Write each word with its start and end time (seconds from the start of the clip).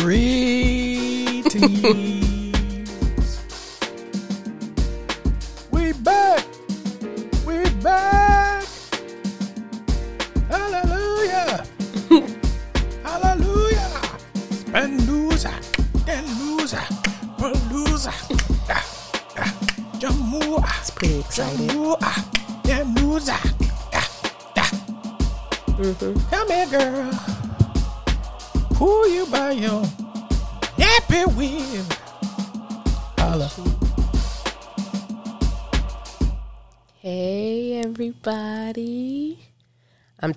Greetings. 0.00 1.54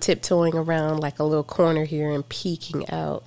tiptoeing 0.04 0.54
around 0.54 1.00
like 1.00 1.18
a 1.18 1.24
little 1.24 1.42
corner 1.42 1.84
here 1.84 2.10
and 2.10 2.28
peeking 2.28 2.88
out 2.90 3.24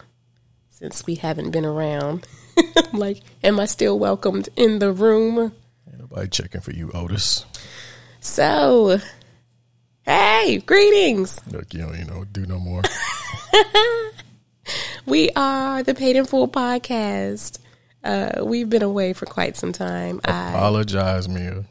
since 0.70 1.08
we 1.08 1.16
haven't 1.16 1.50
been 1.50 1.66
around. 1.66 2.28
I'm 2.78 3.00
like, 3.00 3.22
am 3.44 3.60
I 3.60 3.66
still 3.66 3.98
welcomed 3.98 4.50
in 4.56 4.78
the 4.78 4.92
room? 4.92 5.54
Ain't 5.88 6.00
nobody 6.00 6.28
checking 6.28 6.62
for 6.62 6.72
you, 6.72 6.92
Otis. 6.94 7.46
So, 8.20 9.00
hey, 10.04 10.62
greetings. 10.66 11.40
Look, 11.52 11.74
you 11.74 11.82
don't 11.82 11.96
even 11.96 12.08
know 12.08 12.26
do 12.26 12.46
no 12.46 12.60
more. 12.60 12.84
We 15.06 15.30
are 15.38 15.84
the 15.84 15.96
Paid 15.96 16.18
in 16.18 16.26
Full 16.26 16.50
podcast. 16.50 17.60
Uh, 18.04 18.44
we've 18.44 18.70
been 18.70 18.84
away 18.84 19.14
for 19.14 19.26
quite 19.26 19.56
some 19.56 19.72
time. 19.72 20.20
I, 20.26 20.50
Apologize, 20.50 21.30
Mia. 21.30 21.64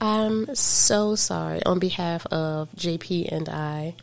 I'm 0.00 0.54
so 0.54 1.16
sorry 1.16 1.64
on 1.64 1.80
behalf 1.80 2.26
of 2.26 2.70
JP 2.76 3.32
and 3.32 3.48
I 3.48 3.96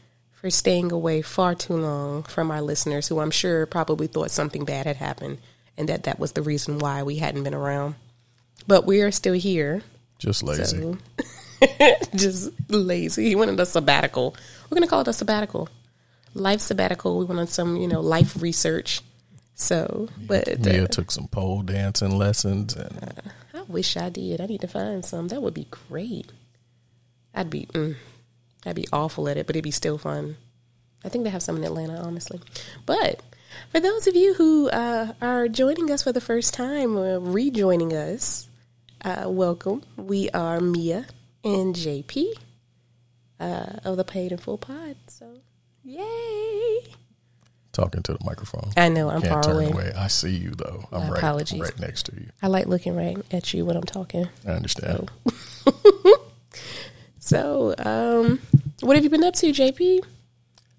for 0.47 0.51
staying 0.51 0.93
away 0.93 1.21
far 1.21 1.53
too 1.55 1.75
long 1.75 2.23
from 2.23 2.51
our 2.51 2.61
listeners 2.61 3.09
who 3.09 3.19
I'm 3.19 3.31
sure 3.31 3.65
probably 3.65 4.07
thought 4.07 4.31
something 4.31 4.63
bad 4.63 4.85
had 4.85 4.95
happened 4.95 5.39
and 5.77 5.89
that 5.89 6.03
that 6.03 6.19
was 6.19 6.31
the 6.31 6.41
reason 6.41 6.79
why 6.79 7.03
we 7.03 7.17
hadn't 7.17 7.43
been 7.43 7.53
around. 7.53 7.95
But 8.65 8.85
we 8.85 9.01
are 9.01 9.11
still 9.11 9.33
here. 9.33 9.83
Just 10.19 10.43
lazy. 10.43 10.77
So 10.79 10.97
just 12.15 12.51
lazy. 12.69 13.27
He 13.27 13.35
wanted 13.35 13.59
a 13.59 13.65
sabbatical. 13.65 14.37
We're 14.69 14.75
gonna 14.75 14.87
call 14.87 15.01
it 15.01 15.09
a 15.09 15.13
sabbatical. 15.13 15.67
Life 16.33 16.61
sabbatical. 16.61 17.19
We 17.19 17.25
wanted 17.25 17.49
some, 17.49 17.75
you 17.75 17.89
know, 17.89 17.99
life 17.99 18.41
research. 18.41 19.01
So, 19.53 20.07
but 20.17 20.59
Mia 20.61 20.85
uh, 20.85 20.87
took 20.87 21.11
some 21.11 21.27
pole 21.27 21.61
dancing 21.61 22.17
lessons 22.17 22.73
and 22.73 23.21
I 23.53 23.63
wish 23.63 23.97
I 23.97 24.07
did. 24.07 24.39
I 24.39 24.45
need 24.45 24.61
to 24.61 24.69
find 24.69 25.03
some. 25.03 25.27
That 25.27 25.41
would 25.41 25.53
be 25.53 25.67
great. 25.89 26.31
I'd 27.35 27.49
be, 27.49 27.65
mm, 27.65 27.97
I'd 28.67 28.75
be 28.75 28.87
awful 28.91 29.27
at 29.29 29.37
it, 29.37 29.47
but 29.47 29.55
it'd 29.55 29.63
be 29.63 29.71
still 29.71 29.97
fun. 29.97 30.37
I 31.03 31.09
think 31.09 31.23
they 31.23 31.29
have 31.29 31.43
some 31.43 31.57
in 31.57 31.63
Atlanta, 31.63 31.97
honestly. 31.97 32.39
But 32.85 33.21
for 33.71 33.79
those 33.79 34.07
of 34.07 34.15
you 34.15 34.33
who 34.33 34.69
uh, 34.69 35.13
are 35.21 35.47
joining 35.47 35.89
us 35.91 36.03
for 36.03 36.11
the 36.11 36.21
first 36.21 36.53
time 36.53 36.97
or 36.97 37.19
rejoining 37.19 37.93
us, 37.93 38.47
uh, 39.05 39.25
welcome. 39.27 39.83
We 39.95 40.29
are 40.31 40.59
Mia 40.59 41.05
and 41.43 41.75
JP 41.75 42.25
uh, 43.39 43.73
of 43.85 43.97
the 43.97 44.03
Paid 44.03 44.31
in 44.31 44.37
Full 44.39 44.57
Pod. 44.57 44.95
So, 45.07 45.39
yay! 45.83 46.79
talking 47.77 48.01
to 48.01 48.13
the 48.13 48.19
microphone. 48.25 48.71
I 48.75 48.89
know 48.89 49.07
I'm 49.09 49.21
Can't 49.21 49.33
far 49.33 49.43
turn 49.43 49.55
away. 49.57 49.71
away. 49.71 49.93
I 49.95 50.07
see 50.07 50.31
you 50.35 50.49
though. 50.49 50.89
I'm 50.91 51.01
My 51.01 51.09
right, 51.09 51.17
apologies. 51.19 51.61
right 51.61 51.79
next 51.79 52.07
to 52.07 52.15
you. 52.15 52.27
I 52.41 52.47
like 52.47 52.65
looking 52.65 52.95
right 52.95 53.17
at 53.31 53.53
you 53.53 53.65
when 53.65 53.77
I'm 53.77 53.83
talking. 53.83 54.27
I 54.47 54.51
understand. 54.53 55.11
So, 55.63 55.71
um, 57.33 58.39
what 58.81 58.95
have 58.95 59.03
you 59.03 59.09
been 59.09 59.23
up 59.23 59.33
to, 59.35 59.47
JP? 59.47 60.03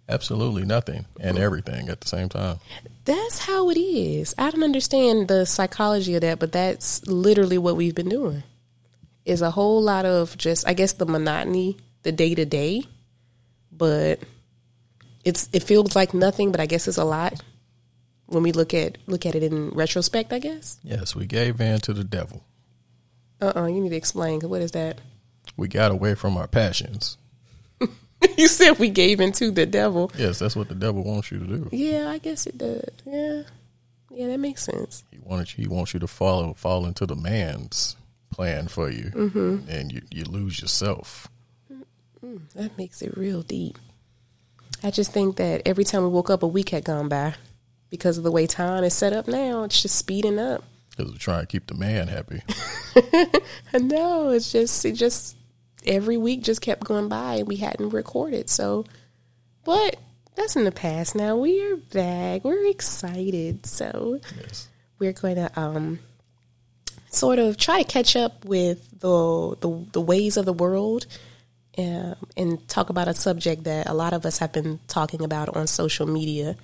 Absolutely 0.09 0.65
nothing 0.65 1.05
and 1.21 1.39
everything 1.39 1.89
at 1.91 2.01
the 2.01 2.09
same 2.09 2.29
time. 2.31 2.59
That's 3.05 3.41
how 3.41 3.69
it 3.71 3.79
is. 3.79 4.35
I 4.39 4.51
don't 4.51 4.63
understand 4.65 5.29
the 5.29 5.45
psychology 5.45 6.15
of 6.15 6.23
that, 6.23 6.39
but 6.39 6.53
that's 6.53 7.07
literally 7.07 7.59
what 7.59 7.77
we've 7.77 7.95
been 7.95 8.09
doing. 8.09 8.43
Is 9.27 9.43
a 9.43 9.51
whole 9.51 9.83
lot 9.83 10.07
of 10.07 10.39
just, 10.39 10.67
I 10.67 10.73
guess, 10.73 10.95
the 10.95 11.05
monotony, 11.05 11.77
the 12.03 12.13
day 12.13 12.35
to 12.35 12.47
day, 12.47 12.85
but 13.71 14.21
it's 15.25 15.49
it 15.53 15.63
feels 15.63 15.95
like 15.95 16.15
nothing, 16.15 16.51
but 16.51 16.61
I 16.61 16.67
guess 16.67 16.89
it's 16.89 16.97
a 16.97 17.05
lot 17.05 17.43
when 18.27 18.43
we 18.43 18.53
look 18.53 18.73
at 18.73 18.97
look 19.07 19.27
at 19.27 19.35
it 19.35 19.43
in 19.43 19.71
retrospect. 19.71 20.33
I 20.33 20.39
guess. 20.39 20.79
Yes, 20.83 21.15
we 21.15 21.27
gave 21.27 21.61
in 21.61 21.81
to 21.81 21.93
the 21.93 22.05
devil. 22.05 22.43
Uh 23.41 23.53
uh 23.55 23.67
you 23.67 23.81
need 23.81 23.91
to 23.91 23.97
explain. 23.97 24.41
What 24.41 24.63
is 24.63 24.73
that? 24.73 25.01
We 25.59 25.69
got 25.69 25.91
away 25.91 26.15
from 26.15 26.37
our 26.39 26.47
passions. 26.49 27.19
you 28.39 28.49
said 28.49 28.79
we 28.79 28.89
gave 28.89 29.21
into 29.21 29.51
the 29.51 29.67
devil. 29.67 30.11
Yes, 30.17 30.39
that's 30.39 30.57
what 30.57 30.69
the 30.69 30.75
devil 30.75 31.03
wants 31.05 31.31
you 31.31 31.39
to 31.41 31.45
do. 31.47 31.69
Yeah, 31.73 32.09
I 32.09 32.19
guess 32.19 32.47
it 32.47 32.57
does. 32.57 32.89
Yeah, 33.05 33.43
yeah, 34.11 34.29
that 34.29 34.39
makes 34.39 34.63
sense. 34.63 35.05
He 35.11 35.19
wants 35.23 35.59
you, 35.59 35.65
he 35.65 35.69
wants 35.69 35.93
you 35.93 36.01
to 36.01 36.07
follow 36.07 36.55
fall 36.55 36.87
into 36.87 37.05
the 37.05 37.17
man's 37.17 37.97
plan 38.31 38.69
for 38.69 38.89
you, 38.91 39.11
Mm-hmm. 39.15 39.69
and 39.69 39.93
you 39.93 40.03
you 40.11 40.25
lose 40.25 40.61
yourself. 40.63 41.29
That 42.55 42.77
makes 42.79 43.01
it 43.03 43.17
real 43.17 43.43
deep. 43.43 43.79
I 44.83 44.91
just 44.91 45.13
think 45.13 45.37
that 45.37 45.63
every 45.67 45.85
time 45.85 46.03
we 46.03 46.09
woke 46.09 46.31
up, 46.31 46.43
a 46.43 46.47
week 46.47 46.69
had 46.71 46.85
gone 46.85 47.09
by 47.09 47.35
because 47.91 48.17
of 48.19 48.25
the 48.25 48.31
way 48.31 48.47
time 48.47 48.85
is 48.85 48.95
set 48.95 49.13
up 49.13 49.27
now. 49.29 49.65
It's 49.65 49.81
just 49.83 49.97
speeding 49.97 50.39
up. 50.39 50.63
Because 50.91 51.13
we're 51.13 51.19
trying 51.19 51.41
to 51.43 51.47
keep 51.47 51.67
the 51.69 51.75
man 51.75 52.09
happy. 52.09 52.43
I 53.73 53.79
know 53.79 54.31
it's 54.31 54.51
just 54.53 54.85
it 54.85 54.93
just 54.93 55.37
every 55.89 56.17
week 56.17 56.43
just 56.43 56.61
kept 56.61 56.85
going 56.85 57.09
by 57.09 57.37
and 57.37 57.49
we 57.49 57.57
hadn't 57.57 57.91
recorded. 57.91 58.49
So, 58.51 58.85
but 59.65 59.97
that's 60.37 60.55
in 60.55 60.65
the 60.65 60.71
past 60.73 61.15
now. 61.17 61.37
We 61.37 61.61
are 61.73 61.77
back. 61.77 62.45
We're 62.45 62.67
excited. 62.71 63.67
So 63.67 64.21
Yes. 64.41 64.69
we're 64.99 65.13
going 65.13 65.37
to 65.37 65.51
um 65.59 65.99
sort 67.11 67.39
of 67.39 67.57
try 67.57 67.83
to 67.83 67.89
catch 67.89 68.15
up 68.17 68.45
with 68.45 69.01
the 69.01 69.57
the, 69.61 69.87
the 69.93 70.01
ways 70.01 70.37
of 70.37 70.45
the 70.45 70.53
world 70.53 71.07
um, 71.79 72.17
and 72.37 72.69
talk 72.69 72.91
about 72.91 73.09
a 73.09 73.15
subject 73.15 73.65
that 73.65 73.89
a 73.89 73.95
lot 73.95 74.13
of 74.13 74.27
us 74.27 74.39
have 74.39 74.53
been 74.53 74.79
talking 74.89 75.23
about 75.23 75.57
on 75.57 75.67
social 75.69 76.07
media, 76.07 76.57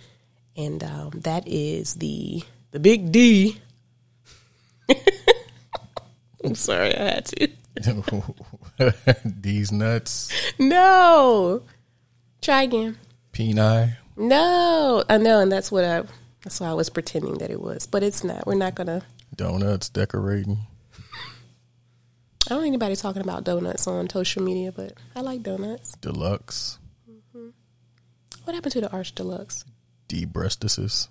and 0.56 0.82
um, 0.84 1.10
that 1.22 1.46
is 1.48 1.94
the 1.94 2.42
the 2.72 2.80
big 2.80 3.10
D. 3.12 3.60
I'm 6.44 6.54
sorry, 6.54 6.94
I 6.96 7.02
had 7.04 7.26
to. 7.26 7.48
These 9.24 9.72
nuts, 9.72 10.30
No, 10.58 11.62
try 12.40 12.62
again. 12.62 12.96
peni. 13.32 13.96
No, 14.16 15.02
I 15.08 15.16
know, 15.18 15.40
and 15.40 15.50
that's 15.50 15.72
what 15.72 15.84
I. 15.84 16.04
That's 16.44 16.60
why 16.60 16.68
I 16.68 16.74
was 16.74 16.88
pretending 16.90 17.38
that 17.38 17.50
it 17.50 17.60
was, 17.60 17.86
but 17.86 18.02
it's 18.02 18.22
not. 18.22 18.46
We're 18.46 18.54
not 18.54 18.74
gonna. 18.76 19.02
Donuts 19.34 19.88
decorating. 19.88 20.58
I 22.46 22.50
don't 22.50 22.64
anybody 22.66 22.94
talking 22.94 23.22
about 23.22 23.42
donuts 23.44 23.86
on 23.86 24.08
social 24.10 24.42
media, 24.42 24.70
but 24.70 24.92
I 25.16 25.22
like 25.22 25.42
donuts. 25.42 25.92
Deluxe. 26.00 26.78
Mm-hmm. 27.10 27.48
What 28.44 28.54
happened 28.54 28.72
to 28.72 28.82
the 28.82 28.92
Arch 28.92 29.14
Deluxe? 29.14 29.64
Debreastises. 30.08 31.08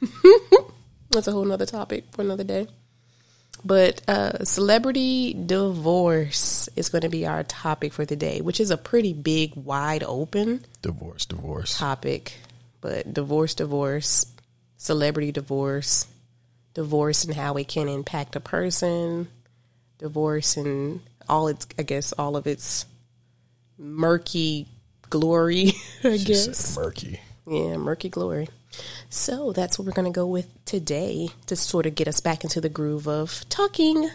That's 1.10 1.26
a 1.26 1.32
whole 1.32 1.44
nother 1.44 1.66
topic 1.66 2.04
for 2.12 2.22
another 2.22 2.44
day. 2.44 2.68
But 3.66 4.00
uh, 4.08 4.44
celebrity 4.44 5.34
divorce 5.34 6.68
is 6.76 6.88
going 6.88 7.02
to 7.02 7.08
be 7.08 7.26
our 7.26 7.42
topic 7.42 7.92
for 7.92 8.04
the 8.04 8.14
day, 8.14 8.40
which 8.40 8.60
is 8.60 8.70
a 8.70 8.76
pretty 8.76 9.12
big, 9.12 9.56
wide 9.56 10.04
open 10.04 10.64
Divorce, 10.82 11.26
divorce. 11.26 11.76
topic. 11.76 12.34
But 12.80 13.12
divorce, 13.12 13.54
divorce, 13.54 14.26
celebrity 14.76 15.32
divorce, 15.32 16.06
divorce 16.74 17.24
and 17.24 17.34
how 17.34 17.54
it 17.54 17.66
can 17.66 17.88
impact 17.88 18.36
a 18.36 18.40
person, 18.40 19.26
divorce 19.98 20.56
and 20.56 21.00
all 21.28 21.48
its, 21.48 21.66
I 21.76 21.82
guess, 21.82 22.12
all 22.12 22.36
of 22.36 22.46
its 22.46 22.86
murky 23.78 24.68
glory, 25.10 25.72
I 26.04 26.16
She 26.18 26.24
guess. 26.24 26.76
murky. 26.76 27.20
Yeah, 27.48 27.78
murky 27.78 28.10
glory. 28.10 28.48
So 29.08 29.52
that's 29.52 29.78
what 29.78 29.86
we're 29.86 29.92
going 29.92 30.12
to 30.12 30.16
go 30.16 30.26
with 30.26 30.48
today 30.64 31.28
to 31.46 31.56
sort 31.56 31.86
of 31.86 31.94
get 31.94 32.08
us 32.08 32.20
back 32.20 32.44
into 32.44 32.60
the 32.60 32.68
groove 32.68 33.06
of 33.08 33.44
talking. 33.48 34.10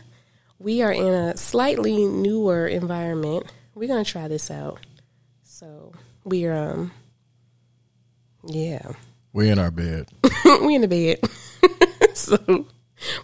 We 0.59 0.81
are 0.81 0.91
in 0.91 1.13
a 1.13 1.37
slightly 1.37 2.05
newer 2.05 2.67
environment. 2.67 3.51
We're 3.73 3.87
going 3.87 4.03
to 4.03 4.11
try 4.11 4.27
this 4.27 4.51
out. 4.51 4.79
So 5.43 5.93
we're, 6.23 6.53
um, 6.53 6.91
yeah, 8.45 8.91
We're 9.33 9.51
in 9.51 9.59
our 9.59 9.71
bed. 9.71 10.07
we're 10.45 10.71
in 10.71 10.81
the 10.81 10.87
bed. 10.87 11.19
so 12.15 12.65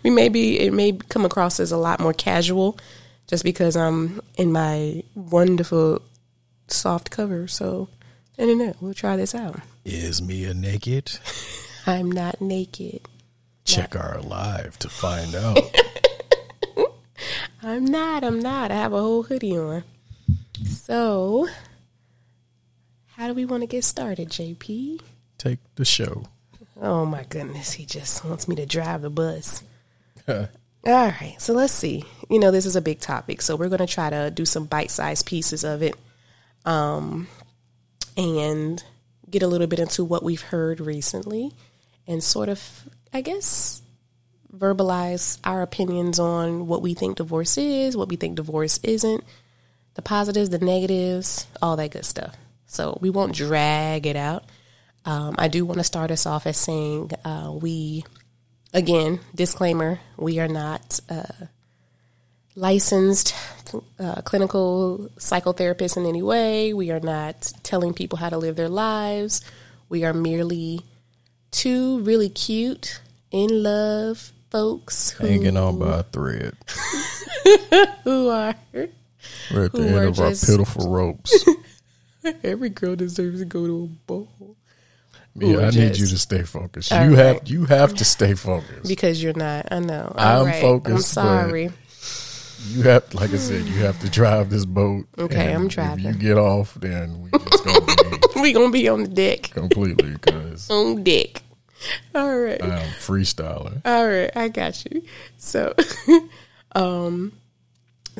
we 0.04 0.10
may 0.10 0.30
be, 0.30 0.60
it 0.60 0.74
may 0.74 0.94
come 0.94 1.25
across 1.25 1.60
as 1.60 1.72
a 1.72 1.78
lot 1.78 2.00
more 2.00 2.13
casual 2.13 2.78
just 3.28 3.44
because 3.44 3.75
I'm 3.75 4.22
in 4.36 4.51
my 4.51 5.04
wonderful 5.16 6.01
soft 6.68 7.12
cover. 7.12 7.48
So, 7.48 7.90
I 8.38 8.45
don't 8.45 8.57
know. 8.57 8.75
We'll 8.80 8.94
try 8.94 9.16
this 9.16 9.34
out. 9.34 9.60
Is 9.84 10.22
Mia 10.22 10.54
naked? 10.54 11.19
I'm 11.88 12.12
not 12.12 12.42
naked. 12.42 13.01
Check 13.66 13.95
our 13.95 14.22
live 14.22 14.78
to 14.80 14.89
find 14.89 15.34
out. 15.36 15.60
I'm 17.63 17.86
not. 17.86 18.24
I'm 18.24 18.39
not. 18.39 18.72
I 18.72 18.75
have 18.75 18.94
a 18.94 19.00
whole 19.00 19.24
hoodie 19.24 19.57
on. 19.57 19.84
So, 20.66 21.48
how 23.07 23.28
do 23.28 23.34
we 23.34 23.45
want 23.45 23.63
to 23.63 23.68
get 23.68 23.84
started, 23.84 24.30
JP? 24.30 25.01
Take 25.38 25.60
the 25.75 25.86
show. 25.86 26.25
Oh 26.80 27.06
my 27.06 27.24
goodness, 27.24 27.74
he 27.74 27.86
just 27.86 28.24
wants 28.24 28.48
me 28.48 28.56
to 28.56 28.66
drive 28.66 29.01
the 29.01 29.10
bus. 29.10 29.63
All 30.28 30.48
right, 30.86 31.36
so 31.40 31.54
let's 31.54 31.74
see. 31.74 32.06
You 32.30 32.40
know, 32.40 32.51
this 32.51 32.66
is 32.66 32.75
a 32.75 32.81
big 32.81 33.00
topic, 33.00 33.42
so 33.42 33.56
we're 33.56 33.69
going 33.69 33.80
to 33.80 33.88
try 33.88 34.10
to 34.10 34.30
do 34.31 34.45
some 34.45 34.66
bite-sized 34.66 35.25
pieces 35.25 35.63
of 35.63 35.81
it, 35.81 35.95
um, 36.66 37.28
and 38.18 38.84
get 39.30 39.44
a 39.44 39.48
little 39.48 39.68
bit 39.68 39.80
into 39.80 40.04
what 40.04 40.24
we've 40.24 40.42
heard 40.42 40.81
recently, 40.81 41.54
and 42.08 42.24
sort 42.24 42.50
of, 42.50 42.90
I 43.14 43.22
guess, 43.22 43.81
verbalize 44.54 45.38
our 45.44 45.62
opinions 45.62 46.19
on 46.19 46.68
what 46.68 46.81
we 46.81 46.94
think 46.94 47.18
divorce 47.18 47.58
is, 47.58 47.96
what 47.96 48.10
we 48.10 48.16
think 48.16 48.36
divorce 48.36 48.80
isn't, 48.84 49.24
the 49.94 50.02
positives, 50.02 50.50
the 50.50 50.58
negatives, 50.60 51.46
all 51.62 51.75
that 51.78 51.92
good 51.92 52.06
stuff. 52.06 52.36
So 52.66 52.98
we 53.02 53.10
won't 53.10 53.36
drag 53.36 54.06
it 54.06 54.16
out. 54.16 54.46
Um, 55.06 55.36
I 55.38 55.48
do 55.48 55.66
want 55.66 55.78
to 55.78 55.84
start 55.84 56.12
us 56.12 56.25
off 56.25 56.46
as 56.48 56.58
saying 56.58 57.12
uh, 57.24 57.52
we, 57.54 58.04
again, 58.74 59.19
disclaimer, 59.34 60.00
we 60.18 60.40
are 60.40 60.50
not 60.50 61.00
uh, 61.10 61.46
licensed 62.57 63.36
uh, 64.00 64.21
clinical 64.24 65.09
psychotherapists 65.18 65.95
in 65.95 66.06
any 66.06 66.24
way. 66.24 66.74
We 66.74 66.92
are 66.92 67.00
not 67.00 67.54
telling 67.63 67.94
people 67.94 68.18
how 68.18 68.30
to 68.30 68.38
live 68.38 68.56
their 68.56 68.68
lives. 68.68 69.42
We 69.89 70.04
are 70.04 70.13
merely 70.13 70.81
two 71.51 72.00
really 72.00 72.30
cute, 72.30 73.00
in 73.31 73.63
love 73.63 74.31
folks 74.50 75.12
who, 75.12 75.27
Hanging 75.27 75.57
on 75.57 75.80
by 75.80 76.00
a 76.00 76.04
thread. 76.04 76.56
who 78.04 78.30
are. 78.30 78.56
We're 78.74 79.65
at 79.65 79.71
the 79.74 79.88
end 79.88 79.98
of 79.98 80.19
our 80.19 80.30
just- 80.30 80.48
pitiful 80.48 80.89
ropes. 80.92 81.45
Every 82.44 82.69
girl 82.69 82.95
deserves 82.95 83.39
to 83.39 83.45
go 83.45 83.65
to 83.68 83.83
a 83.83 83.88
ball. 83.88 84.56
Yeah, 85.36 85.50
I 85.50 85.51
Gorgeous. 85.54 85.75
need 85.75 85.98
you 85.98 86.07
to 86.07 86.18
stay 86.18 86.42
focused. 86.44 86.92
You 86.92 87.13
have 87.13 87.48
you 87.48 87.65
have 87.65 87.94
to 87.95 88.04
stay 88.04 88.33
focused. 88.33 88.88
Because 88.88 89.21
you're 89.21 89.36
not. 89.36 89.71
I 89.71 89.80
know. 89.80 90.13
I'm 90.18 90.45
right. 90.48 90.62
focused, 90.62 91.15
I'm 91.18 91.25
sorry. 91.25 91.69
You 92.65 92.83
have, 92.83 93.13
like 93.13 93.31
I 93.31 93.38
said, 93.38 93.65
you 93.65 93.81
have 93.81 94.00
to 94.01 94.09
drive 94.09 94.50
this 94.50 94.65
boat. 94.65 95.06
Okay, 95.18 95.54
I'm 95.54 95.68
driving. 95.68 96.06
you 96.06 96.13
get 96.13 96.38
off, 96.38 96.74
then 96.75 97.21
we 97.21 97.30
just 97.31 97.63
gonna 97.63 97.86
be 97.86 98.18
we 98.42 98.54
going 98.54 98.69
to 98.69 98.74
be 98.74 98.88
on 98.89 99.04
the 99.04 99.09
deck. 99.09 99.44
completely 99.44 100.12
because 100.13 100.69
On 100.71 101.04
deck. 101.04 101.42
All 102.15 102.38
right. 102.39 102.62
I'm 102.62 102.88
freestyling. 102.94 103.81
All 103.86 104.07
right, 104.07 104.31
I 104.36 104.48
got 104.48 104.83
you. 104.86 105.04
So, 105.38 105.75
um, 106.75 107.33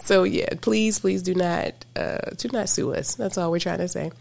so 0.04 0.24
yeah, 0.24 0.50
please, 0.62 1.00
please 1.00 1.24
do 1.24 1.34
not, 1.34 1.74
uh, 1.96 2.20
do 2.38 2.50
not 2.54 2.70
sue 2.70 2.94
us. 2.94 3.16
That's 3.16 3.38
all 3.38 3.50
we're 3.50 3.60
trying 3.60 3.80
to 3.80 3.88
say. 3.88 4.12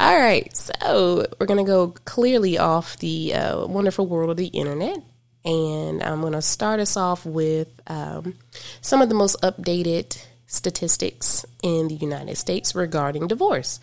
All 0.00 0.18
right, 0.18 0.54
so 0.56 1.26
we're 1.38 1.46
gonna 1.46 1.64
go 1.64 1.94
clearly 2.04 2.58
off 2.58 2.96
the 2.98 3.34
uh, 3.34 3.66
wonderful 3.66 4.06
world 4.06 4.30
of 4.30 4.36
the 4.36 4.48
internet, 4.48 4.98
and 5.44 6.02
I'm 6.02 6.20
gonna 6.20 6.42
start 6.42 6.80
us 6.80 6.96
off 6.96 7.24
with 7.24 7.68
um, 7.86 8.36
some 8.80 9.02
of 9.02 9.08
the 9.08 9.14
most 9.14 9.40
updated 9.42 10.22
statistics 10.46 11.44
in 11.62 11.88
the 11.88 11.94
United 11.94 12.36
States 12.36 12.74
regarding 12.74 13.28
divorce. 13.28 13.80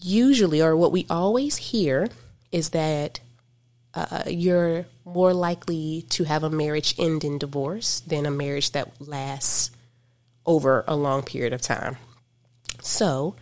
Usually, 0.00 0.62
or 0.62 0.76
what 0.76 0.92
we 0.92 1.06
always 1.10 1.56
hear, 1.56 2.08
is 2.50 2.70
that 2.70 3.20
uh, 3.94 4.22
you're 4.26 4.86
more 5.04 5.34
likely 5.34 6.06
to 6.10 6.24
have 6.24 6.42
a 6.42 6.50
marriage 6.50 6.94
end 6.98 7.24
in 7.24 7.38
divorce 7.38 8.00
than 8.00 8.24
a 8.24 8.30
marriage 8.30 8.70
that 8.72 9.00
lasts 9.00 9.70
over 10.46 10.84
a 10.86 10.96
long 10.96 11.22
period 11.22 11.52
of 11.52 11.60
time. 11.60 11.96
So, 12.80 13.34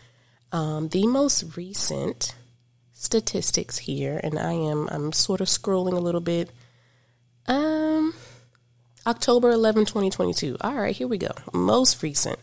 um, 0.52 0.88
the 0.88 1.06
most 1.06 1.56
recent 1.56 2.34
statistics 2.92 3.78
here, 3.78 4.20
and 4.24 4.38
I 4.38 4.52
am 4.52 4.88
I'm 4.90 5.12
sort 5.12 5.40
of 5.40 5.46
scrolling 5.46 5.92
a 5.92 6.00
little 6.00 6.20
bit. 6.20 6.50
Um, 7.48 8.14
October 9.06 9.50
11, 9.50 9.86
2022. 9.86 10.58
All 10.60 10.74
right, 10.74 10.94
here 10.94 11.08
we 11.08 11.18
go. 11.18 11.32
Most 11.52 12.02
recent. 12.02 12.38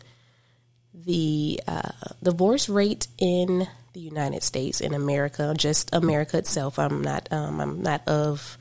The 0.92 1.60
uh, 1.66 1.90
divorce 2.22 2.68
rate 2.68 3.06
in 3.18 3.68
the 3.92 4.00
United 4.00 4.42
States, 4.42 4.80
in 4.80 4.92
America, 4.92 5.54
just 5.56 5.94
America 5.94 6.36
itself. 6.36 6.78
I'm 6.78 7.02
not. 7.02 7.28
Um, 7.32 7.60
I'm 7.60 7.82
not 7.82 8.06
of. 8.08 8.58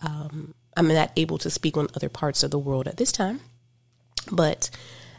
Um, 0.00 0.54
I'm 0.76 0.88
not 0.88 1.10
able 1.16 1.38
to 1.38 1.50
speak 1.50 1.76
on 1.76 1.88
other 1.94 2.08
parts 2.08 2.42
of 2.42 2.50
the 2.50 2.58
world 2.58 2.86
at 2.86 2.96
this 2.96 3.12
time, 3.12 3.40
but 4.30 4.70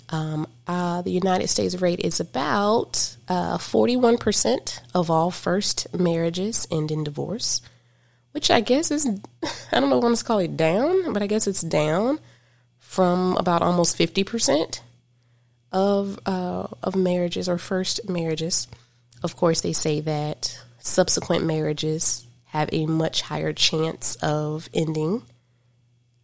um, 0.10 0.48
uh, 0.68 1.02
the 1.02 1.12
United 1.12 1.48
States 1.48 1.76
rate 1.76 2.00
is 2.00 2.20
about 2.20 3.16
uh, 3.28 3.58
41% 3.58 4.80
of 4.94 5.10
all 5.10 5.32
first 5.32 5.88
marriages 5.94 6.68
end 6.70 6.92
in 6.92 7.04
divorce, 7.04 7.62
which 8.34 8.52
I 8.52 8.60
guess 8.60 8.92
is, 8.92 9.08
I 9.72 9.80
don't 9.80 9.90
know 9.90 10.00
want 10.00 10.18
to 10.18 10.24
call 10.24 10.40
it 10.40 10.58
down, 10.58 11.14
but 11.14 11.24
I 11.24 11.28
guess 11.28 11.48
it's 11.48 11.62
down 11.62 12.20
from 12.80 13.38
about 13.38 13.62
almost 13.62 13.98
50% 13.98 14.82
of, 15.72 16.20
uh, 16.26 16.68
of 16.84 16.96
marriages 16.96 17.48
or 17.48 17.58
first 17.58 18.08
marriages. 18.10 18.68
Of 19.24 19.36
course, 19.36 19.62
they 19.62 19.74
say 19.74 20.02
that 20.02 20.60
subsequent 20.80 21.46
marriages 21.46 22.28
have 22.46 22.70
a 22.72 22.86
much 22.86 23.22
higher 23.22 23.54
chance 23.54 24.16
of 24.18 24.70
ending 24.74 25.24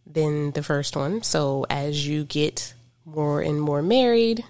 than 0.06 0.52
the 0.52 0.62
first 0.62 0.96
one. 0.96 1.22
So 1.22 1.66
as 1.68 2.06
you 2.06 2.24
get 2.24 2.74
more 3.04 3.40
and 3.40 3.60
more 3.60 3.82
married 3.82 4.44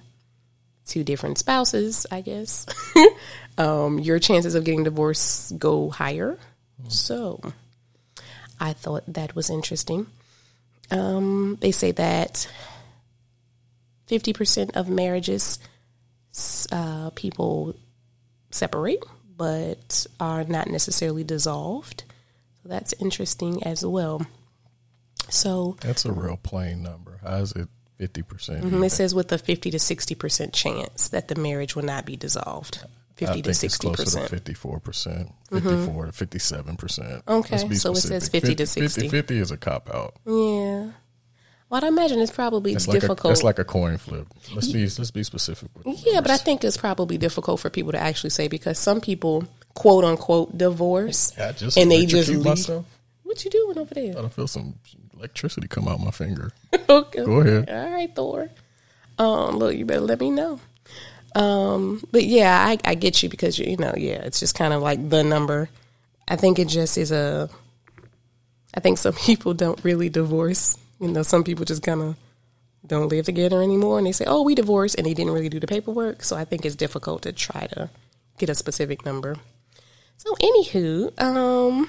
to 0.88 1.04
different 1.04 1.38
spouses, 1.38 2.06
I 2.10 2.20
guess, 2.20 2.66
um, 3.58 3.98
your 3.98 4.18
chances 4.18 4.54
of 4.54 4.64
getting 4.64 4.84
divorced 4.84 5.58
go 5.58 5.90
higher. 5.90 6.38
So 6.88 7.40
I 8.58 8.72
thought 8.72 9.04
that 9.06 9.34
was 9.34 9.50
interesting. 9.50 10.06
Um, 10.90 11.56
they 11.60 11.70
say 11.70 11.92
that 11.92 12.48
50% 14.08 14.76
of 14.76 14.88
marriages, 14.88 15.58
uh, 16.72 17.10
people 17.10 17.76
separate, 18.50 19.04
but 19.36 20.06
are 20.18 20.44
not 20.44 20.68
necessarily 20.68 21.24
dissolved. 21.24 22.04
So 22.62 22.68
that's 22.68 22.92
interesting 22.94 23.62
as 23.62 23.84
well. 23.86 24.26
So 25.28 25.76
That's 25.80 26.04
a 26.04 26.12
real 26.12 26.36
plain 26.36 26.82
number. 26.82 27.20
How 27.22 27.36
is 27.36 27.52
it 27.52 27.68
fifty 27.98 28.22
percent? 28.22 28.64
Mhm, 28.64 28.84
It 28.84 28.90
says 28.90 29.14
with 29.14 29.30
a 29.32 29.38
50 29.38 29.70
to 29.70 29.78
60% 29.78 30.52
chance 30.52 31.08
that 31.10 31.28
the 31.28 31.36
marriage 31.36 31.76
will 31.76 31.84
not 31.84 32.04
be 32.04 32.16
dissolved. 32.16 32.84
50 33.20 33.26
I 33.26 33.36
to 33.36 33.42
think 33.42 33.46
it's 33.48 33.58
60 33.60 33.86
closer 33.86 33.96
to 33.98 34.04
percent. 34.04 34.28
fifty-four 34.30 34.80
percent, 34.80 35.32
fifty-four 35.50 36.06
to 36.06 36.12
fifty-seven 36.12 36.76
percent. 36.76 37.22
Okay, 37.28 37.58
so 37.74 37.92
it 37.92 37.96
says 37.96 38.28
50 38.28 38.54
to 38.56 38.66
60. 38.66 39.08
50 39.08 39.38
is 39.38 39.50
a 39.50 39.56
cop 39.56 39.88
out. 39.94 40.14
Yeah. 40.26 40.90
Well, 41.68 41.84
I 41.84 41.86
imagine 41.86 42.18
it's 42.18 42.32
probably 42.32 42.72
It's 42.72 42.88
like 42.88 42.96
a, 42.96 43.00
difficult. 43.00 43.30
that's 43.30 43.44
like 43.44 43.60
a 43.60 43.64
coin 43.64 43.96
flip. 43.96 44.26
Let's 44.52 44.72
be 44.72 44.80
let's 44.82 45.12
be 45.12 45.22
specific. 45.22 45.68
With 45.76 45.84
the 45.84 46.10
yeah, 46.10 46.20
but 46.20 46.32
I 46.32 46.36
think 46.36 46.64
it's 46.64 46.76
probably 46.76 47.16
difficult 47.16 47.60
for 47.60 47.70
people 47.70 47.92
to 47.92 47.98
actually 47.98 48.30
say 48.30 48.48
because 48.48 48.76
some 48.78 49.00
people 49.00 49.44
quote 49.74 50.02
unquote 50.04 50.58
divorce 50.58 51.32
I 51.38 51.52
just 51.52 51.76
and 51.76 51.88
they 51.90 52.06
just 52.06 52.28
leave. 52.28 52.44
myself. 52.44 52.86
What 53.22 53.44
you 53.44 53.50
doing 53.52 53.78
over 53.78 53.94
there? 53.94 54.18
I 54.18 54.26
feel 54.28 54.48
some 54.48 54.74
electricity 55.16 55.68
come 55.68 55.86
out 55.86 56.00
my 56.00 56.10
finger. 56.10 56.50
okay. 56.88 57.24
Go 57.24 57.40
ahead. 57.40 57.70
All 57.70 57.90
right, 57.92 58.12
Thor. 58.16 58.50
Um, 59.20 59.58
look, 59.58 59.76
you 59.76 59.84
better 59.84 60.00
let 60.00 60.18
me 60.18 60.30
know. 60.32 60.58
Um, 61.34 62.02
but 62.10 62.24
yeah, 62.24 62.64
I, 62.66 62.78
I 62.84 62.94
get 62.94 63.22
you 63.22 63.28
because 63.28 63.58
you, 63.58 63.70
you 63.70 63.76
know, 63.76 63.94
yeah, 63.96 64.22
it's 64.22 64.40
just 64.40 64.54
kind 64.54 64.72
of 64.72 64.82
like 64.82 65.08
the 65.08 65.22
number. 65.22 65.68
I 66.28 66.36
think 66.36 66.58
it 66.58 66.68
just 66.68 66.98
is 66.98 67.12
a. 67.12 67.48
I 68.74 68.80
think 68.80 68.98
some 68.98 69.14
people 69.26 69.54
don't 69.54 69.82
really 69.84 70.08
divorce. 70.08 70.76
You 71.00 71.08
know, 71.08 71.22
some 71.22 71.44
people 71.44 71.64
just 71.64 71.82
kind 71.82 72.02
of 72.02 72.16
don't 72.86 73.08
live 73.08 73.26
together 73.26 73.62
anymore, 73.62 73.98
and 73.98 74.06
they 74.06 74.12
say, 74.12 74.24
"Oh, 74.26 74.42
we 74.42 74.54
divorced," 74.54 74.96
and 74.96 75.06
they 75.06 75.14
didn't 75.14 75.32
really 75.32 75.48
do 75.48 75.60
the 75.60 75.66
paperwork. 75.66 76.22
So 76.22 76.36
I 76.36 76.44
think 76.44 76.64
it's 76.64 76.76
difficult 76.76 77.22
to 77.22 77.32
try 77.32 77.66
to 77.72 77.90
get 78.38 78.48
a 78.48 78.54
specific 78.54 79.04
number. 79.04 79.36
So, 80.16 80.34
anywho, 80.34 81.18
um, 81.20 81.88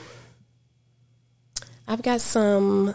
I've 1.87 2.01
got 2.01 2.21
some 2.21 2.93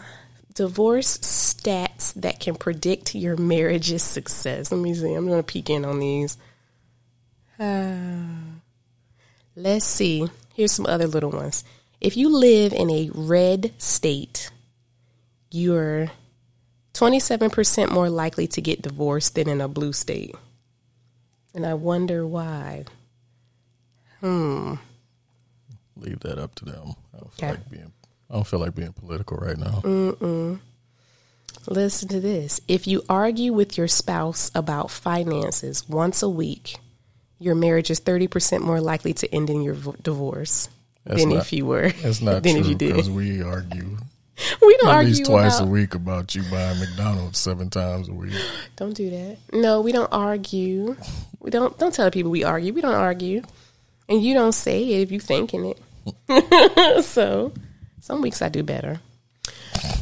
divorce 0.57 1.19
stats 1.19 2.15
that 2.15 2.39
can 2.39 2.55
predict 2.55 3.13
your 3.13 3.37
marriage's 3.37 4.01
success. 4.01 4.71
Let 4.71 4.81
me 4.81 4.91
see. 4.95 5.13
I'm 5.13 5.27
going 5.27 5.37
to 5.37 5.43
peek 5.43 5.69
in 5.69 5.85
on 5.85 5.99
these. 5.99 6.35
Uh, 7.59 8.25
let's 9.55 9.85
see. 9.85 10.27
Here's 10.55 10.71
some 10.71 10.87
other 10.87 11.05
little 11.05 11.29
ones. 11.29 11.63
If 12.01 12.17
you 12.17 12.35
live 12.35 12.73
in 12.73 12.89
a 12.89 13.11
red 13.13 13.71
state, 13.77 14.49
you're 15.51 16.09
27% 16.95 17.91
more 17.91 18.09
likely 18.09 18.47
to 18.47 18.59
get 18.59 18.81
divorced 18.81 19.35
than 19.35 19.47
in 19.47 19.61
a 19.61 19.67
blue 19.67 19.93
state. 19.93 20.33
And 21.53 21.67
I 21.67 21.75
wonder 21.75 22.25
why. 22.25 22.85
Hmm. 24.21 24.75
Leave 25.95 26.19
that 26.21 26.39
up 26.39 26.55
to 26.55 26.65
them. 26.65 26.95
I 27.13 27.19
don't 27.19 27.33
feel 27.33 27.49
Okay. 27.49 27.49
like 27.49 27.69
being 27.69 27.91
I 28.29 28.33
don't 28.35 28.45
feel 28.47 28.59
like 28.59 28.75
being 28.75 28.93
political 28.93 29.37
right 29.37 29.57
now. 29.57 29.81
Mm. 29.83 30.59
Listen 31.67 32.07
to 32.09 32.19
this. 32.19 32.61
If 32.67 32.87
you 32.87 33.03
argue 33.09 33.53
with 33.53 33.77
your 33.77 33.87
spouse 33.87 34.51
about 34.55 34.91
finances 34.91 35.87
once 35.89 36.21
a 36.21 36.29
week, 36.29 36.75
your 37.39 37.55
marriage 37.55 37.89
is 37.91 37.99
30% 37.99 38.61
more 38.61 38.79
likely 38.81 39.13
to 39.13 39.33
end 39.33 39.49
in 39.49 39.61
your 39.61 39.73
v- 39.73 39.91
divorce 40.01 40.69
That's 41.05 41.21
than 41.21 41.29
not- 41.31 41.39
if 41.39 41.53
you 41.53 41.65
were. 41.65 41.89
That's 42.01 42.21
not 42.21 42.43
than 42.43 42.53
true 42.53 42.61
if 42.61 42.67
you 42.67 42.75
did. 42.75 42.93
because 42.93 43.09
we 43.09 43.41
argue 43.41 43.97
We 44.61 44.77
don't 44.77 44.89
at 44.89 44.95
argue 44.95 45.13
least 45.13 45.25
twice 45.25 45.57
about, 45.57 45.67
a 45.67 45.71
week 45.71 45.95
about 45.95 46.35
you 46.35 46.43
buying 46.51 46.79
McDonald's 46.79 47.39
seven 47.39 47.69
times 47.69 48.07
a 48.07 48.13
week. 48.13 48.33
Don't 48.75 48.93
do 48.95 49.09
that. 49.09 49.37
No, 49.51 49.81
we 49.81 49.91
don't 49.91 50.11
argue. 50.13 50.95
We 51.39 51.49
don't 51.49 51.75
don't 51.79 51.91
tell 51.93 52.11
people 52.11 52.29
we 52.29 52.43
argue. 52.43 52.71
We 52.71 52.81
don't 52.81 52.93
argue. 52.93 53.41
And 54.07 54.21
you 54.23 54.35
don't 54.35 54.51
say 54.51 54.83
it 54.83 55.01
if 55.01 55.11
you're 55.11 55.19
thinking 55.19 55.73
it. 56.29 57.03
so 57.05 57.51
some 58.07 58.21
weeks 58.21 58.41
I 58.41 58.47
do 58.49 58.63
better. 58.63 59.01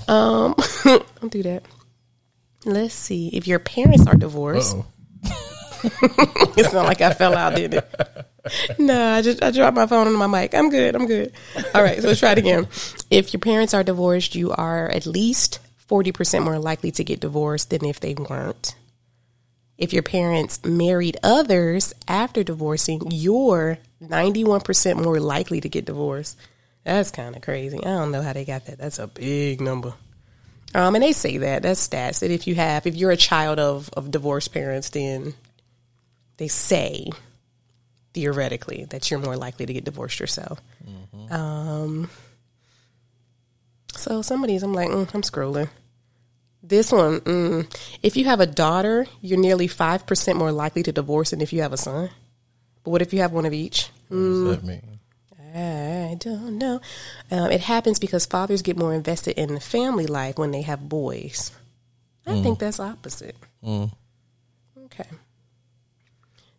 Um 0.08 0.56
don't 0.84 1.32
do 1.32 1.42
that. 1.44 1.64
Let's 2.64 2.94
see. 2.94 3.30
If 3.34 3.48
your 3.48 3.60
parents 3.60 4.06
are 4.08 4.16
divorced, 4.16 4.78
it's 5.24 6.72
not 6.74 6.86
like 6.86 7.02
I 7.02 7.14
fell 7.14 7.36
out, 7.36 7.56
did 7.56 7.74
it? 7.76 7.96
No, 8.78 9.14
I 9.14 9.24
just 9.24 9.42
I 9.42 9.50
dropped 9.50 9.76
my 9.76 9.88
phone 9.88 10.06
on 10.06 10.14
my 10.14 10.28
mic. 10.28 10.54
I'm 10.54 10.70
good. 10.70 10.94
I'm 10.94 11.08
good. 11.08 11.32
All 11.74 11.82
right, 11.82 12.00
so 12.00 12.10
let's 12.10 12.20
try 12.20 12.34
it 12.34 12.38
again. 12.38 12.68
If 13.10 13.34
your 13.34 13.40
parents 13.40 13.74
are 13.74 13.84
divorced, 13.84 14.36
you 14.36 14.52
are 14.52 14.88
at 14.88 15.08
least 15.08 15.58
forty 15.78 16.12
percent 16.12 16.46
more 16.46 16.60
likely 16.60 16.92
to 16.92 17.04
get 17.04 17.22
divorced 17.22 17.72
than 17.72 17.84
if 17.84 18.00
they 18.00 18.14
weren't. 18.14 18.76
If 19.80 19.94
your 19.94 20.04
parents 20.04 20.64
married 20.64 21.18
others 21.24 21.92
after 22.08 22.44
divorcing, 22.44 23.02
you're 23.10 23.80
ninety 24.00 24.44
one 24.44 24.62
percent 24.62 25.02
more 25.02 25.20
likely 25.20 25.60
to 25.60 25.68
get 25.68 25.86
divorced. 25.86 26.38
That's 26.86 27.10
kind 27.12 27.36
of 27.36 27.42
crazy. 27.42 27.80
I 27.80 27.90
don't 27.90 28.12
know 28.12 28.22
how 28.22 28.32
they 28.32 28.46
got 28.46 28.68
that. 28.68 28.78
That's 28.78 29.00
a 29.00 29.08
big 29.08 29.60
number. 29.60 29.94
Um, 30.76 30.94
and 30.94 31.04
they 31.04 31.14
say 31.14 31.38
that 31.38 31.64
that's 31.64 31.88
stats 31.88 32.20
that 32.20 32.32
if 32.32 32.48
you 32.48 32.56
have 32.56 32.86
if 32.86 32.96
you're 32.96 33.12
a 33.12 33.18
child 33.18 33.60
of 33.60 33.90
of 33.94 34.12
divorced 34.12 34.54
parents, 34.54 34.90
then 34.90 35.34
they 36.38 36.48
say 36.48 37.10
theoretically 38.14 38.86
that 38.90 39.10
you're 39.10 39.20
more 39.20 39.36
likely 39.36 39.66
to 39.66 39.74
get 39.74 39.84
divorced 39.84 40.20
yourself. 40.20 40.62
Um, 41.32 42.10
so 43.96 44.22
some 44.22 44.44
of 44.44 44.48
these 44.48 44.64
I'm 44.64 44.74
like, 44.74 44.90
mm, 44.90 45.14
I'm 45.14 45.22
scrolling. 45.22 45.70
This 46.62 46.92
one, 46.92 47.22
mm, 47.22 47.98
if 48.04 48.18
you 48.18 48.26
have 48.26 48.40
a 48.42 48.46
daughter, 48.48 49.08
you're 49.22 49.40
nearly 49.40 49.68
five 49.68 50.06
percent 50.06 50.38
more 50.38 50.52
likely 50.52 50.84
to 50.84 50.92
divorce 50.92 51.32
than 51.32 51.42
if 51.42 51.52
you 51.54 51.62
have 51.62 51.74
a 51.74 51.78
son. 51.78 52.10
But 52.84 52.92
what 52.92 53.02
if 53.02 53.14
you 53.14 53.22
have 53.22 53.32
one 53.32 53.46
of 53.46 53.54
each? 53.54 53.90
What 54.10 54.18
does 54.18 54.58
that 54.58 54.64
mean? 54.64 54.95
I 55.56 56.16
don't 56.20 56.58
know. 56.58 56.82
Um, 57.32 57.50
it 57.50 57.62
happens 57.62 57.98
because 57.98 58.26
fathers 58.26 58.62
get 58.62 58.78
more 58.78 58.94
invested 58.94 59.40
in 59.40 59.54
the 59.54 59.62
family 59.62 60.06
life 60.06 60.38
when 60.38 60.52
they 60.52 60.64
have 60.64 60.90
boys. 60.90 61.52
I 62.28 62.42
think 62.42 62.60
that's 62.60 62.80
opposite. 62.80 63.36
Okay. 64.86 65.10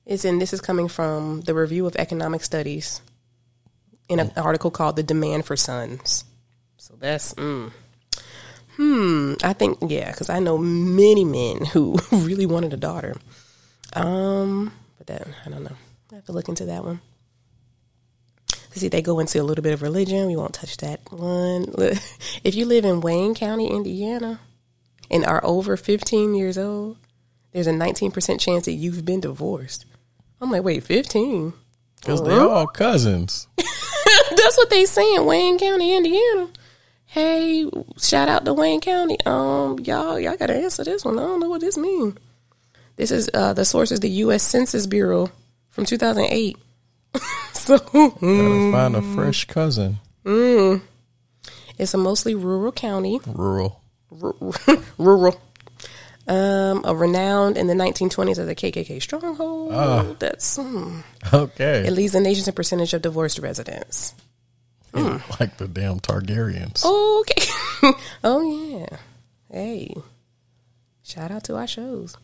It's 0.07 0.25
in 0.25 0.39
this 0.39 0.53
is 0.53 0.61
coming 0.61 0.89
from 0.89 1.43
the 1.43 1.55
Review 1.55 1.87
of 1.87 1.97
Economic 1.97 2.43
Studies 2.43 3.01
in 4.09 4.21
an 4.21 4.31
article 4.37 4.71
called 4.71 4.97
"The 4.97 5.03
Demand 5.03 5.45
for 5.45 5.57
Sons." 5.57 6.25
So 6.77 6.95
that's 6.99 7.35
mm. 7.35 7.73
hmm. 8.77 9.35
I 9.43 9.53
think 9.53 9.79
yeah, 9.89 10.13
because 10.13 10.31
I 10.31 10.39
know 10.39 10.57
many 10.57 11.25
men 11.25 11.65
who 11.65 11.99
really 12.13 12.47
wanted 12.47 12.73
a 12.73 12.77
daughter. 12.77 13.17
Um, 13.95 14.73
but 14.99 15.09
that 15.09 15.27
I 15.45 15.51
don't 15.51 15.65
know. 15.65 15.77
I 16.13 16.15
have 16.15 16.25
to 16.27 16.33
look 16.33 16.49
into 16.49 16.67
that 16.67 16.85
one. 16.85 17.01
See, 18.77 18.89
they 18.89 19.01
go 19.01 19.19
into 19.21 19.41
a 19.41 19.43
little 19.43 19.63
bit 19.63 19.73
of 19.73 19.81
religion. 19.81 20.27
We 20.27 20.37
won't 20.37 20.53
touch 20.53 20.77
that 20.79 21.01
one. 21.11 21.67
If 22.45 22.55
you 22.55 22.67
live 22.67 22.85
in 22.85 23.01
Wayne 23.01 23.35
County, 23.35 23.69
Indiana, 23.69 24.39
and 25.11 25.25
are 25.25 25.45
over 25.45 25.77
15 25.77 26.35
years 26.35 26.59
old, 26.59 26.99
there's 27.53 27.67
a 27.67 27.73
19% 27.73 28.39
chance 28.39 28.67
that 28.67 28.73
you've 28.73 29.05
been 29.05 29.21
divorced. 29.21 29.87
I'm 30.41 30.51
like, 30.51 30.63
wait, 30.63 30.85
15? 30.85 31.55
Because 32.01 32.23
they're 32.23 32.41
all 32.41 32.67
cousins. 32.67 33.49
That's 33.57 34.57
what 34.57 34.71
they 34.71 34.85
saying, 34.85 35.25
Wayne 35.25 35.59
County, 35.59 35.97
Indiana. 35.97 36.49
Hey, 37.07 37.69
shout 37.99 38.29
out 38.29 38.45
to 38.45 38.53
Wayne 38.53 38.81
County. 38.81 39.17
Um, 39.25 39.79
y'all, 39.81 40.21
y'all 40.21 40.37
gotta 40.37 40.55
answer 40.55 40.85
this 40.85 41.05
one. 41.05 41.19
I 41.19 41.23
don't 41.23 41.41
know 41.41 41.49
what 41.49 41.63
this 41.63 41.79
means. 41.79 42.19
This 42.97 43.11
is 43.11 43.31
uh 43.33 43.53
the 43.55 43.65
source 43.65 43.91
is 43.91 44.01
the 44.01 44.11
U.S. 44.11 44.43
Census 44.43 44.87
Bureau 44.87 45.31
from 45.71 45.85
2008. 45.85 46.57
so 47.53 47.79
Gotta 47.79 48.73
find 48.73 48.97
a 48.97 49.03
fresh 49.15 49.45
cousin. 49.47 49.99
it's 50.25 51.95
a 51.95 51.99
mostly 51.99 52.35
rural 52.35 52.73
county. 52.73 53.21
Rural. 53.27 53.83
rural. 54.99 55.41
Um, 56.29 56.83
a 56.85 56.95
renowned 56.95 57.57
in 57.57 57.69
the 57.69 57.75
1920s 57.75 58.39
as 58.39 58.49
a 58.49 58.55
KKK 58.55 59.01
stronghold. 59.01 59.73
Ah. 59.73 60.15
That's 60.19 60.57
hmm. 60.57 61.01
Okay. 61.33 61.87
it 61.87 61.93
leads 61.93 62.13
the 62.13 62.21
nation 62.21 62.45
to 62.45 62.53
percentage 62.53 62.95
of 62.95 63.03
divorced 63.03 63.39
residents. 63.39 64.15
Like 64.95 65.59
the 65.59 65.69
damn 65.69 66.01
Targaryens. 66.01 66.85
Okay. 66.85 67.93
oh 68.25 68.81
yeah. 68.81 68.97
Hey. 69.51 69.95
Shout 71.03 71.31
out 71.31 71.45
to 71.45 71.57
our 71.57 71.67
shows. 71.67 72.17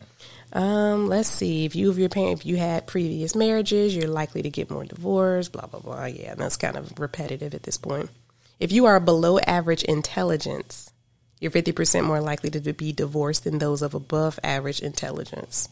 Um, 0.53 1.07
let's 1.07 1.29
see. 1.29 1.65
If 1.65 1.75
you 1.75 1.89
of 1.89 1.97
your 1.97 2.09
parent 2.09 2.39
if 2.39 2.45
you 2.45 2.57
had 2.57 2.85
previous 2.85 3.35
marriages, 3.35 3.95
you're 3.95 4.07
likely 4.07 4.43
to 4.43 4.49
get 4.51 4.69
more 4.69 4.85
divorce, 4.85 5.49
blah 5.49 5.65
blah 5.65 5.79
blah. 5.79 6.05
Yeah, 6.05 6.35
that's 6.35 6.57
kind 6.57 6.77
of 6.77 6.99
repetitive 6.99 7.55
at 7.55 7.63
this 7.63 7.77
point. 7.77 8.11
If 8.59 8.71
you 8.71 8.85
are 8.85 8.99
below 8.99 9.39
average 9.39 9.83
intelligence, 9.83 10.93
you're 11.39 11.51
fifty 11.51 11.71
percent 11.71 12.05
more 12.05 12.21
likely 12.21 12.51
to 12.51 12.73
be 12.73 12.93
divorced 12.93 13.45
than 13.45 13.57
those 13.57 13.81
of 13.81 13.95
above 13.95 14.39
average 14.43 14.79
intelligence. 14.79 15.69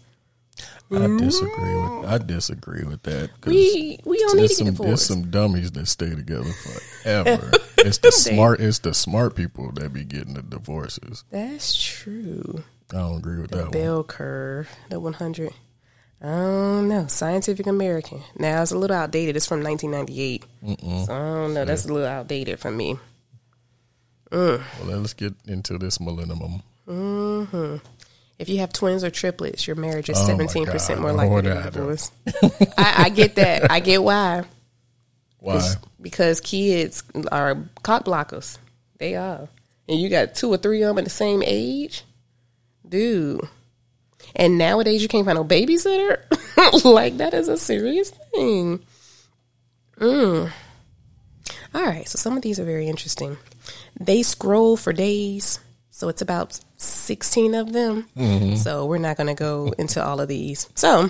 I 0.91 1.07
disagree 1.17 1.75
with 1.75 2.05
I 2.05 2.17
disagree 2.17 2.83
with 2.83 3.03
that. 3.03 3.29
We 3.45 3.99
we 4.03 4.17
don't 4.17 4.35
need 4.35 4.49
to 4.49 4.63
get 4.63 4.75
some, 4.75 4.85
there's 4.85 5.05
some 5.05 5.29
dummies 5.29 5.71
that 5.71 5.87
stay 5.87 6.09
together 6.09 6.51
forever. 6.51 7.51
it's 7.77 7.99
the 7.99 8.11
smart 8.11 8.59
it's 8.59 8.79
the 8.79 8.93
smart 8.93 9.35
people 9.35 9.71
that 9.73 9.93
be 9.93 10.03
getting 10.03 10.33
the 10.33 10.41
divorces. 10.41 11.23
That's 11.31 11.81
true. 11.81 12.63
I 12.93 12.97
don't 12.97 13.17
agree 13.19 13.39
with 13.41 13.51
that 13.51 13.63
one. 13.63 13.71
Bell 13.71 14.03
curve, 14.03 14.69
the 14.89 14.99
100. 14.99 15.53
I 16.23 16.25
don't 16.27 16.87
know. 16.89 17.07
Scientific 17.07 17.65
American. 17.67 18.21
Now 18.37 18.61
it's 18.61 18.71
a 18.71 18.77
little 18.77 18.95
outdated. 18.95 19.35
It's 19.35 19.47
from 19.47 19.63
1998. 19.63 20.45
So 21.07 21.13
I 21.13 21.17
don't 21.17 21.53
know. 21.53 21.65
That's 21.65 21.85
a 21.85 21.91
little 21.93 22.07
outdated 22.07 22.59
for 22.59 22.69
me. 22.69 22.97
Well, 24.31 24.61
let's 24.85 25.13
get 25.13 25.33
into 25.47 25.77
this 25.77 25.99
millennium. 25.99 26.61
Mm-hmm. 26.87 27.77
If 28.39 28.49
you 28.49 28.59
have 28.59 28.71
twins 28.73 29.03
or 29.03 29.09
triplets, 29.11 29.67
your 29.67 29.75
marriage 29.75 30.09
is 30.09 30.17
Oh 30.19 30.37
my 30.37 30.43
17% 30.45 30.99
more 30.99 31.11
Oh, 31.11 31.13
likely 31.13 31.41
to 31.43 31.49
that- 31.49 31.73
be 31.73 31.79
divorced. 31.79 32.13
I, 32.77 32.93
I 33.05 33.09
get 33.09 33.35
that. 33.35 33.71
I 33.71 33.79
get 33.79 34.01
why. 34.03 34.43
Why? 35.39 35.73
Because 36.01 36.39
kids 36.39 37.03
are 37.31 37.57
cock 37.83 38.05
blockers. 38.05 38.57
They 38.99 39.15
are. 39.15 39.47
And 39.89 39.99
you 39.99 40.07
got 40.09 40.35
two 40.35 40.49
or 40.53 40.57
three 40.57 40.81
of 40.83 40.89
them 40.89 40.97
at 40.99 41.03
the 41.03 41.09
same 41.09 41.41
age? 41.45 42.03
Dude. 42.91 43.47
And 44.35 44.57
nowadays 44.57 45.01
you 45.01 45.07
can't 45.07 45.25
find 45.25 45.37
no 45.37 45.45
babysitter? 45.45 46.19
like, 46.83 47.17
that 47.17 47.33
is 47.33 47.47
a 47.47 47.57
serious 47.57 48.11
thing. 48.33 48.81
Mm. 49.97 50.51
All 51.73 51.81
right, 51.81 52.07
so 52.07 52.17
some 52.17 52.35
of 52.35 52.43
these 52.43 52.59
are 52.59 52.65
very 52.65 52.87
interesting. 52.87 53.37
They 53.99 54.23
scroll 54.23 54.75
for 54.75 54.91
days, 54.91 55.59
so 55.89 56.09
it's 56.09 56.21
about 56.21 56.59
16 56.75 57.55
of 57.55 57.71
them. 57.71 58.07
So 58.57 58.85
we're 58.85 58.97
not 58.97 59.15
going 59.15 59.27
to 59.27 59.33
go 59.33 59.73
into 59.77 60.03
all 60.03 60.19
of 60.19 60.27
these. 60.27 60.67
So, 60.75 61.09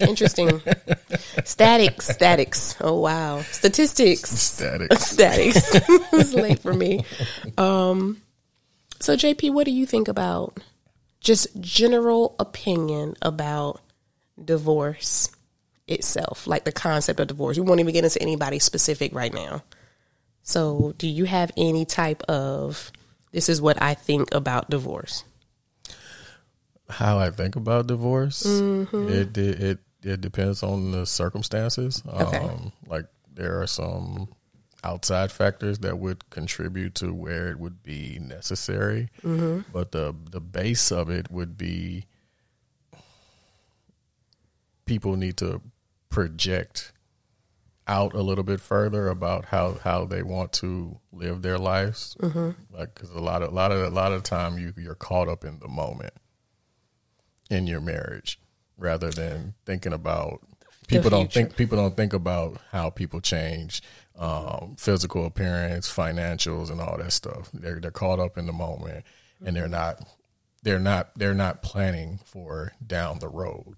interesting. 0.00 0.60
statics, 1.44 2.08
statics. 2.08 2.76
Oh, 2.80 2.98
wow. 2.98 3.42
Statistics 3.42 4.30
Static. 4.30 4.92
statics. 4.94 5.70
it's 6.12 6.34
late 6.34 6.58
for 6.58 6.74
me. 6.74 7.04
Um, 7.56 8.20
so 9.00 9.14
JP, 9.14 9.52
what 9.52 9.64
do 9.64 9.70
you 9.70 9.86
think 9.86 10.08
about 10.08 10.58
just 11.20 11.48
general 11.60 12.34
opinion 12.38 13.14
about 13.22 13.80
divorce 14.42 15.30
itself, 15.86 16.46
like 16.46 16.64
the 16.64 16.72
concept 16.72 17.20
of 17.20 17.26
divorce? 17.28 17.56
We 17.58 17.64
won't 17.64 17.80
even 17.80 17.92
get 17.92 18.04
into 18.04 18.20
anybody 18.22 18.58
specific 18.58 19.14
right 19.14 19.32
now. 19.32 19.62
So, 20.42 20.94
do 20.96 21.06
you 21.08 21.24
have 21.24 21.50
any 21.56 21.84
type 21.84 22.22
of 22.22 22.90
this 23.32 23.48
is 23.48 23.60
what 23.60 23.80
I 23.82 23.94
think 23.94 24.34
about 24.34 24.70
divorce? 24.70 25.24
How 26.88 27.18
I 27.18 27.30
think 27.30 27.54
about 27.56 27.86
divorce, 27.86 28.44
Mm-hmm. 28.46 29.08
it, 29.08 29.36
it 29.36 29.60
it 29.60 29.78
it 30.02 30.20
depends 30.22 30.62
on 30.62 30.92
the 30.92 31.04
circumstances. 31.04 32.02
Okay. 32.08 32.38
Um, 32.38 32.72
like 32.86 33.04
there 33.34 33.60
are 33.60 33.66
some 33.66 34.28
outside 34.84 35.32
factors 35.32 35.80
that 35.80 35.98
would 35.98 36.28
contribute 36.30 36.94
to 36.96 37.12
where 37.12 37.48
it 37.50 37.58
would 37.58 37.82
be 37.82 38.18
necessary, 38.20 39.08
Mm-hmm. 39.24 39.70
but 39.72 39.92
the 39.92 40.14
the 40.30 40.40
base 40.40 40.90
of 40.92 41.10
it 41.10 41.30
would 41.30 41.56
be 41.58 42.06
people 44.86 45.16
need 45.16 45.36
to 45.38 45.60
project 46.08 46.92
out 47.86 48.12
a 48.14 48.20
little 48.20 48.44
bit 48.44 48.60
further 48.60 49.08
about 49.08 49.46
how, 49.46 49.78
how 49.82 50.04
they 50.04 50.22
want 50.22 50.52
to 50.52 50.98
live 51.12 51.40
their 51.42 51.58
lives. 51.58 52.16
Mm-hmm. 52.20 52.50
Like, 52.76 52.94
cause 52.94 53.10
a 53.10 53.18
lot 53.20 53.42
of, 53.42 53.50
a 53.50 53.54
lot 53.54 53.72
of, 53.72 53.80
a 53.80 53.90
lot 53.90 54.12
of 54.12 54.22
time 54.22 54.58
you, 54.58 54.74
you're 54.76 54.94
caught 54.94 55.28
up 55.28 55.44
in 55.44 55.58
the 55.58 55.68
moment 55.68 56.12
in 57.50 57.66
your 57.66 57.80
marriage 57.80 58.38
rather 58.76 59.10
than 59.10 59.54
thinking 59.64 59.92
about 59.94 60.40
people 60.86 61.08
don't 61.10 61.32
think 61.32 61.56
people 61.56 61.76
don't 61.78 61.96
think 61.96 62.12
about 62.12 62.58
how 62.70 62.90
people 62.90 63.20
change 63.20 63.82
um, 64.18 64.74
physical 64.78 65.26
appearance 65.26 65.92
financials 65.92 66.70
and 66.70 66.80
all 66.80 66.96
that 66.98 67.12
stuff 67.12 67.50
they're, 67.52 67.80
they're 67.80 67.90
caught 67.90 68.18
up 68.18 68.36
in 68.36 68.46
the 68.46 68.52
moment 68.52 69.04
and 69.44 69.56
they're 69.56 69.68
not 69.68 70.00
they're 70.62 70.80
not 70.80 71.10
they're 71.16 71.34
not 71.34 71.62
planning 71.62 72.18
for 72.24 72.72
down 72.84 73.18
the 73.20 73.28
road 73.28 73.76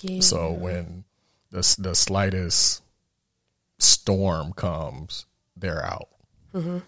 yeah. 0.00 0.20
so 0.20 0.50
when 0.50 1.04
the, 1.50 1.76
the 1.78 1.94
slightest 1.94 2.82
storm 3.78 4.52
comes 4.54 5.26
they're 5.56 5.84
out 5.84 6.08
mm-hmm. 6.54 6.78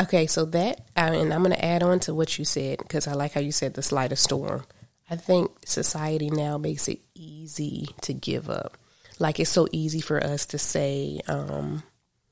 okay 0.00 0.26
so 0.26 0.44
that 0.44 0.82
and 0.94 1.32
i'm 1.34 1.42
going 1.42 1.54
to 1.54 1.64
add 1.64 1.82
on 1.82 1.98
to 1.98 2.14
what 2.14 2.38
you 2.38 2.44
said 2.44 2.78
because 2.78 3.08
i 3.08 3.12
like 3.12 3.32
how 3.32 3.40
you 3.40 3.52
said 3.52 3.74
the 3.74 3.82
slightest 3.82 4.22
storm 4.22 4.62
I 5.08 5.16
think 5.16 5.52
society 5.64 6.30
now 6.30 6.58
makes 6.58 6.88
it 6.88 7.00
easy 7.14 7.88
to 8.02 8.12
give 8.12 8.50
up. 8.50 8.76
Like 9.18 9.40
it's 9.40 9.50
so 9.50 9.66
easy 9.72 10.00
for 10.00 10.22
us 10.22 10.46
to 10.46 10.58
say, 10.58 11.20
um, 11.26 11.82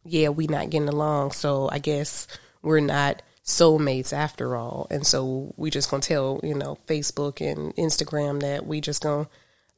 yeah, 0.05 0.29
we're 0.29 0.50
not 0.50 0.71
getting 0.71 0.88
along, 0.88 1.33
so 1.33 1.69
I 1.71 1.79
guess 1.79 2.26
we're 2.62 2.81
not 2.81 3.23
soulmates 3.45 4.12
after 4.12 4.57
all. 4.57 4.87
And 4.91 5.07
so 5.07 5.55
we 5.57 5.71
just 5.71 5.91
gonna 5.91 6.03
tell, 6.03 6.41
you 6.43 6.55
know, 6.55 6.79
Facebook 6.87 7.41
and 7.41 7.75
Instagram 7.76 8.41
that 8.41 8.67
we 8.67 8.81
just 8.81 9.03
gonna 9.03 9.29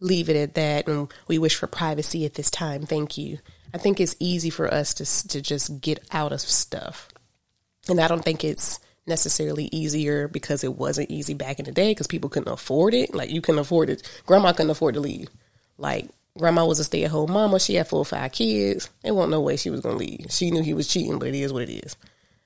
leave 0.00 0.28
it 0.28 0.36
at 0.36 0.54
that 0.54 0.88
and 0.88 1.12
we 1.26 1.38
wish 1.38 1.56
for 1.56 1.66
privacy 1.66 2.24
at 2.24 2.34
this 2.34 2.50
time. 2.50 2.86
Thank 2.86 3.18
you. 3.18 3.38
I 3.74 3.78
think 3.78 4.00
it's 4.00 4.16
easy 4.20 4.50
for 4.50 4.72
us 4.72 4.94
to 4.94 5.28
to 5.28 5.40
just 5.40 5.80
get 5.80 6.04
out 6.12 6.32
of 6.32 6.40
stuff. 6.40 7.08
And 7.88 8.00
I 8.00 8.08
don't 8.08 8.24
think 8.24 8.44
it's 8.44 8.80
necessarily 9.06 9.68
easier 9.72 10.26
because 10.28 10.64
it 10.64 10.74
wasn't 10.74 11.10
easy 11.10 11.34
back 11.34 11.58
in 11.58 11.64
the 11.64 11.72
day 11.72 11.92
because 11.92 12.08
people 12.08 12.30
couldn't 12.30 12.52
afford 12.52 12.94
it. 12.94 13.14
Like 13.14 13.30
you 13.30 13.40
couldn't 13.40 13.60
afford 13.60 13.90
it. 13.90 14.02
Grandma 14.26 14.52
couldn't 14.52 14.70
afford 14.70 14.94
to 14.94 15.00
leave. 15.00 15.28
Like 15.78 16.08
grandma 16.36 16.64
was 16.64 16.78
a 16.78 16.84
stay 16.84 17.04
at 17.04 17.10
home 17.10 17.32
mama. 17.32 17.58
She 17.60 17.74
had 17.74 17.88
four 17.88 18.00
or 18.00 18.04
five 18.04 18.32
kids. 18.32 18.90
There 19.02 19.14
wasn't 19.14 19.32
no 19.32 19.40
way 19.40 19.56
she 19.56 19.70
was 19.70 19.80
gonna 19.80 19.96
leave. 19.96 20.26
She 20.30 20.50
knew 20.50 20.62
he 20.62 20.74
was 20.74 20.88
cheating, 20.88 21.18
but 21.18 21.28
it 21.28 21.34
is 21.34 21.52
what 21.52 21.62
it 21.62 21.70
is. 21.70 21.96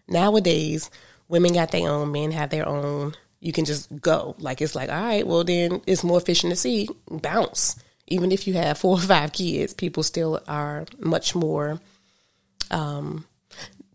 Nowadays, 0.09 0.91
women 1.29 1.53
got 1.53 1.71
their 1.71 1.89
own, 1.89 2.13
men 2.13 2.33
have 2.33 2.51
their 2.51 2.67
own. 2.67 3.15
You 3.41 3.53
can 3.53 3.65
just 3.65 4.01
go. 4.01 4.35
Like 4.39 4.61
it's 4.61 4.75
like, 4.75 4.91
all 4.91 5.01
right, 5.01 5.27
well 5.27 5.45
then 5.45 5.81
it's 5.87 6.05
more 6.05 6.19
efficient 6.19 6.53
to 6.53 6.57
see. 6.57 6.89
Bounce. 7.11 7.77
Even 8.07 8.33
if 8.33 8.47
you 8.47 8.55
have 8.55 8.79
four 8.79 8.97
or 8.97 9.01
five 9.01 9.33
kids, 9.33 9.73
people 9.73 10.03
still 10.03 10.41
are 10.49 10.85
much 10.99 11.35
more 11.35 11.81
um, 12.71 13.25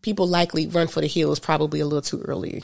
people 0.02 0.28
likely 0.28 0.68
run 0.68 0.88
for 0.88 1.02
the 1.02 1.08
hills 1.08 1.40
probably 1.40 1.80
a 1.80 1.86
little 1.86 2.02
too 2.02 2.22
early 2.22 2.64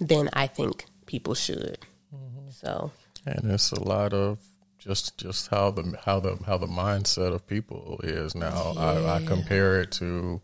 than 0.00 0.28
I 0.32 0.46
think 0.46 0.86
people 1.06 1.34
should. 1.34 1.78
Mm-hmm. 2.14 2.50
So, 2.50 2.90
and 3.24 3.50
it's 3.50 3.72
a 3.72 3.82
lot 3.82 4.12
of 4.12 4.38
just 4.82 5.16
just 5.18 5.48
how 5.48 5.70
the 5.70 5.96
how 6.04 6.20
the 6.20 6.36
how 6.44 6.58
the 6.58 6.66
mindset 6.66 7.32
of 7.32 7.46
people 7.46 8.00
is 8.02 8.34
now. 8.34 8.72
Yeah. 8.74 8.82
I, 8.82 9.16
I, 9.16 9.24
compare 9.24 9.80
it 9.80 9.92
to, 9.92 10.40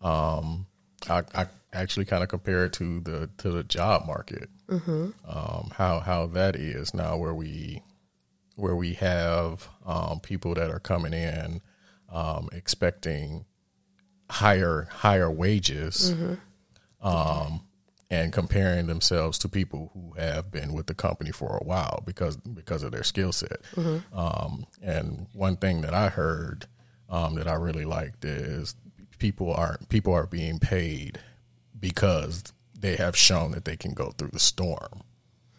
um, 0.00 0.66
I, 1.10 1.22
I 1.34 1.46
actually 1.72 2.06
kind 2.06 2.22
of 2.22 2.28
compare 2.28 2.64
it 2.64 2.72
to 2.74 3.00
the 3.00 3.30
to 3.38 3.50
the 3.50 3.64
job 3.64 4.06
market. 4.06 4.48
Mm-hmm. 4.68 5.10
Um, 5.28 5.72
how 5.74 6.00
how 6.00 6.26
that 6.28 6.56
is 6.56 6.94
now, 6.94 7.16
where 7.16 7.34
we 7.34 7.82
where 8.56 8.76
we 8.76 8.94
have 8.94 9.68
um, 9.84 10.20
people 10.20 10.54
that 10.54 10.70
are 10.70 10.80
coming 10.80 11.12
in 11.12 11.60
um, 12.08 12.48
expecting 12.52 13.44
higher 14.30 14.88
higher 14.90 15.30
wages, 15.30 16.14
mm-hmm. 16.14 17.06
um, 17.06 17.62
and 18.12 18.30
comparing 18.30 18.88
themselves 18.88 19.38
to 19.38 19.48
people 19.48 19.90
who 19.94 20.12
have 20.20 20.50
been 20.50 20.74
with 20.74 20.86
the 20.86 20.92
company 20.92 21.30
for 21.30 21.56
a 21.56 21.64
while 21.64 22.02
because 22.04 22.36
because 22.36 22.82
of 22.82 22.92
their 22.92 23.02
skill 23.02 23.32
set. 23.32 23.62
Mm-hmm. 23.74 24.16
Um, 24.16 24.66
and 24.82 25.28
one 25.32 25.56
thing 25.56 25.80
that 25.80 25.94
I 25.94 26.10
heard 26.10 26.66
um, 27.08 27.36
that 27.36 27.48
I 27.48 27.54
really 27.54 27.86
liked 27.86 28.26
is 28.26 28.76
people 29.18 29.54
are 29.54 29.78
people 29.88 30.12
are 30.12 30.26
being 30.26 30.58
paid 30.58 31.20
because 31.80 32.52
they 32.78 32.96
have 32.96 33.16
shown 33.16 33.52
that 33.52 33.64
they 33.64 33.78
can 33.78 33.94
go 33.94 34.10
through 34.10 34.30
the 34.32 34.38
storm. 34.38 35.00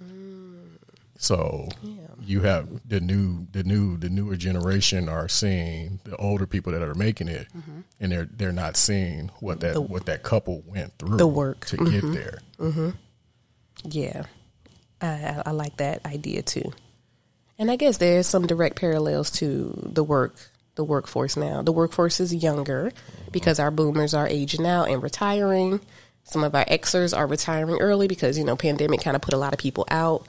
Mm. 0.02 0.78
So 1.18 1.70
yeah 1.82 2.03
you 2.26 2.42
have 2.42 2.68
the 2.88 3.00
new 3.00 3.48
the 3.52 3.64
new 3.64 3.98
the 3.98 4.10
newer 4.10 4.36
generation 4.36 5.10
are 5.10 5.28
seeing 5.28 6.00
the 6.04 6.16
older 6.18 6.46
people 6.46 6.72
that 6.72 6.82
are 6.82 6.96
making 6.96 7.28
it 7.28 7.48
mm-hmm. 7.56 7.82
and 8.00 8.12
they're 8.12 8.28
they're 8.32 8.52
not 8.52 8.78
seeing 8.78 9.30
what 9.40 9.60
that 9.60 9.74
the, 9.74 9.82
what 9.82 10.06
that 10.06 10.24
couple 10.24 10.64
went 10.66 10.98
through 10.98 11.18
the 11.18 11.28
work. 11.28 11.66
to 11.66 11.78
mm-hmm. 11.78 11.92
get 11.92 12.14
there. 12.14 12.40
Mm-hmm. 12.60 12.90
yeah. 13.86 14.24
I, 15.02 15.44
I 15.48 15.52
like 15.52 15.78
that 15.78 16.06
idea 16.06 16.42
too. 16.42 16.72
And 17.60 17.70
i 17.70 17.76
guess 17.76 17.98
there's 17.98 18.28
some 18.28 18.48
direct 18.48 18.78
parallels 18.78 19.30
to 19.32 19.90
the 19.94 20.04
work 20.04 20.36
the 20.76 20.84
workforce 20.84 21.38
now. 21.38 21.62
The 21.62 21.72
workforce 21.72 22.20
is 22.20 22.34
younger 22.34 22.92
because 23.32 23.60
our 23.60 23.70
boomers 23.72 24.14
are 24.14 24.28
aging 24.28 24.66
out 24.66 24.90
and 24.90 25.04
retiring. 25.04 25.82
Some 26.24 26.44
of 26.44 26.56
our 26.56 26.66
xers 26.66 27.16
are 27.16 27.28
retiring 27.28 27.80
early 27.80 28.08
because 28.08 28.38
you 28.38 28.44
know 28.44 28.56
pandemic 28.56 29.02
kind 29.02 29.16
of 29.16 29.22
put 29.22 29.34
a 29.34 29.38
lot 29.38 29.54
of 29.54 29.60
people 29.60 29.86
out 29.92 30.28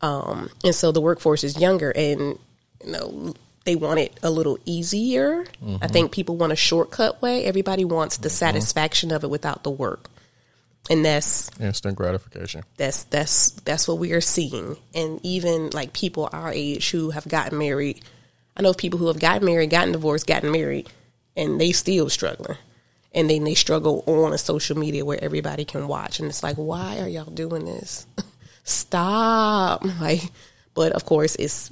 um, 0.00 0.50
and 0.62 0.74
so 0.74 0.92
the 0.92 1.00
workforce 1.00 1.44
is 1.44 1.58
younger 1.60 1.90
and, 1.90 2.38
you 2.84 2.92
know, 2.92 3.34
they 3.64 3.76
want 3.76 3.98
it 3.98 4.18
a 4.22 4.30
little 4.30 4.58
easier. 4.64 5.44
Mm-hmm. 5.44 5.76
I 5.82 5.88
think 5.88 6.12
people 6.12 6.36
want 6.36 6.52
a 6.52 6.56
shortcut 6.56 7.22
way. 7.22 7.44
Everybody 7.44 7.84
wants 7.84 8.18
the 8.18 8.28
mm-hmm. 8.28 8.34
satisfaction 8.34 9.10
of 9.10 9.24
it 9.24 9.30
without 9.30 9.62
the 9.62 9.70
work. 9.70 10.10
And 10.90 11.02
that's 11.02 11.50
instant 11.58 11.96
gratification. 11.96 12.62
That's 12.76 13.04
that's 13.04 13.52
that's 13.64 13.88
what 13.88 13.98
we 13.98 14.12
are 14.12 14.20
seeing. 14.20 14.76
And 14.94 15.18
even 15.22 15.70
like 15.70 15.94
people 15.94 16.28
our 16.30 16.52
age 16.52 16.90
who 16.90 17.08
have 17.10 17.26
gotten 17.26 17.56
married, 17.56 18.02
I 18.54 18.60
know 18.60 18.74
people 18.74 18.98
who 18.98 19.06
have 19.06 19.18
gotten 19.18 19.46
married, 19.46 19.70
gotten 19.70 19.92
divorced, 19.92 20.26
gotten 20.26 20.52
married, 20.52 20.90
and 21.36 21.58
they 21.58 21.72
still 21.72 22.10
struggling. 22.10 22.58
And 23.14 23.30
then 23.30 23.44
they 23.44 23.54
struggle 23.54 24.04
on 24.06 24.34
a 24.34 24.38
social 24.38 24.76
media 24.76 25.06
where 25.06 25.22
everybody 25.22 25.64
can 25.64 25.88
watch. 25.88 26.18
And 26.18 26.28
it's 26.28 26.42
like, 26.42 26.56
why 26.56 26.98
are 26.98 27.08
y'all 27.08 27.24
doing 27.24 27.64
this? 27.64 28.06
stop. 28.64 29.84
Like, 30.00 30.22
but 30.74 30.92
of 30.92 31.04
course, 31.04 31.36
it's 31.36 31.70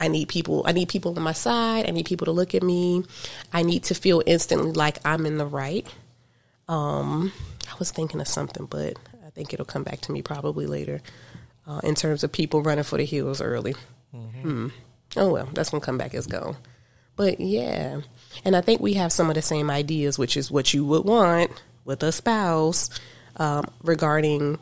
I 0.00 0.08
need 0.08 0.28
people. 0.28 0.62
I 0.64 0.72
need 0.72 0.88
people 0.88 1.14
on 1.16 1.22
my 1.22 1.32
side. 1.32 1.86
I 1.86 1.90
need 1.90 2.06
people 2.06 2.24
to 2.26 2.32
look 2.32 2.54
at 2.54 2.62
me. 2.62 3.04
I 3.52 3.62
need 3.62 3.84
to 3.84 3.94
feel 3.94 4.22
instantly 4.26 4.72
like 4.72 4.98
I'm 5.04 5.26
in 5.26 5.38
the 5.38 5.46
right. 5.46 5.86
Um, 6.68 7.32
I 7.70 7.74
was 7.78 7.90
thinking 7.90 8.20
of 8.20 8.28
something, 8.28 8.66
but 8.66 8.96
I 9.26 9.30
think 9.30 9.52
it'll 9.52 9.66
come 9.66 9.82
back 9.82 10.00
to 10.02 10.12
me 10.12 10.22
probably 10.22 10.66
later. 10.66 11.02
Uh, 11.66 11.80
in 11.84 11.94
terms 11.94 12.24
of 12.24 12.32
people 12.32 12.62
running 12.62 12.84
for 12.84 12.96
the 12.96 13.04
hills 13.04 13.42
early. 13.42 13.74
Mm-hmm. 14.14 14.40
Hmm. 14.40 14.68
Oh 15.16 15.32
well, 15.32 15.48
that's 15.52 15.70
gonna 15.70 15.84
come 15.84 15.98
back 15.98 16.14
as 16.14 16.26
go. 16.26 16.56
But 17.16 17.40
yeah, 17.40 18.00
and 18.44 18.56
I 18.56 18.60
think 18.62 18.80
we 18.80 18.94
have 18.94 19.12
some 19.12 19.28
of 19.28 19.34
the 19.34 19.42
same 19.42 19.70
ideas, 19.70 20.18
which 20.18 20.36
is 20.36 20.50
what 20.50 20.72
you 20.72 20.84
would 20.86 21.04
want 21.04 21.50
with 21.84 22.02
a 22.02 22.12
spouse 22.12 22.88
um, 23.36 23.64
regarding 23.82 24.58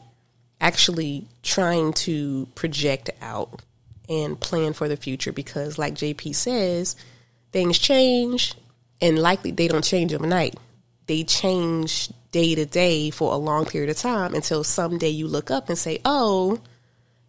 actually 0.61 1.27
trying 1.43 1.93
to 1.93 2.47
project 2.55 3.11
out 3.21 3.63
and 4.09 4.39
plan 4.39 4.73
for 4.73 4.89
the 4.89 4.97
future 4.97 5.33
because, 5.33 5.79
like 5.79 5.95
JP 5.95 6.35
says, 6.35 6.97
things 7.53 7.79
change 7.79 8.55
and 9.01 9.19
likely 9.19 9.51
they 9.51 9.69
don't 9.69 9.85
change 9.85 10.15
overnight. 10.15 10.57
They 11.07 11.25
change 11.25 12.11
day 12.31 12.55
to 12.55 12.67
day 12.67 13.11
for 13.11 13.33
a 13.33 13.37
long 13.37 13.65
period 13.65 13.91
of 13.91 13.97
time 13.97 14.35
until 14.35 14.65
someday 14.65 15.09
you 15.09 15.29
look 15.29 15.51
up 15.51 15.69
and 15.69 15.79
say, 15.79 16.01
"Oh, 16.05 16.59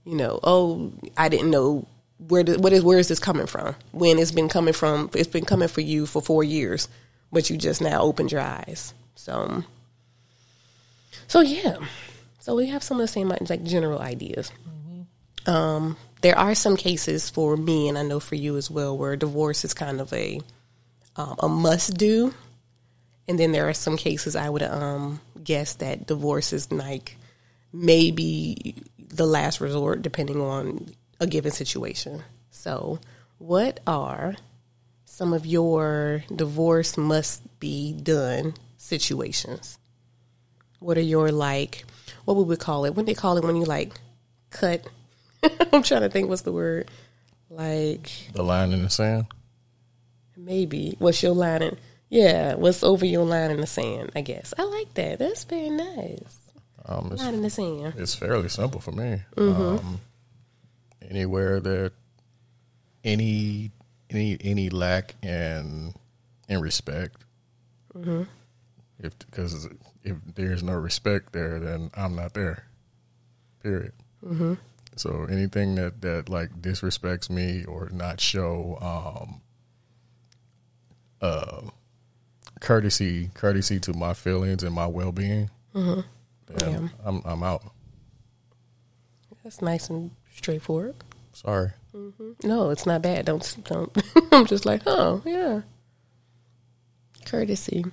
you 0.06 0.16
know, 0.16 0.40
oh, 0.44 0.92
I 1.16 1.30
didn't 1.30 1.52
know 1.52 1.86
where 2.18 2.44
what 2.44 2.74
is 2.74 2.84
where 2.84 2.98
is 3.00 3.08
this 3.08 3.20
coming 3.20 3.48
from? 3.48 3.76
When 3.92 4.18
it's 4.20 4.32
been 4.32 4.50
coming 4.50 4.74
from? 4.74 5.10
It's 5.13 5.30
been 5.30 5.46
coming 5.46 5.68
for 5.68 5.82
you 5.82 6.06
for 6.06 6.22
four 6.22 6.44
years, 6.44 6.88
but 7.32 7.50
you 7.50 7.58
just 7.58 7.82
now 7.82 8.02
opened 8.02 8.32
your 8.32 8.42
eyes. 8.42 8.94
So, 9.16 9.63
so 11.28 11.42
yeah." 11.42 11.78
So 12.47 12.55
we 12.55 12.67
have 12.67 12.81
some 12.81 12.95
of 12.95 13.03
the 13.03 13.10
same 13.10 13.27
like 13.27 13.65
general 13.65 13.99
ideas. 13.99 14.53
Mm-hmm. 14.65 15.51
Um, 15.51 15.97
there 16.21 16.39
are 16.39 16.55
some 16.55 16.77
cases 16.77 17.29
for 17.29 17.57
me, 17.57 17.89
and 17.89 17.97
I 17.97 18.03
know 18.03 18.21
for 18.21 18.36
you 18.36 18.55
as 18.55 18.71
well, 18.71 18.97
where 18.97 19.17
divorce 19.17 19.65
is 19.65 19.73
kind 19.73 19.99
of 19.99 20.13
a 20.13 20.39
um, 21.17 21.36
a 21.39 21.49
must 21.49 21.97
do, 21.97 22.33
and 23.27 23.38
then 23.38 23.51
there 23.51 23.67
are 23.67 23.73
some 23.73 23.97
cases 23.97 24.38
I 24.38 24.47
would 24.47 24.63
um, 24.63 25.19
guess 25.43 25.73
that 25.73 26.07
divorce 26.07 26.53
is 26.53 26.71
like 26.71 27.17
maybe 27.73 28.75
the 28.97 29.27
last 29.27 29.60
resort, 29.60 30.01
depending 30.01 30.39
on 30.39 30.95
a 31.19 31.27
given 31.27 31.51
situation. 31.51 32.23
So, 32.49 33.01
what 33.39 33.81
are 33.86 34.38
some 35.03 35.33
of 35.33 35.45
your 35.45 36.23
divorce 36.33 36.97
must 36.97 37.41
be 37.60 37.91
done 37.91 38.53
situations? 38.77 39.77
What 40.80 40.98
are 40.98 41.02
your 41.02 41.32
like? 41.32 41.86
what 42.26 42.36
would 42.36 42.48
we 42.48 42.58
call 42.58 42.84
it? 42.86 42.94
When 42.94 43.06
they 43.06 43.13
call 43.13 43.38
it 43.38 43.44
when 43.46 43.56
you 43.56 43.63
like 43.63 43.94
cut. 44.50 44.86
I'm 45.72 45.82
trying 45.84 46.02
to 46.02 46.10
think 46.10 46.28
what's 46.30 46.42
the 46.42 46.52
word. 46.52 46.92
Like 47.50 48.12
the 48.34 48.44
line 48.44 48.74
in 48.74 48.84
the 48.84 48.90
sand. 48.90 49.28
Maybe. 50.36 50.96
What's 51.00 51.24
your 51.24 51.34
line 51.34 51.62
in 51.62 51.78
yeah, 52.10 52.56
what's 52.56 52.84
over 52.84 53.06
your 53.06 53.26
line 53.26 53.52
in 53.52 53.60
the 53.60 53.68
sand, 53.68 54.12
I 54.16 54.22
guess. 54.22 54.54
I 54.58 54.63
like 54.63 54.94
that. 54.94 55.20
That's 55.20 55.44
very 55.44 55.70
nice. 55.70 56.38
Um, 56.86 57.10
it's, 57.12 57.22
Line 57.22 57.34
in 57.34 57.42
the 57.42 57.50
sand. 57.50 57.94
it's 57.98 58.16
fairly 58.16 58.48
simple 58.48 58.80
for 58.80 58.94
me. 58.94 59.22
Mm-hmm. 59.36 59.86
Um, 59.88 60.00
anywhere 61.10 61.60
that 61.60 61.92
any 63.04 63.72
any 64.10 64.38
any 64.42 64.70
lack 64.70 65.16
in 65.24 65.94
in 66.50 66.62
respect, 66.62 67.24
Mm-hmm. 67.94 68.24
if 69.00 69.18
because 69.20 69.68
if 70.08 70.36
there's 70.36 70.63
no 70.63 70.74
respect 70.74 71.34
there, 71.34 71.60
then 71.60 71.91
I'm 71.96 72.15
not 72.15 72.34
there. 72.34 72.65
Period. 73.62 73.93
Mm-hmm. 74.26 74.54
So 74.96 75.28
anything 75.30 75.76
that 75.76 76.02
that 76.02 76.30
like 76.30 76.62
disrespects 76.62 77.30
me 77.30 77.63
or 77.65 77.89
not 77.91 78.20
show 78.20 78.78
um 78.82 79.41
uh 81.22 81.70
courtesy 82.60 83.30
courtesy 83.34 83.80
to 83.82 83.93
my 83.93 84.13
feelings 84.13 84.63
and 84.63 84.74
my 84.74 84.88
well 84.88 85.12
being, 85.12 85.50
Mm-hmm. 85.76 86.02
Yeah. 86.60 86.88
I'm 87.06 87.22
I'm 87.26 87.43
out. 87.43 87.63
That's 89.43 89.62
nice 89.62 89.89
and 89.89 90.12
straightforward. 90.34 90.96
Sorry. 91.34 91.72
No, 92.43 92.70
it's 92.70 92.86
not 92.86 93.02
bad. 93.02 93.26
Don't 93.26 93.58
don't. 93.63 93.96
I'm 94.32 94.46
just 94.46 94.65
like, 94.65 94.82
oh 94.86 95.22
yeah. 95.26 95.62
Courtesy, 97.26 97.86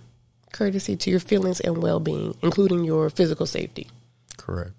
courtesy 0.55 0.97
to 0.97 1.11
your 1.11 1.21
feelings 1.21 1.61
and 1.61 1.83
well-being, 1.83 2.37
including 2.43 2.85
your 2.85 3.11
physical 3.11 3.45
safety. 3.45 3.89
Correct. 4.37 4.73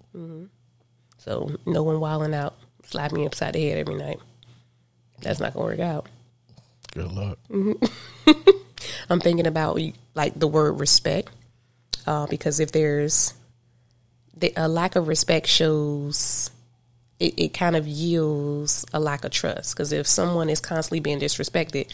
So 1.18 1.56
no 1.66 1.82
one 1.82 2.00
wilding 2.00 2.34
out, 2.34 2.54
slap 2.84 3.12
me 3.12 3.26
upside 3.26 3.54
the 3.54 3.68
head 3.68 3.78
every 3.78 3.94
night. 3.94 4.18
That's 5.20 5.38
not 5.38 5.54
gonna 5.54 5.66
work 5.66 5.80
out. 5.80 6.06
Good 6.92 7.12
luck. 7.12 7.38
I'm 9.10 9.20
thinking 9.20 9.46
about 9.46 9.78
like 10.14 10.38
the 10.38 10.48
word 10.48 10.80
respect, 10.80 11.30
uh, 12.06 12.26
because 12.26 12.58
if 12.58 12.72
there's 12.72 13.34
the, 14.36 14.52
a 14.56 14.68
lack 14.68 14.96
of 14.96 15.08
respect 15.08 15.46
shows 15.46 16.50
it, 17.18 17.38
it 17.38 17.48
kind 17.54 17.76
of 17.76 17.86
yields 17.86 18.84
a 18.92 19.00
lack 19.00 19.24
of 19.24 19.30
trust. 19.30 19.74
Because 19.74 19.92
if 19.92 20.06
someone 20.06 20.48
is 20.48 20.60
constantly 20.60 21.00
being 21.00 21.20
disrespected, 21.20 21.92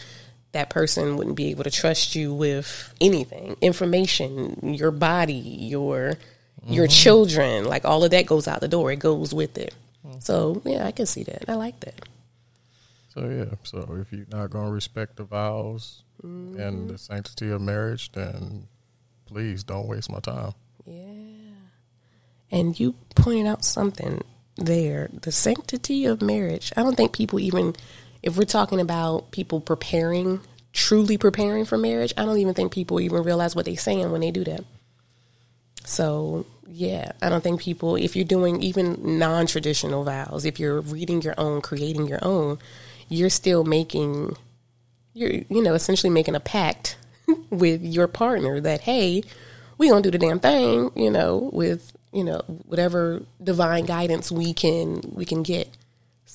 that 0.53 0.69
person 0.69 1.17
wouldn't 1.17 1.35
be 1.35 1.51
able 1.51 1.63
to 1.63 1.71
trust 1.71 2.15
you 2.15 2.33
with 2.33 2.93
anything, 3.01 3.57
information, 3.61 4.73
your 4.73 4.91
body, 4.91 5.33
your 5.33 6.17
your 6.65 6.85
mm-hmm. 6.85 6.91
children, 6.91 7.65
like 7.65 7.83
all 7.83 8.03
of 8.03 8.11
that 8.11 8.25
goes 8.25 8.47
out 8.47 8.61
the 8.61 8.67
door. 8.67 8.91
It 8.91 8.99
goes 8.99 9.33
with 9.33 9.57
it. 9.57 9.75
Mm-hmm. 10.05 10.19
So 10.19 10.61
yeah, 10.63 10.85
I 10.85 10.91
can 10.91 11.05
see 11.05 11.23
that. 11.23 11.45
I 11.49 11.55
like 11.55 11.79
that. 11.81 12.07
So 13.13 13.27
yeah. 13.27 13.55
So 13.63 13.97
if 13.99 14.11
you're 14.13 14.25
not 14.29 14.49
gonna 14.49 14.71
respect 14.71 15.17
the 15.17 15.23
vows 15.25 16.03
and 16.21 16.55
mm-hmm. 16.55 16.87
the 16.87 16.97
sanctity 16.97 17.49
of 17.49 17.61
marriage, 17.61 18.11
then 18.13 18.67
please 19.25 19.63
don't 19.63 19.87
waste 19.87 20.09
my 20.09 20.19
time. 20.19 20.53
Yeah. 20.85 21.03
And 22.51 22.79
you 22.79 22.95
pointed 23.15 23.47
out 23.47 23.65
something 23.65 24.23
there 24.55 25.09
the 25.21 25.31
sanctity 25.31 26.05
of 26.05 26.21
marriage. 26.21 26.71
I 26.77 26.83
don't 26.83 26.95
think 26.95 27.13
people 27.13 27.39
even, 27.39 27.75
if 28.23 28.37
we're 28.37 28.45
talking 28.45 28.79
about 28.79 29.31
people 29.31 29.59
preparing, 29.59 30.39
truly 30.71 31.17
preparing 31.17 31.65
for 31.65 31.77
marriage, 31.77 32.13
I 32.17 32.23
don't 32.23 32.39
even 32.39 32.53
think 32.53 32.71
people 32.71 33.01
even 33.01 33.21
realize 33.21 33.55
what 33.55 33.65
they're 33.65 33.75
saying 33.75 34.11
when 34.11 34.21
they 34.21 34.31
do 34.31 34.45
that. 34.45 34.63
So, 35.83 36.45
yeah, 36.65 37.11
I 37.21 37.27
don't 37.27 37.43
think 37.43 37.59
people, 37.59 37.97
if 37.97 38.15
you're 38.15 38.25
doing 38.25 38.63
even 38.63 39.19
non 39.19 39.45
traditional 39.45 40.05
vows, 40.05 40.45
if 40.45 40.57
you're 40.57 40.79
reading 40.79 41.21
your 41.21 41.35
own, 41.37 41.61
creating 41.61 42.07
your 42.07 42.19
own, 42.21 42.59
you're 43.09 43.29
still 43.29 43.65
making, 43.65 44.37
you're, 45.13 45.31
you 45.31 45.61
know, 45.61 45.73
essentially 45.73 46.09
making 46.09 46.35
a 46.35 46.39
pact 46.39 46.95
with 47.49 47.83
your 47.83 48.07
partner 48.07 48.61
that, 48.61 48.81
hey, 48.81 49.21
we 49.77 49.89
gonna 49.89 50.01
do 50.01 50.11
the 50.11 50.17
damn 50.17 50.39
thing, 50.39 50.91
you 50.95 51.11
know, 51.11 51.49
with, 51.51 51.91
you 52.13 52.23
know, 52.23 52.39
whatever 52.67 53.21
divine 53.43 53.85
guidance 53.85 54.31
we 54.31 54.53
can, 54.53 55.01
we 55.13 55.25
can 55.25 55.43
get. 55.43 55.67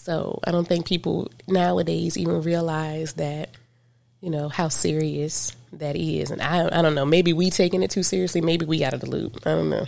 So 0.09 0.41
I 0.43 0.53
don't 0.53 0.67
think 0.67 0.87
people 0.87 1.31
nowadays 1.47 2.17
even 2.17 2.41
realize 2.41 3.13
that, 3.15 3.51
you 4.23 4.31
know, 4.31 4.49
how 4.49 4.69
serious 4.69 5.55
that 5.75 5.97
is. 5.97 6.31
And 6.31 6.41
I, 6.41 6.67
I 6.67 6.81
don't 6.81 6.95
know, 6.95 7.05
maybe 7.05 7.35
we 7.35 7.51
taking 7.51 7.83
it 7.83 7.91
too 7.91 8.03
seriously. 8.03 8.41
Maybe 8.41 8.65
we 8.65 8.83
out 8.83 8.95
of 8.95 9.01
the 9.03 9.11
loop. 9.11 9.47
I 9.47 9.51
don't 9.51 9.69
know. 9.69 9.85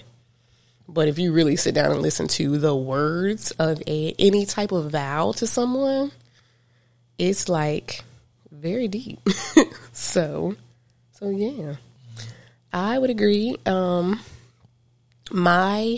But 0.87 1.09
if 1.09 1.19
you 1.19 1.33
really 1.33 1.57
sit 1.57 1.75
down 1.75 1.91
and 1.91 2.03
listen 2.03 2.29
to 2.29 2.59
the 2.59 2.77
words 2.77 3.53
of 3.53 3.83
a, 3.87 4.15
any 4.19 4.45
type 4.45 4.73
of 4.73 4.91
vow 4.91 5.33
to 5.39 5.47
someone, 5.47 6.13
it's 7.17 7.49
like 7.49 8.05
very 8.51 8.89
deep. 8.89 9.27
so, 9.95 10.55
so 11.13 11.31
yeah, 11.31 11.77
I 12.75 12.99
would 12.99 13.09
agree. 13.09 13.57
Um, 13.65 14.21
my 15.31 15.97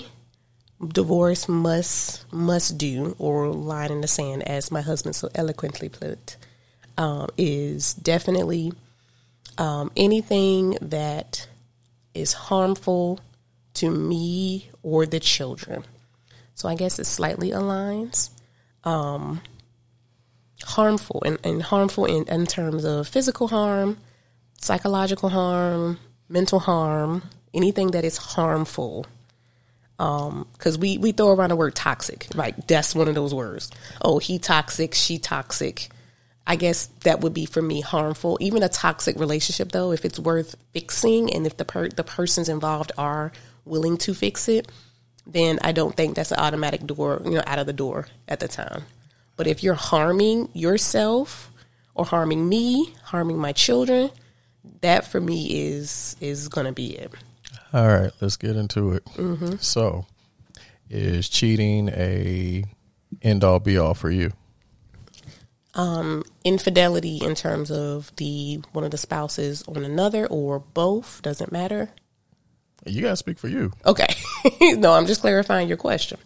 divorce 0.87 1.49
must 1.49 2.31
must 2.33 2.79
do 2.79 3.15
or 3.19 3.49
line 3.49 3.91
in 3.91 4.01
the 4.01 4.09
sand, 4.09 4.43
as 4.49 4.71
my 4.71 4.81
husband 4.81 5.15
so 5.15 5.29
eloquently 5.35 5.89
put, 5.89 6.37
um, 6.99 7.29
is 7.37 7.95
definitely 7.95 8.73
um, 9.59 9.91
anything 9.97 10.77
that 10.81 11.47
is 12.15 12.33
harmful 12.33 13.21
to 13.75 13.91
me 13.91 14.71
or 14.83 15.07
the 15.07 15.21
children. 15.21 15.85
So 16.55 16.69
I 16.69 16.75
guess 16.75 16.99
it 16.99 17.07
slightly 17.07 17.51
aligns. 17.51 18.31
Um, 18.85 19.41
harmful 20.65 21.23
and, 21.25 21.39
and 21.45 21.63
harmful 21.63 22.05
in, 22.05 22.25
in 22.29 22.47
terms 22.47 22.85
of 22.85 23.09
physical 23.09 23.49
harm, 23.49 23.97
psychological 24.61 25.29
harm, 25.29 25.99
mental 26.29 26.61
harm, 26.61 27.23
anything 27.55 27.91
that 27.93 28.05
is 28.05 28.17
harmful. 28.17 29.07
Um, 30.03 30.49
because 30.55 30.77
we, 30.77 30.99
we 30.99 31.13
throw 31.13 31.29
around 31.29 31.51
the 31.51 31.57
word 31.57 31.77
toxic, 31.77 32.27
like 32.35 32.67
that's 32.67 32.93
one 32.93 33.07
of 33.07 33.15
those 33.15 33.33
words. 33.33 33.71
Oh, 34.01 34.19
he 34.19 34.41
toxic, 34.41 34.95
she 34.95 35.19
toxic. 35.19 35.91
I 36.45 36.57
guess 36.57 36.87
that 37.05 37.21
would 37.21 37.33
be 37.33 37.47
for 37.47 37.63
me 37.63 37.83
harmful. 37.83 38.37
Even 38.41 38.65
a 38.65 38.69
toxic 38.69 39.17
relationship, 39.17 39.71
though, 39.71 39.93
if 39.93 40.05
it's 40.05 40.19
worth 40.19 40.57
fixing 40.73 41.33
and 41.33 41.47
if 41.47 41.57
the 41.57 41.65
per- 41.65 41.89
the 41.89 42.03
persons 42.03 42.49
involved 42.49 42.91
are 42.99 43.31
willing 43.65 43.97
to 43.99 44.13
fix 44.13 44.49
it, 44.49 44.73
then 45.25 45.61
I 45.63 45.71
don't 45.71 45.97
think 45.97 46.17
that's 46.17 46.33
an 46.33 46.41
automatic 46.41 46.85
door, 46.85 47.23
you 47.25 47.31
know, 47.31 47.45
out 47.47 47.61
of 47.61 47.67
the 47.67 47.73
door 47.73 48.09
at 48.27 48.41
the 48.41 48.49
time. 48.49 48.83
But 49.37 49.47
if 49.47 49.63
you're 49.63 49.75
harming 49.75 50.49
yourself 50.53 51.53
or 51.95 52.05
harming 52.05 52.49
me, 52.49 52.93
harming 53.05 53.39
my 53.39 53.53
children, 53.53 54.11
that 54.81 55.07
for 55.07 55.21
me 55.21 55.69
is 55.69 56.17
is 56.21 56.49
going 56.49 56.67
to 56.67 56.73
be 56.73 56.97
it. 56.97 57.13
All 57.73 57.89
right, 57.89 58.13
let's 58.21 58.37
get 58.37 58.57
into 58.57 58.93
it. 58.93 59.03
So, 59.63 60.07
is 60.91 61.29
cheating 61.29 61.89
a 61.89 62.65
end 63.23 63.45
all 63.45 63.61
be 63.61 63.79
all 63.79 63.95
for 63.95 64.11
you? 64.11 64.33
Um, 65.75 66.23
infidelity 66.45 67.19
in 67.23 67.35
terms 67.35 67.71
of 67.71 68.15
the 68.17 68.61
one 68.73 68.85
of 68.85 68.91
the 68.91 68.99
spouses 68.99 69.63
on 69.67 69.85
another 69.85 70.27
or 70.27 70.59
both 70.59 71.23
doesn't 71.23 71.51
matter. 71.51 71.91
You 72.85 73.01
gotta 73.01 73.17
speak 73.17 73.39
for 73.39 73.49
you. 73.49 73.73
Okay, 73.87 74.07
no, 74.77 74.93
I'm 74.93 75.07
just 75.07 75.23
clarifying 75.23 75.69
your 75.69 75.79
question. 75.79 76.19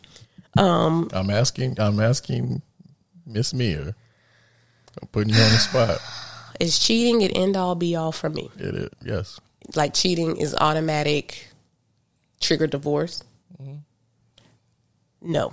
Um, 0.58 1.08
I'm 1.12 1.30
asking. 1.30 1.78
I'm 1.78 2.00
asking 2.00 2.62
Miss 3.24 3.54
Mia. 3.54 3.94
I'm 5.00 5.08
putting 5.12 5.34
you 5.34 5.40
on 5.40 5.50
the 5.50 5.58
spot. 5.58 5.98
Is 6.60 6.78
cheating 6.78 7.22
an 7.22 7.30
end 7.32 7.56
all 7.56 7.74
be 7.74 7.94
all 7.94 8.12
for 8.12 8.30
me? 8.30 8.50
It 8.56 8.74
is. 8.74 8.88
Yes. 9.04 9.38
Like 9.74 9.94
cheating 9.94 10.36
is 10.36 10.54
automatic 10.54 11.48
trigger 12.40 12.66
divorce? 12.66 13.22
Mm-hmm. 13.60 13.76
No. 15.22 15.52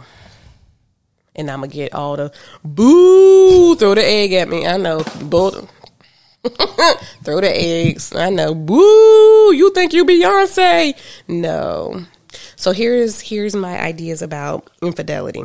And 1.36 1.49
I'm 1.49 1.62
gonna 1.62 1.71
get 1.71 1.93
all 1.93 2.15
the 2.15 2.32
boo, 2.63 3.76
throw 3.76 3.95
the 3.95 4.06
egg 4.06 4.34
at 4.34 4.47
me. 4.47 4.67
I 4.67 4.78
know, 4.78 5.04
bull, 5.23 5.52
throw 7.23 7.41
the 7.41 7.52
eggs. 7.52 8.13
I 8.15 8.30
know, 8.30 8.54
boo. 8.54 9.54
You 9.56 9.71
think 9.73 9.93
you 9.93 10.06
Beyonce? 10.06 10.93
No. 11.28 12.06
So 12.56 12.71
here's 12.71 13.19
here's 13.19 13.56
my 13.56 13.82
ideas 13.82 14.21
about 14.21 14.69
infidelity. 14.82 15.43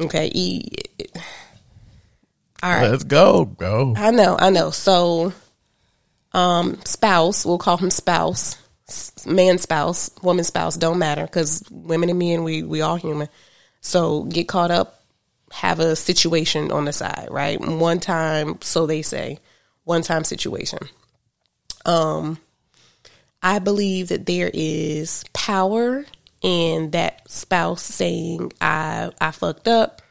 Okay, 0.00 0.30
e- 0.34 0.64
all 2.62 2.70
right. 2.70 2.90
Let's 2.90 3.04
go. 3.04 3.44
Go. 3.44 3.94
I 3.96 4.10
know, 4.10 4.36
I 4.38 4.50
know. 4.50 4.70
So, 4.70 5.32
um, 6.34 6.80
spouse, 6.84 7.46
we'll 7.46 7.58
call 7.58 7.76
him 7.76 7.90
spouse, 7.90 8.58
man 9.24 9.58
spouse, 9.58 10.10
woman 10.20 10.44
spouse, 10.44 10.76
don't 10.76 10.98
matter 10.98 11.22
because 11.22 11.62
women 11.70 12.10
and 12.10 12.18
men, 12.18 12.42
we 12.42 12.62
we 12.62 12.82
all 12.82 12.96
human. 12.96 13.28
So 13.80 14.24
get 14.24 14.48
caught 14.48 14.72
up, 14.72 15.00
have 15.52 15.78
a 15.78 15.94
situation 15.94 16.72
on 16.72 16.84
the 16.84 16.92
side, 16.92 17.28
right? 17.30 17.60
One 17.60 18.00
time, 18.00 18.58
so 18.62 18.86
they 18.86 19.02
say, 19.02 19.38
one 19.84 20.02
time 20.02 20.24
situation. 20.24 20.80
Um, 21.86 22.38
I 23.40 23.60
believe 23.60 24.08
that 24.08 24.26
there 24.26 24.50
is 24.52 25.24
power 25.32 26.04
in 26.42 26.90
that 26.90 27.30
spouse 27.30 27.82
saying, 27.82 28.52
"I 28.60 29.12
I 29.20 29.30
fucked 29.30 29.68
up. 29.68 30.02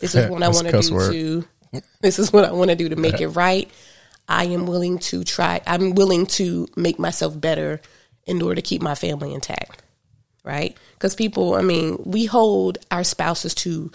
This 0.00 0.16
is 0.16 0.28
what 0.30 0.42
I 0.42 0.48
want 0.48 0.66
to 0.66 0.80
do 0.80 0.94
word. 0.94 1.12
to. 1.12 1.44
This 2.00 2.18
is 2.18 2.32
what 2.32 2.46
I 2.46 2.52
want 2.52 2.70
to 2.70 2.76
do 2.76 2.88
to 2.88 2.96
make 2.96 3.20
it 3.20 3.28
right." 3.28 3.70
I 4.28 4.44
am 4.44 4.66
willing 4.66 4.98
to 4.98 5.24
try, 5.24 5.60
I'm 5.66 5.94
willing 5.94 6.26
to 6.26 6.68
make 6.76 6.98
myself 6.98 7.40
better 7.40 7.80
in 8.26 8.42
order 8.42 8.56
to 8.56 8.62
keep 8.62 8.82
my 8.82 8.94
family 8.94 9.32
intact. 9.32 9.82
Right? 10.44 10.76
Because 10.94 11.14
people, 11.14 11.54
I 11.54 11.62
mean, 11.62 11.98
we 12.04 12.26
hold 12.26 12.78
our 12.90 13.04
spouses 13.04 13.54
to, 13.56 13.90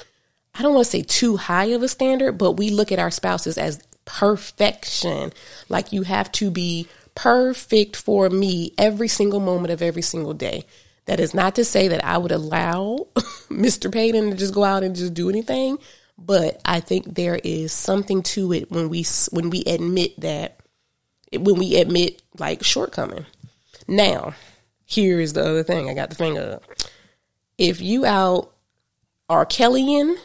I 0.54 0.62
don't 0.62 0.74
want 0.74 0.86
to 0.86 0.92
say 0.92 1.02
too 1.02 1.38
high 1.38 1.66
of 1.66 1.82
a 1.82 1.88
standard, 1.88 2.34
but 2.34 2.54
we 2.54 2.70
look 2.70 2.92
at 2.92 3.00
our 3.00 3.12
spouses 3.12 3.58
as 3.58 3.82
perfection. 4.06 5.34
Like 5.70 5.92
you 5.92 6.04
have 6.04 6.32
to 6.34 6.52
be 6.52 6.88
perfect 7.16 7.96
for 7.96 8.30
me 8.30 8.74
every 8.78 9.08
single 9.08 9.40
moment 9.40 9.72
of 9.72 9.82
every 9.82 10.02
single 10.02 10.34
day. 10.34 10.66
That 11.06 11.20
is 11.20 11.34
not 11.34 11.56
to 11.56 11.66
say 11.66 11.88
that 11.90 12.04
I 12.04 12.18
would 12.18 12.32
allow 12.32 13.08
Mr. 13.50 13.92
Payton 13.92 14.32
to 14.32 14.38
just 14.38 14.54
go 14.54 14.64
out 14.64 14.84
and 14.84 14.96
just 14.96 15.14
do 15.14 15.30
anything, 15.30 15.78
but 16.18 16.62
I 16.66 16.80
think 16.80 17.16
there 17.16 17.40
is 17.44 17.72
something 17.72 18.24
to 18.24 18.54
it 18.54 18.72
when 18.72 18.90
we 18.90 19.06
when 19.32 19.50
we 19.50 19.64
admit 19.66 20.20
that 20.22 20.60
when 21.34 21.56
we 21.56 21.76
admit 21.78 22.22
like 22.38 22.64
shortcoming. 22.64 23.26
Now, 23.88 24.34
here 24.86 25.20
is 25.20 25.34
the 25.34 25.42
other 25.42 25.64
thing. 25.64 25.90
I 25.90 25.94
got 25.94 26.10
the 26.10 26.16
finger 26.16 26.54
up. 26.56 26.64
If 27.58 27.82
you 27.82 28.06
out 28.06 28.54
are 29.30 29.46
Kellyan 29.46 30.16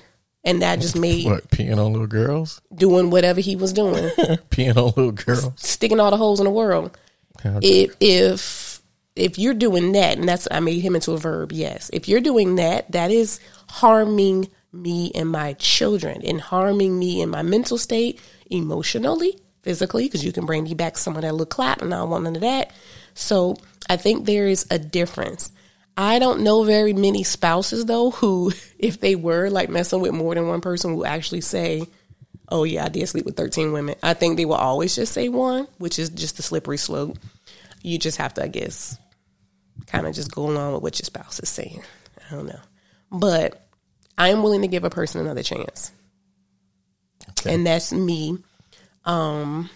and 0.44 0.62
that 0.62 0.81
just 0.81 0.96
made 0.96 1.24
What 1.24 1.48
peeing 1.51 1.77
on 1.77 1.92
little 1.92 2.07
girls? 2.07 2.61
doing 2.74 3.11
whatever 3.11 3.40
he 3.40 3.57
was 3.57 3.72
doing, 3.72 3.94
peeing 4.51 4.77
on 4.77 4.87
little 4.87 5.12
girls? 5.12 5.53
sticking 5.57 6.01
all 6.01 6.11
the 6.11 6.16
holes 6.16 6.40
in 6.40 6.44
the 6.44 6.51
world. 6.51 6.96
If 7.44 7.96
if 8.01 8.83
if 9.16 9.38
you're 9.38 9.55
doing 9.55 9.92
that, 9.92 10.18
and 10.18 10.29
that's 10.29 10.46
I 10.51 10.61
made 10.61 10.81
him 10.81 10.94
into 10.94 11.12
a 11.12 11.18
verb. 11.18 11.53
Yes, 11.53 11.90
if 11.92 12.09
you're 12.09 12.20
doing 12.20 12.57
that, 12.57 12.90
that 12.92 13.11
is 13.11 13.40
harming 13.68 14.48
me 14.73 15.11
and 15.15 15.29
my 15.29 15.55
children, 15.55 16.23
and 16.25 16.41
harming 16.41 16.99
me 16.99 17.21
in 17.21 17.31
my 17.31 17.43
mental 17.43 17.79
state, 17.79 18.21
emotionally, 18.51 19.39
physically, 19.63 20.05
because 20.05 20.25
you 20.25 20.33
can 20.33 20.47
bring 20.47 20.65
me 20.65 20.75
back 20.75 20.99
some 20.99 21.17
of 21.17 21.23
that 21.23 21.33
little 21.33 21.47
clap, 21.47 21.83
and 21.83 21.93
I 21.93 21.99
don't 21.99 22.11
want 22.11 22.25
none 22.25 22.37
of 22.37 22.43
that. 22.43 22.73
So 23.15 23.57
I 23.89 23.97
think 23.97 24.27
there 24.27 24.47
is 24.47 24.67
a 24.71 24.79
difference. 24.79 25.53
I 25.97 26.21
don't 26.21 26.43
know 26.43 26.63
very 26.63 26.93
many 26.93 27.25
spouses 27.25 27.85
though 27.87 28.13
who, 28.13 28.53
if 28.79 29.01
they 29.01 29.17
were 29.17 29.51
like 29.51 29.69
messing 29.69 30.01
with 30.01 30.13
more 30.13 30.35
than 30.35 30.47
one 30.47 30.61
person, 30.61 30.95
will 30.95 31.07
actually 31.07 31.41
say, 31.41 31.87
oh 32.49 32.65
yeah, 32.65 32.85
I 32.85 32.89
did 32.89 33.09
sleep 33.09 33.25
with 33.25 33.37
13 33.37 33.73
women. 33.73 33.97
I 34.03 34.15
think 34.15 34.37
they 34.37 34.45
will 34.45 34.55
always 34.55 34.95
just 34.95 35.13
say 35.13 35.29
one, 35.29 35.67
which 35.79 35.99
is 35.99 36.11
just 36.11 36.39
a 36.39 36.43
slippery 36.43 36.79
slope. 36.79 37.19
You 37.83 37.99
just 37.99 38.19
have 38.19 38.35
to, 38.35 38.45
I 38.45 38.49
guess, 38.49 38.97
kind 39.87 40.07
of 40.07 40.15
just 40.15 40.33
go 40.33 40.49
along 40.49 40.75
with 40.75 40.83
what 40.83 40.99
your 40.99 41.05
spouse 41.05 41.41
is 41.41 41.49
saying. 41.49 41.83
I 42.31 42.35
don't 42.35 42.47
know. 42.47 42.61
But 43.11 43.68
I 44.19 44.29
am 44.29 44.43
willing 44.43 44.63
to 44.63 44.69
give 44.69 44.85
a 44.85 44.91
person 44.91 45.21
another 45.21 45.43
chance. 45.43 45.93
Okay. 47.31 47.55
And 47.55 47.67
that's 47.67 47.93
me. 47.93 48.39
Um 49.05 49.71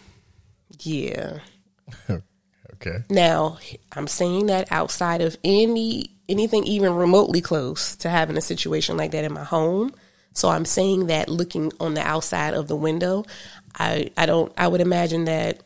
yeah. 0.81 1.39
Okay. 2.87 3.05
Now, 3.11 3.59
I'm 3.93 4.09
saying 4.09 4.47
that 4.47 4.73
outside 4.73 5.21
of 5.21 5.37
any 5.45 6.11
anything 6.29 6.65
even 6.65 6.95
remotely 6.95 7.41
close 7.41 7.95
to 7.97 8.11
having 8.11 8.37
a 8.37 8.41
situation 8.41 8.97
like 8.97 9.13
that 9.13 9.25
in 9.25 9.33
my 9.33 9.45
home. 9.45 9.93
So 10.35 10.49
I'm 10.49 10.65
saying 10.65 11.07
that 11.07 11.29
looking 11.29 11.73
on 11.79 11.95
the 11.95 12.01
outside 12.01 12.55
of 12.55 12.67
the 12.67 12.75
window, 12.77 13.25
I 13.79 14.11
I 14.17 14.27
don't 14.27 14.53
I 14.57 14.67
would 14.67 14.81
imagine 14.81 15.27
that 15.27 15.63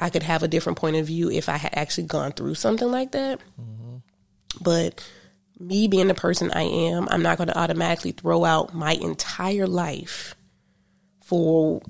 I 0.00 0.10
could 0.10 0.22
have 0.24 0.42
a 0.42 0.48
different 0.48 0.78
point 0.78 0.96
of 0.96 1.06
view 1.06 1.30
if 1.30 1.48
I 1.48 1.56
had 1.56 1.74
actually 1.74 2.04
gone 2.04 2.32
through 2.32 2.54
something 2.54 2.90
like 2.90 3.12
that. 3.12 3.40
But 4.60 5.04
me 5.60 5.86
being 5.86 6.08
the 6.08 6.14
person 6.14 6.50
I 6.52 6.62
am, 6.62 7.06
I'm 7.10 7.22
not 7.22 7.38
going 7.38 7.48
to 7.48 7.58
automatically 7.58 8.12
throw 8.12 8.44
out 8.44 8.74
my 8.74 8.92
entire 8.92 9.66
life 9.66 10.34
for 11.22 11.80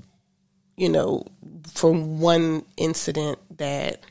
you 0.77 0.89
know 0.89 1.25
from 1.73 2.19
one 2.19 2.63
incident 2.77 3.39
that 3.57 4.01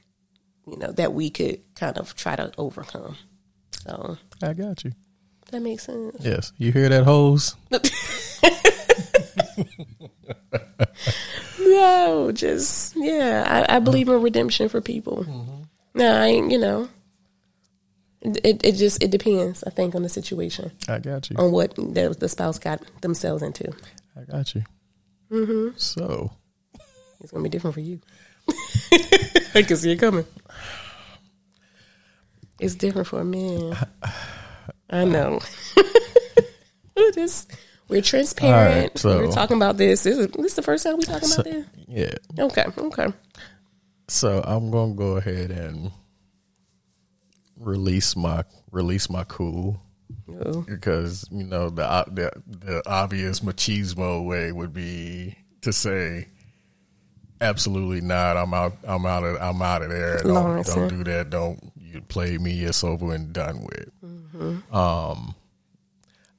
you 0.67 0.77
know 0.77 0.91
that 0.93 1.13
we 1.13 1.31
could 1.31 1.61
kind 1.75 1.99
of 1.99 2.17
try 2.17 2.35
to 2.37 2.51
overcome. 2.59 3.17
So 3.87 4.17
I 4.43 4.55
got 4.55 4.83
you. 4.85 4.93
that 5.51 5.61
makes 5.61 5.85
sense. 5.85 6.17
Yes. 6.21 6.53
You 6.59 6.73
hear 6.73 6.89
that 6.89 7.05
hose? 7.05 7.55
No, 11.61 12.33
just 12.33 12.95
yeah. 12.97 13.65
I, 13.69 13.77
I 13.77 13.79
believe 13.79 14.09
in 14.09 14.21
redemption 14.23 14.69
for 14.69 14.81
people. 14.81 15.25
Mm-hmm. 15.25 15.63
No, 15.95 16.15
I 16.21 16.27
ain't. 16.27 16.51
You 16.51 16.59
know, 16.59 16.89
it 18.23 18.61
it 18.65 18.73
just 18.77 19.03
it 19.03 19.11
depends. 19.11 19.65
I 19.65 19.71
think 19.71 19.95
on 19.95 20.03
the 20.03 20.09
situation, 20.09 20.71
I 20.89 20.99
got 20.99 21.31
you. 21.31 21.37
on 21.37 21.53
what 21.53 21.75
the, 21.77 22.15
the 22.19 22.29
spouse 22.29 22.59
got 22.59 22.83
themselves 23.01 23.43
into. 23.43 23.73
I 24.17 24.23
got 24.31 24.55
you. 24.55 24.63
Mm-hmm. 25.31 25.77
So, 25.77 26.31
It's 27.21 27.31
gonna 27.33 27.43
be 27.45 27.49
different 27.49 27.75
for 27.75 27.81
you. 27.81 28.01
I 29.55 29.63
can 29.63 29.77
see 29.77 29.93
it 29.93 29.97
coming. 29.99 30.27
It's 32.59 32.75
different 32.75 33.07
for 33.09 33.21
a 33.21 33.25
man. 33.25 33.77
I 34.91 35.05
know. 35.05 35.41
We're 36.97 37.13
just 37.13 37.51
we're 37.89 38.03
transparent. 38.03 38.83
Right, 38.91 38.99
so- 38.99 39.19
we're 39.19 39.33
talking 39.33 39.57
about 39.57 39.77
this. 39.79 40.03
This 40.03 40.19
is 40.19 40.27
this 40.29 40.47
is 40.47 40.55
the 40.57 40.63
first 40.63 40.85
time 40.85 40.97
we're 40.97 41.03
talking 41.03 41.33
about 41.33 41.45
this. 41.45 41.65
yeah. 41.89 42.11
Okay, 42.39 42.67
okay. 42.77 43.07
So 44.09 44.43
I'm 44.45 44.71
gonna 44.71 44.95
go 44.95 45.17
ahead 45.17 45.51
and 45.51 45.91
release 47.61 48.17
my 48.17 48.43
release 48.73 49.09
my 49.09 49.25
cool 49.25 49.81
because 50.67 51.27
you 51.31 51.45
know 51.45 51.71
the 51.71 52.05
the 52.13 52.33
the 52.47 52.83
obvious 52.87 53.41
machismo 53.41 54.27
way 54.27 54.51
would 54.51 54.73
be 54.73 55.37
to 55.61 55.73
say 55.73 56.27
absolutely 57.41 58.01
not. 58.01 58.37
I'm 58.37 58.53
out. 58.55 58.77
I'm 58.85 59.07
out 59.07 59.25
of. 59.25 59.37
I'm 59.41 59.63
out 59.63 59.83
of 59.83 59.91
there. 59.91 60.19
Don't, 60.19 60.35
Lawrence, 60.35 60.75
don't 60.75 60.89
do 60.89 61.05
that. 61.05 61.31
Don't 61.31 61.73
you 61.77 62.01
play 62.03 62.39
me. 62.39 62.61
It's 62.63 62.85
over 62.85 63.15
and 63.15 63.33
done 63.33 63.65
with. 63.65 64.73
Um, 64.73 65.35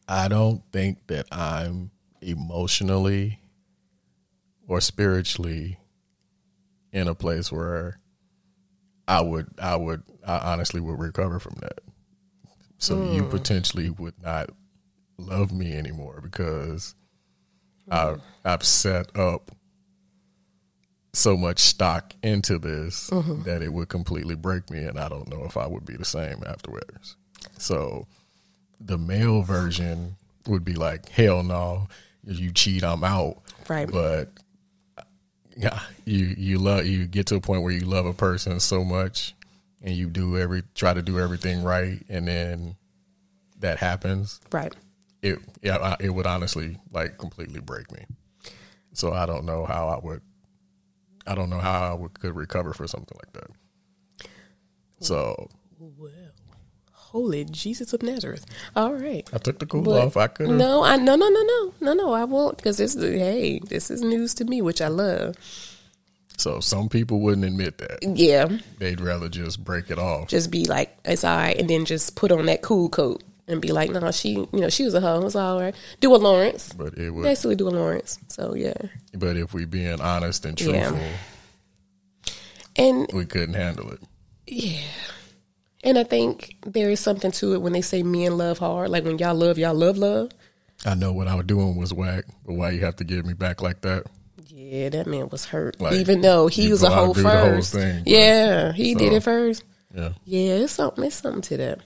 I 0.08 0.28
don't 0.28 0.62
think 0.72 1.08
that 1.08 1.28
I'm 1.32 1.92
emotionally 2.22 3.40
or 4.68 4.82
spiritually 4.82 5.78
in 6.92 7.08
a 7.08 7.16
place 7.16 7.52
where 7.52 8.00
I 9.08 9.22
would. 9.22 9.48
I 9.62 9.76
would. 9.76 10.04
I 10.26 10.54
honestly 10.54 10.82
would 10.82 11.00
recover 11.00 11.40
from 11.40 11.56
that. 11.62 11.80
So 12.78 13.12
you 13.12 13.24
hmm. 13.24 13.30
potentially 13.30 13.90
would 13.90 14.22
not 14.22 14.50
love 15.18 15.52
me 15.52 15.74
anymore 15.74 16.20
because 16.22 16.96
hmm. 17.86 17.94
I've 17.94 18.22
I've 18.44 18.64
set 18.64 19.16
up 19.18 19.52
so 21.14 21.36
much 21.36 21.60
stock 21.60 22.14
into 22.24 22.58
this 22.58 23.10
mm-hmm. 23.10 23.44
that 23.44 23.62
it 23.62 23.74
would 23.74 23.90
completely 23.90 24.36
break 24.36 24.70
me, 24.70 24.84
and 24.84 25.00
I 25.00 25.10
don't 25.10 25.28
know 25.28 25.44
if 25.44 25.58
I 25.58 25.68
would 25.68 25.86
be 25.86 25.96
the 25.96 26.06
same 26.06 26.44
afterwards. 26.46 27.18
So 27.58 28.08
the 28.80 28.98
male 28.98 29.42
version 29.42 30.16
would 30.48 30.64
be 30.64 30.74
like, 30.74 31.10
hell 31.10 31.44
no, 31.44 31.88
if 32.26 32.40
you 32.40 32.52
cheat, 32.52 32.84
I'm 32.84 33.04
out. 33.04 33.38
Right. 33.68 33.90
But 33.92 34.30
yeah, 35.56 35.80
you 36.06 36.34
you 36.38 36.58
love 36.58 36.86
you 36.86 37.06
get 37.06 37.28
to 37.28 37.36
a 37.36 37.42
point 37.42 37.64
where 37.64 37.74
you 37.74 37.82
love 37.82 38.06
a 38.06 38.14
person 38.14 38.60
so 38.60 38.84
much, 38.84 39.36
and 39.82 39.96
you 39.96 40.10
do 40.10 40.38
every 40.38 40.64
try 40.76 40.94
to 40.94 41.02
do 41.02 41.20
everything 41.20 41.64
right, 41.64 42.04
and 42.10 42.28
then 42.28 42.76
that 43.60 43.78
happens. 43.80 44.40
right. 44.52 44.76
It 45.22 45.38
yeah, 45.62 45.96
it 46.00 46.10
would 46.10 46.26
honestly 46.26 46.78
like 46.92 47.18
completely 47.20 47.60
break 47.62 47.92
me. 47.92 48.06
So 48.94 49.14
I 49.14 49.26
don't 49.28 49.46
know 49.46 49.66
how 49.66 49.88
I 49.88 50.00
would. 50.04 50.22
I 51.28 51.36
don't 51.36 51.50
know 51.52 51.60
how 51.60 51.92
I 51.92 51.94
would, 51.94 52.20
could 52.20 52.36
recover 52.36 52.74
for 52.74 52.88
something 52.88 53.18
like 53.24 53.34
that. 53.34 54.28
So 55.00 55.50
Holy 56.92 57.44
Jesus 57.46 57.92
of 57.94 58.02
Nazareth! 58.02 58.46
All 58.76 58.94
right. 58.94 59.28
I 59.34 59.38
took 59.38 59.60
the 59.60 59.66
cool 59.66 59.84
But- 59.84 60.02
off. 60.08 60.18
I 60.18 60.28
couldn't 60.28 60.58
No, 60.58 60.84
I 60.84 60.96
no 60.98 61.16
no 61.16 61.30
no 61.30 61.42
no 61.44 61.74
no 61.82 61.94
no. 61.94 62.14
I 62.14 62.24
won't 62.24 62.58
because 62.58 62.78
this 62.78 62.96
hey 62.96 63.60
this 63.60 63.92
is 63.92 64.02
news 64.02 64.34
to 64.36 64.46
me, 64.46 64.62
which 64.62 64.82
I 64.82 64.88
love. 64.88 65.36
So 66.42 66.60
some 66.60 66.90
people 66.90 67.20
wouldn't 67.20 67.46
admit 67.46 67.78
that. 67.78 68.00
Yeah, 68.18 68.48
They'd 68.80 69.00
rather 69.00 69.30
just 69.30 69.64
break 69.64 69.92
it 69.92 70.00
off. 70.00 70.28
just 70.28 70.50
be 70.50 70.66
like 70.66 70.98
it's 71.06 71.24
all 71.24 71.38
right, 71.38 71.56
and 71.58 71.70
then 71.70 71.86
just 71.86 72.16
put 72.16 72.32
on 72.32 72.48
that 72.48 72.62
cool 72.64 72.90
coat 72.90 73.22
and 73.48 73.62
be 73.62 73.70
like, 73.72 73.92
no, 73.92 74.12
she 74.12 74.32
you 74.34 74.48
know 74.54 74.70
she 74.70 74.84
was 74.84 74.94
a 74.94 75.02
hoe. 75.02 75.26
It's 75.26 75.36
all 75.36 75.60
right. 75.62 75.76
Do 76.00 76.16
a 76.16 76.18
Lawrence. 76.18 76.74
But 76.74 76.98
it 76.98 77.12
would. 77.12 77.24
Basically, 77.24 77.56
do 77.56 77.68
a 77.68 77.70
Lawrence. 77.70 78.18
So 78.30 78.56
yeah, 78.56 78.74
But 79.14 79.38
if 79.38 79.54
we 79.54 79.66
being 79.66 80.02
honest 80.02 80.46
and 80.46 80.60
Yeah. 80.60 80.90
truthful, 80.90 81.00
and 82.76 83.10
we 83.14 83.26
couldn't 83.26 83.56
handle 83.56 83.92
it. 83.92 84.00
Yeah. 84.48 84.80
And 85.84 85.98
I 85.98 86.04
think 86.04 86.56
there 86.66 86.90
is 86.90 87.00
something 87.00 87.32
to 87.32 87.54
it 87.54 87.62
when 87.62 87.74
they 87.74 87.82
say 87.82 88.04
men 88.04 88.38
love 88.38 88.60
hard. 88.60 88.90
Like 88.90 89.04
when 89.04 89.18
y'all 89.18 89.34
love, 89.36 89.58
y'all 89.58 89.74
love 89.74 89.98
love. 89.98 90.32
I 90.86 90.96
know 90.96 91.12
what 91.14 91.28
I 91.28 91.36
was 91.36 91.46
doing 91.46 91.76
was 91.76 91.94
whack, 91.94 92.26
but 92.46 92.54
why 92.54 92.72
you 92.72 92.80
have 92.82 92.96
to 92.98 93.04
give 93.04 93.26
me 93.26 93.34
back 93.34 93.62
like 93.62 93.82
that? 93.82 94.06
Yeah, 94.64 94.90
that 94.90 95.08
man 95.08 95.30
was 95.30 95.46
hurt. 95.46 95.82
Like, 95.82 95.94
Even 95.94 96.22
though 96.22 96.48
he 96.48 96.70
was 96.70 96.84
a 96.84 96.88
go 96.88 96.94
out 96.94 96.98
hoe 96.98 97.06
whole 97.06 97.14
first. 97.24 97.74
thing, 97.74 98.04
yeah, 98.06 98.72
he 98.74 98.94
did 98.96 99.14
it 99.14 99.24
first. 99.24 99.64
Yeah. 99.94 100.14
Yeah, 100.24 100.54
it's 100.56 100.74
something. 100.74 101.04
It's 101.04 101.16
something 101.16 101.42
to 101.44 101.58
that. 101.58 101.80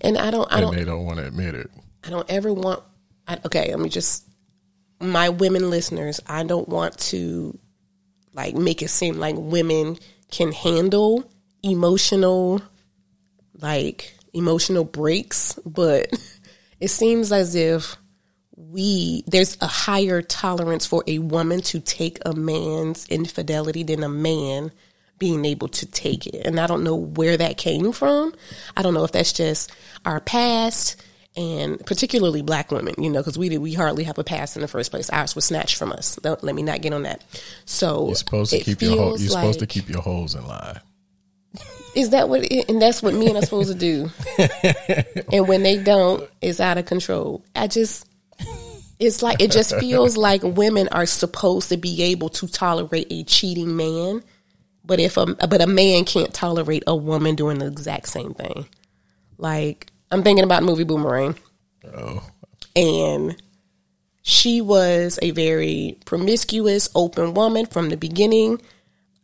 And 0.00 0.18
I 0.18 0.30
don't. 0.30 0.50
I 0.52 0.56
And 0.56 0.66
don't. 0.66 0.74
they 0.76 0.84
don't 0.84 1.04
want 1.04 1.18
to 1.18 1.26
admit 1.26 1.54
it. 1.54 1.70
I 2.04 2.10
don't 2.10 2.28
ever 2.30 2.52
want. 2.52 2.82
I, 3.28 3.38
okay, 3.46 3.70
let 3.70 3.78
me 3.78 3.88
just. 3.88 4.24
My 5.00 5.28
women 5.30 5.70
listeners, 5.70 6.20
I 6.26 6.42
don't 6.42 6.68
want 6.68 6.98
to 6.98 7.58
like 8.34 8.54
make 8.54 8.82
it 8.82 8.88
seem 8.90 9.18
like 9.18 9.34
women 9.38 9.96
can 10.30 10.52
handle 10.52 11.30
emotional 11.62 12.60
like 13.60 14.14
emotional 14.34 14.84
breaks, 14.84 15.58
but 15.64 16.08
it 16.80 16.88
seems 16.88 17.32
as 17.32 17.54
if 17.54 17.96
we 18.72 19.24
there's 19.26 19.56
a 19.60 19.66
higher 19.66 20.22
tolerance 20.22 20.86
for 20.86 21.02
a 21.06 21.18
woman 21.18 21.60
to 21.62 21.80
take 21.80 22.18
a 22.24 22.34
man's 22.34 23.06
infidelity 23.08 23.82
than 23.82 24.02
a 24.02 24.08
man 24.08 24.70
being 25.18 25.44
able 25.44 25.68
to 25.68 25.86
take 25.86 26.26
it. 26.26 26.46
And 26.46 26.58
I 26.58 26.66
don't 26.66 26.82
know 26.82 26.96
where 26.96 27.36
that 27.36 27.58
came 27.58 27.92
from. 27.92 28.34
I 28.76 28.82
don't 28.82 28.94
know 28.94 29.04
if 29.04 29.12
that's 29.12 29.32
just 29.32 29.70
our 30.04 30.18
past 30.18 31.02
and 31.36 31.84
particularly 31.86 32.42
black 32.42 32.72
women, 32.72 32.94
you 32.98 33.10
know, 33.10 33.20
because 33.20 33.38
we 33.38 33.48
did, 33.48 33.58
we 33.58 33.74
hardly 33.74 34.04
have 34.04 34.18
a 34.18 34.24
past 34.24 34.56
in 34.56 34.62
the 34.62 34.68
first 34.68 34.90
place. 34.90 35.08
Ours 35.10 35.36
was 35.36 35.44
snatched 35.44 35.76
from 35.76 35.92
us. 35.92 36.16
Don't, 36.16 36.42
let 36.42 36.54
me 36.54 36.62
not 36.62 36.82
get 36.82 36.92
on 36.92 37.04
that. 37.04 37.22
So 37.66 38.06
You're 38.06 38.16
supposed 38.16 38.50
to 38.50 38.60
keep 38.60 38.82
your 38.82 38.96
ho- 38.96 39.16
you're 39.16 39.28
supposed 39.28 39.60
to 39.60 39.66
keep 39.66 39.88
your 39.88 40.02
holes 40.02 40.34
in 40.34 40.46
line. 40.46 40.80
Is 41.94 42.10
that 42.10 42.28
what? 42.28 42.44
It, 42.44 42.68
and 42.68 42.80
that's 42.80 43.02
what 43.02 43.14
men 43.14 43.36
are 43.36 43.42
supposed 43.42 43.72
to 43.72 43.78
do. 43.78 44.10
and 45.32 45.48
when 45.48 45.62
they 45.62 45.82
don't, 45.82 46.28
it's 46.40 46.60
out 46.60 46.78
of 46.78 46.86
control. 46.86 47.44
I 47.54 47.66
just, 47.66 48.06
it's 48.98 49.22
like 49.22 49.40
it 49.40 49.50
just 49.50 49.74
feels 49.76 50.16
like 50.16 50.42
women 50.42 50.88
are 50.88 51.06
supposed 51.06 51.68
to 51.70 51.76
be 51.76 52.02
able 52.02 52.28
to 52.30 52.48
tolerate 52.48 53.06
a 53.10 53.24
cheating 53.24 53.76
man, 53.76 54.22
but 54.84 55.00
if 55.00 55.16
a 55.16 55.26
but 55.26 55.60
a 55.60 55.66
man 55.66 56.04
can't 56.04 56.32
tolerate 56.32 56.84
a 56.86 56.94
woman 56.94 57.34
doing 57.34 57.58
the 57.58 57.66
exact 57.66 58.08
same 58.08 58.34
thing. 58.34 58.66
Like 59.38 59.90
I'm 60.10 60.22
thinking 60.22 60.44
about 60.44 60.62
movie 60.62 60.84
Boomerang 60.84 61.36
Oh, 61.84 62.22
and 62.76 63.40
she 64.22 64.60
was 64.60 65.18
a 65.22 65.30
very 65.30 65.98
promiscuous, 66.04 66.88
open 66.94 67.34
woman 67.34 67.66
from 67.66 67.88
the 67.88 67.96
beginning. 67.96 68.60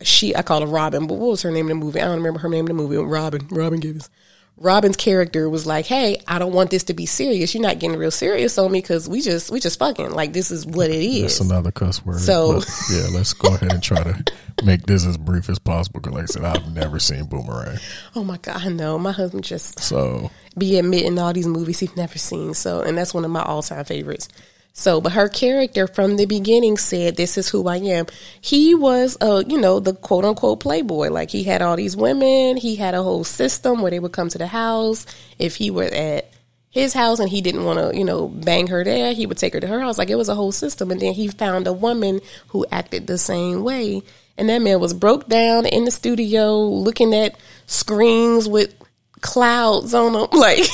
She, 0.02 0.34
I 0.34 0.42
call 0.42 0.60
her 0.60 0.66
Robin, 0.66 1.06
but 1.06 1.14
what 1.14 1.30
was 1.30 1.42
her 1.42 1.50
name 1.50 1.70
in 1.70 1.78
the 1.78 1.84
movie? 1.84 2.00
I 2.00 2.04
don't 2.04 2.16
remember 2.16 2.40
her 2.40 2.48
name 2.48 2.66
in 2.66 2.76
the 2.76 2.82
movie. 2.82 2.96
Robin, 2.96 3.46
Robin 3.50 3.80
Givens. 3.80 4.10
Robin's 4.58 4.96
character 4.96 5.50
was 5.50 5.66
like, 5.66 5.84
"Hey, 5.86 6.22
I 6.26 6.38
don't 6.38 6.52
want 6.52 6.70
this 6.70 6.84
to 6.84 6.94
be 6.94 7.04
serious. 7.04 7.54
You're 7.54 7.62
not 7.62 7.78
getting 7.78 7.98
real 7.98 8.10
serious 8.10 8.56
on 8.56 8.72
me 8.72 8.80
because 8.80 9.08
we 9.08 9.20
just, 9.20 9.50
we 9.50 9.60
just 9.60 9.78
fucking 9.78 10.12
like 10.12 10.32
this 10.32 10.50
is 10.50 10.64
what 10.64 10.88
it 10.90 11.02
is." 11.02 11.22
that's 11.22 11.40
another 11.40 11.70
cuss 11.70 12.04
word. 12.04 12.20
So- 12.20 12.60
yeah, 12.92 13.06
let's 13.12 13.32
go 13.34 13.54
ahead 13.54 13.72
and 13.72 13.82
try 13.82 14.02
to 14.02 14.24
make 14.64 14.86
this 14.86 15.04
as 15.04 15.18
brief 15.18 15.50
as 15.50 15.58
possible. 15.58 16.00
Because, 16.00 16.14
like 16.14 16.22
I 16.22 16.26
said, 16.26 16.44
I've 16.44 16.74
never 16.74 16.98
seen 16.98 17.24
Boomerang, 17.26 17.78
oh 18.14 18.24
my 18.24 18.38
god, 18.38 18.62
I 18.62 18.68
know. 18.68 18.98
My 18.98 19.12
husband 19.12 19.44
just 19.44 19.78
so 19.80 20.30
be 20.56 20.78
admitting 20.78 21.18
all 21.18 21.34
these 21.34 21.46
movies 21.46 21.80
he's 21.80 21.94
never 21.96 22.16
seen. 22.18 22.54
So, 22.54 22.80
and 22.80 22.96
that's 22.96 23.12
one 23.12 23.24
of 23.26 23.30
my 23.30 23.42
all 23.42 23.62
time 23.62 23.84
favorites. 23.84 24.28
So, 24.78 25.00
but 25.00 25.12
her 25.12 25.30
character 25.30 25.86
from 25.86 26.16
the 26.16 26.26
beginning 26.26 26.76
said, 26.76 27.16
"This 27.16 27.38
is 27.38 27.48
who 27.48 27.66
I 27.66 27.78
am." 27.78 28.06
He 28.42 28.74
was, 28.74 29.16
a 29.22 29.42
you 29.48 29.58
know, 29.58 29.80
the 29.80 29.94
quote 29.94 30.26
unquote 30.26 30.60
playboy. 30.60 31.08
Like 31.08 31.30
he 31.30 31.44
had 31.44 31.62
all 31.62 31.76
these 31.76 31.96
women. 31.96 32.58
He 32.58 32.76
had 32.76 32.94
a 32.94 33.02
whole 33.02 33.24
system 33.24 33.80
where 33.80 33.90
they 33.90 33.98
would 33.98 34.12
come 34.12 34.28
to 34.28 34.38
the 34.38 34.46
house. 34.46 35.06
If 35.38 35.56
he 35.56 35.70
were 35.70 35.84
at 35.84 36.30
his 36.68 36.92
house 36.92 37.20
and 37.20 37.30
he 37.30 37.40
didn't 37.40 37.64
want 37.64 37.78
to, 37.78 37.98
you 37.98 38.04
know, 38.04 38.28
bang 38.28 38.66
her 38.66 38.84
there, 38.84 39.14
he 39.14 39.24
would 39.24 39.38
take 39.38 39.54
her 39.54 39.60
to 39.60 39.66
her 39.66 39.80
house. 39.80 39.96
Like 39.96 40.10
it 40.10 40.16
was 40.16 40.28
a 40.28 40.34
whole 40.34 40.52
system. 40.52 40.90
And 40.90 41.00
then 41.00 41.14
he 41.14 41.28
found 41.28 41.66
a 41.66 41.72
woman 41.72 42.20
who 42.48 42.66
acted 42.70 43.06
the 43.06 43.16
same 43.16 43.64
way. 43.64 44.02
And 44.36 44.50
that 44.50 44.60
man 44.60 44.78
was 44.78 44.92
broke 44.92 45.26
down 45.26 45.64
in 45.64 45.86
the 45.86 45.90
studio 45.90 46.60
looking 46.60 47.14
at 47.14 47.38
screens 47.64 48.46
with 48.46 48.74
clouds 49.26 49.92
on 49.92 50.14
him, 50.14 50.28
like 50.38 50.64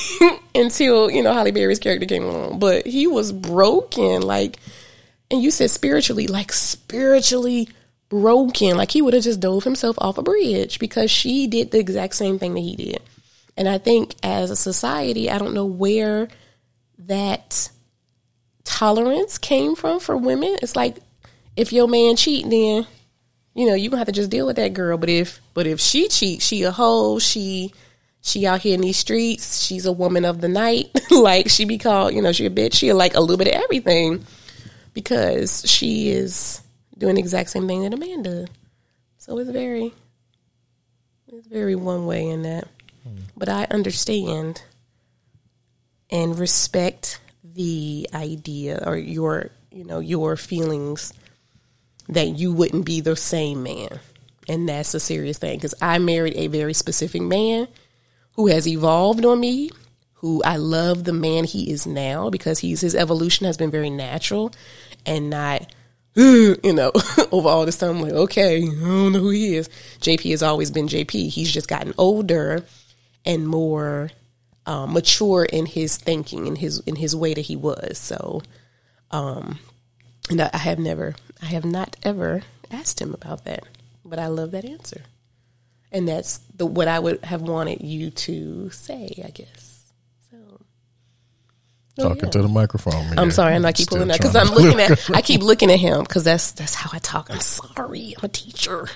until 0.55 1.11
you 1.11 1.23
know 1.23 1.33
Halle 1.33 1.51
Berry's 1.51 1.79
character 1.79 2.07
came 2.07 2.25
along. 2.25 2.59
But 2.59 2.87
he 2.87 3.07
was 3.07 3.33
broken, 3.33 4.23
like, 4.23 4.59
and 5.31 5.43
you 5.43 5.51
said 5.51 5.71
spiritually, 5.71 6.27
like 6.29 6.53
spiritually 6.53 7.69
broken. 8.09 8.77
Like 8.77 8.91
he 8.91 9.03
would 9.03 9.15
have 9.15 9.25
just 9.25 9.41
dove 9.41 9.65
himself 9.65 9.97
off 9.99 10.19
a 10.19 10.23
bridge 10.23 10.79
because 10.79 11.11
she 11.11 11.47
did 11.47 11.71
the 11.71 11.79
exact 11.79 12.15
same 12.15 12.39
thing 12.39 12.55
that 12.55 12.61
he 12.61 12.77
did. 12.77 13.01
And 13.57 13.69
I 13.69 13.79
think 13.79 14.15
as 14.23 14.51
a 14.51 14.57
society, 14.57 15.31
I 15.31 15.39
don't 15.39 15.55
know 15.55 15.67
where 15.67 16.29
that 16.99 17.71
tolerance 18.65 19.39
came 19.39 19.75
from 19.75 19.99
for 19.99 20.17
women. 20.17 20.57
It's 20.63 20.77
like 20.77 20.99
if 21.57 21.73
your 21.73 21.89
man 21.89 22.17
cheat, 22.17 22.49
then 22.49 22.87
you 23.55 23.67
know 23.67 23.75
you 23.75 23.91
gonna 23.91 23.99
have 23.99 24.07
to 24.07 24.13
just 24.13 24.31
deal 24.31 24.47
with 24.47 24.57
that 24.57 24.75
girl. 24.75 24.99
But 24.99 25.09
if 25.09 25.41
but 25.55 25.67
if 25.67 25.81
she 25.81 26.09
cheats, 26.09 26.45
she 26.45 26.63
a 26.63 26.71
hoe. 26.71 27.19
She 27.19 27.73
she 28.23 28.47
out 28.47 28.61
here 28.61 28.75
in 28.75 28.81
these 28.81 28.97
streets. 28.97 29.61
She's 29.61 29.85
a 29.85 29.93
woman 29.93 30.25
of 30.25 30.41
the 30.41 30.49
night. 30.49 30.91
like 31.11 31.51
she 31.51 31.65
be 31.65 31.77
called, 31.77 32.15
you 32.15 32.23
know, 32.23 32.33
she 32.33 32.47
a 32.47 32.51
bitch. 32.51 32.75
She 32.75 32.93
like 32.93 33.15
a 33.15 33.21
little 33.21 33.37
bit 33.37 33.49
of 33.49 33.61
everything 33.63 34.25
because 34.95 35.69
she 35.69 36.09
is 36.11 36.63
doing 36.97 37.17
the 37.17 37.21
exact 37.21 37.51
same 37.51 37.67
thing 37.67 37.83
that 37.83 37.93
Amanda. 37.93 38.47
So 39.19 39.37
it's 39.39 39.51
very 39.51 39.93
it's 41.33 41.49
very 41.49 41.75
one 41.75 42.07
way 42.07 42.29
in 42.29 42.43
that. 42.43 42.69
Hmm. 43.03 43.19
But 43.37 43.49
I 43.49 43.67
understand 43.71 44.63
and 46.11 46.39
respect 46.39 47.19
the 47.43 48.09
idea 48.15 48.83
or 48.87 48.97
your 48.97 49.51
you 49.73 49.85
know 49.85 49.99
your 49.99 50.37
feelings 50.37 51.13
that 52.09 52.29
you 52.29 52.53
wouldn't 52.53 52.85
be 52.85 53.01
the 53.01 53.17
same 53.17 53.63
man 53.63 53.99
and 54.49 54.69
that's 54.69 54.95
a 54.95 55.01
serious 55.01 55.39
thing 55.39 55.57
because 55.57 55.75
i 55.83 55.99
married 55.99 56.35
a 56.37 56.47
very 56.47 56.73
specific 56.73 57.21
man 57.21 57.67
who 58.35 58.47
has 58.49 58.67
evolved 58.67 59.25
on 59.25 59.41
me 59.41 59.71
who 60.15 60.43
i 60.45 60.57
love 60.57 61.05
the 61.05 61.13
man 61.13 61.45
he 61.45 61.71
is 61.71 61.87
now 61.87 62.31
because 62.31 62.61
he's 62.61 62.81
his 62.81 62.95
evolution 62.95 63.47
has 63.47 63.57
been 63.57 63.71
very 63.71 63.91
natural 63.91 64.53
and 65.07 65.31
not 65.31 65.73
you 66.15 66.57
know 66.65 66.93
over 67.33 67.49
all 67.49 67.65
this 67.65 67.79
time 67.79 67.97
I'm 67.97 68.03
like 68.03 68.13
okay 68.13 68.59
i 68.59 68.61
don't 68.61 69.13
know 69.13 69.19
who 69.19 69.31
he 69.31 69.57
is. 69.57 69.69
Jp 70.01 70.31
has 70.31 70.43
always 70.43 70.71
been 70.71 70.89
jp 70.89 71.29
he's 71.31 71.51
just 71.51 71.69
gotten 71.69 71.95
older 71.97 72.65
and 73.25 73.47
more 73.49 74.11
um, 74.67 74.93
mature 74.93 75.45
in 75.45 75.67
his 75.67 75.97
thinking 75.97 76.47
in 76.47 76.57
his 76.57 76.81
in 76.81 76.97
his 76.97 77.17
way 77.17 77.35
that 77.35 77.43
he 77.43 77.57
was. 77.57 77.99
So, 77.99 78.43
um, 79.11 79.59
and 80.31 80.41
I, 80.41 80.51
I 80.53 80.59
have 80.59 80.79
never, 80.79 81.15
I 81.41 81.47
have 81.47 81.65
not 81.65 81.97
ever 82.03 82.43
asked 82.71 83.01
him 83.01 83.15
about 83.15 83.45
that, 83.45 83.65
but 84.05 84.19
I 84.19 84.29
love 84.29 84.53
that 84.53 84.65
answer, 84.65 85.03
and 85.93 86.09
that's 86.09 86.39
the 86.57 86.67
what 86.67 86.89
I 86.89 86.99
would 86.99 87.25
have 87.25 87.43
wanted 87.43 87.83
you 87.83 88.11
to 88.11 88.71
say, 88.71 89.23
I 89.25 89.31
guess. 89.31 89.93
So, 90.31 90.37
oh, 91.99 92.03
talking 92.09 92.25
yeah. 92.25 92.31
to 92.31 92.43
the 92.43 92.49
microphone. 92.49 93.19
I'm 93.19 93.29
yeah. 93.29 93.35
sorry, 93.35 93.55
I'm 93.55 93.63
not 93.63 93.75
keep 93.75 93.87
Still 93.87 93.99
pulling 93.99 94.09
that 94.09 94.19
because 94.19 94.35
I'm 94.35 94.49
looking 94.49 94.81
at, 94.81 95.11
I 95.11 95.23
keep 95.23 95.43
looking 95.43 95.71
at 95.71 95.79
him 95.79 96.03
because 96.03 96.25
that's 96.25 96.53
that's 96.53 96.75
how 96.75 96.91
I 96.93 96.99
talk. 96.99 97.31
I'm 97.31 97.41
sorry, 97.41 98.15
I'm 98.19 98.25
a 98.25 98.29
teacher. 98.29 98.89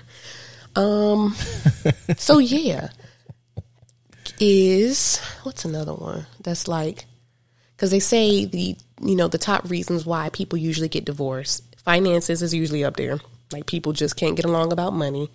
Um, 0.75 1.35
so 2.17 2.39
yeah, 2.39 2.89
is 4.41 5.19
what's 5.43 5.65
another 5.65 5.95
one 5.95 6.27
that's 6.43 6.69
like 6.69 7.07
because 7.75 7.91
they 7.91 8.01
say 8.01 8.45
the 8.45 8.77
you 9.01 9.17
know 9.17 9.29
the 9.29 9.39
top 9.39 9.69
reasons 9.71 10.05
why 10.05 10.29
people 10.31 10.59
usually 10.59 10.89
get 10.89 11.05
divorced 11.05 11.63
finances 11.85 12.43
is 12.43 12.53
usually 12.53 12.85
up 12.85 12.97
there 12.97 13.19
like 13.53 13.67
people 13.67 13.93
just 13.93 14.17
can't 14.17 14.37
get 14.37 14.45
along 14.45 14.73
about 14.73 14.93
money 14.93 15.31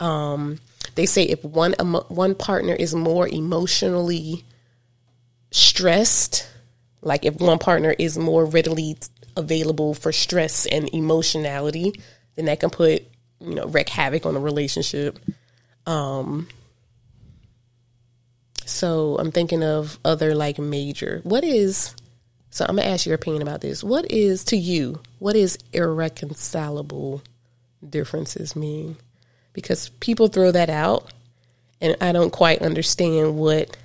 um 0.00 0.58
they 0.94 1.06
say 1.06 1.22
if 1.22 1.44
one 1.44 1.74
emo- 1.80 2.06
one 2.08 2.34
partner 2.34 2.74
is 2.74 2.94
more 2.94 3.28
emotionally 3.28 4.44
stressed 5.50 6.48
like 7.02 7.24
if 7.24 7.34
one 7.36 7.58
partner 7.58 7.94
is 7.98 8.16
more 8.16 8.44
readily 8.44 8.96
available 9.36 9.94
for 9.94 10.12
stress 10.12 10.66
and 10.66 10.88
emotionality 10.94 11.92
then 12.36 12.46
that 12.46 12.60
can 12.60 12.70
put 12.70 13.02
you 13.40 13.54
know 13.54 13.66
wreak 13.66 13.88
havoc 13.88 14.24
on 14.26 14.36
a 14.36 14.40
relationship 14.40 15.18
Um, 15.86 16.48
so 18.64 19.16
I'm 19.18 19.32
thinking 19.32 19.62
of 19.64 19.98
other 20.04 20.34
like 20.34 20.58
major. 20.58 21.20
What 21.24 21.44
is 21.44 21.94
so 22.50 22.64
I'm 22.68 22.76
gonna 22.76 22.88
ask 22.88 23.06
your 23.06 23.14
opinion 23.14 23.42
about 23.42 23.60
this. 23.60 23.82
What 23.82 24.10
is 24.10 24.44
to 24.44 24.56
you, 24.56 25.00
what 25.18 25.36
is 25.36 25.58
irreconcilable 25.72 27.22
differences 27.88 28.54
mean? 28.54 28.96
Because 29.52 29.90
people 30.00 30.28
throw 30.28 30.50
that 30.50 30.70
out 30.70 31.12
and 31.80 31.96
I 32.00 32.12
don't 32.12 32.30
quite 32.30 32.62
understand 32.62 33.36
what 33.36 33.76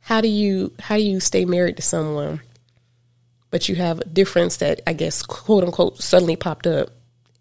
how 0.00 0.20
do 0.20 0.28
you 0.28 0.72
how 0.80 0.96
do 0.96 1.02
you 1.02 1.20
stay 1.20 1.44
married 1.44 1.76
to 1.76 1.82
someone 1.82 2.40
but 3.50 3.68
you 3.68 3.74
have 3.74 4.00
a 4.00 4.04
difference 4.04 4.56
that 4.58 4.80
I 4.86 4.92
guess 4.92 5.22
quote 5.22 5.64
unquote 5.64 5.98
suddenly 5.98 6.36
popped 6.36 6.66
up 6.66 6.90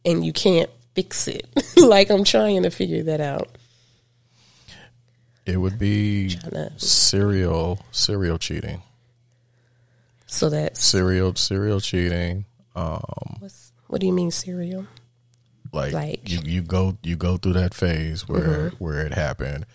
and 0.05 0.25
you 0.25 0.33
can't 0.33 0.69
fix 0.95 1.27
it. 1.27 1.45
like 1.77 2.09
I'm 2.09 2.23
trying 2.23 2.63
to 2.63 2.69
figure 2.69 3.03
that 3.03 3.21
out. 3.21 3.49
It 5.45 5.57
would 5.57 5.79
be 5.79 6.37
serial 6.77 7.79
serial 7.91 8.37
cheating. 8.37 8.81
So 10.25 10.49
that's 10.49 10.83
Serial 10.83 11.35
serial 11.35 11.79
cheating. 11.79 12.45
Um, 12.75 13.37
What's, 13.39 13.71
what 13.87 14.01
do 14.01 14.07
you 14.07 14.13
mean 14.13 14.29
serial? 14.29 14.87
Like, 15.71 15.93
Like- 15.93 16.23
Mm-hmm. 16.25 16.45
you, 16.45 16.51
you 16.55 16.61
go 16.61 16.97
you 17.03 17.15
go 17.15 17.37
through 17.37 17.53
that 17.53 17.73
phase 17.73 18.27
where 18.27 18.69
where 18.79 19.05
it 19.05 19.13
happened, 19.13 19.65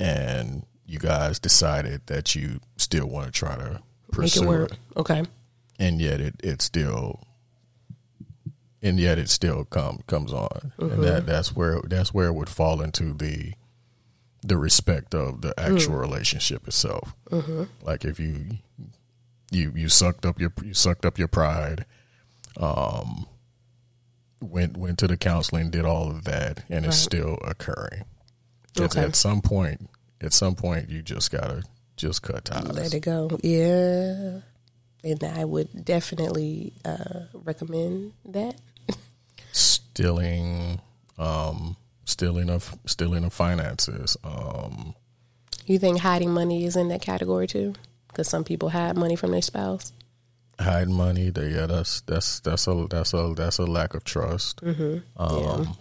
and 0.00 0.64
you 0.86 0.98
guys 0.98 1.38
decided 1.38 2.02
that 2.06 2.34
you 2.34 2.60
still 2.76 3.06
want 3.06 3.26
to 3.26 3.32
try 3.32 3.56
to 3.56 3.70
Make 3.72 3.80
pursue 4.12 4.42
it 4.44 4.46
work. 4.48 4.70
Okay. 4.96 5.22
and 5.78 6.00
yet 6.00 6.20
it 6.20 6.34
it 6.44 6.62
still 6.62 7.20
and 8.82 9.00
yet 9.00 9.18
it 9.18 9.30
still 9.30 9.64
come 9.64 10.00
comes 10.06 10.32
on, 10.32 10.72
and 10.78 11.02
that 11.02 11.26
that's 11.26 11.56
where 11.56 11.80
that's 11.86 12.12
where 12.12 12.26
it 12.28 12.34
would 12.34 12.50
fall 12.50 12.82
into 12.82 13.14
the 13.14 13.54
the 14.46 14.58
respect 14.58 15.14
of 15.14 15.40
the 15.40 15.58
actual 15.58 15.94
relationship 15.96 16.66
itself. 16.68 17.14
Like 17.82 18.04
if 18.04 18.20
you 18.20 18.58
you 19.50 19.72
you 19.74 19.88
sucked 19.88 20.26
up 20.26 20.38
your 20.38 20.52
you 20.62 20.74
sucked 20.74 21.06
up 21.06 21.18
your 21.18 21.28
pride, 21.28 21.86
um, 22.58 23.26
went 24.40 24.76
went 24.76 24.98
to 24.98 25.06
the 25.06 25.16
counseling, 25.16 25.70
did 25.70 25.84
all 25.84 26.10
of 26.10 26.24
that, 26.24 26.64
and 26.68 26.84
it's 26.86 26.96
still 26.96 27.38
occurring. 27.42 28.04
At, 28.76 28.82
Okay. 28.82 29.00
at 29.02 29.16
some 29.16 29.40
point, 29.40 29.88
at 30.20 30.32
some 30.32 30.54
point, 30.54 30.90
you 30.90 31.00
just 31.02 31.30
gotta 31.30 31.62
just 31.96 32.22
cut 32.22 32.44
ties. 32.46 32.66
Let 32.66 32.92
it 32.94 33.00
go. 33.00 33.38
Yeah. 33.42 34.40
And 35.04 35.22
I 35.22 35.44
would 35.44 35.84
definitely 35.84 36.72
uh, 36.84 37.24
recommend 37.34 38.14
that. 38.24 38.56
stealing 39.52 40.80
um 41.18 41.76
stealing 42.04 42.50
of 42.50 42.76
stealing 42.86 43.24
of 43.24 43.32
finances 43.32 44.16
um 44.24 44.94
You 45.66 45.78
think 45.78 46.00
hiding 46.00 46.32
money 46.32 46.64
is 46.64 46.74
in 46.76 46.88
that 46.88 47.00
category 47.02 47.46
too? 47.46 47.74
Because 48.08 48.28
some 48.28 48.44
people 48.44 48.70
hide 48.70 48.96
money 48.96 49.14
from 49.16 49.30
their 49.30 49.42
spouse. 49.42 49.92
Hide 50.60 50.88
money 50.88 51.30
they 51.30 51.48
yeah 51.48 51.66
that's 51.66 52.00
that's 52.02 52.40
that's 52.40 52.66
a 52.66 52.86
that's 52.88 53.12
a 53.12 53.34
that's 53.36 53.58
a 53.58 53.64
lack 53.66 53.94
of 53.94 54.04
trust 54.04 54.60
Mm-hmm. 54.62 54.98
um 55.20 55.76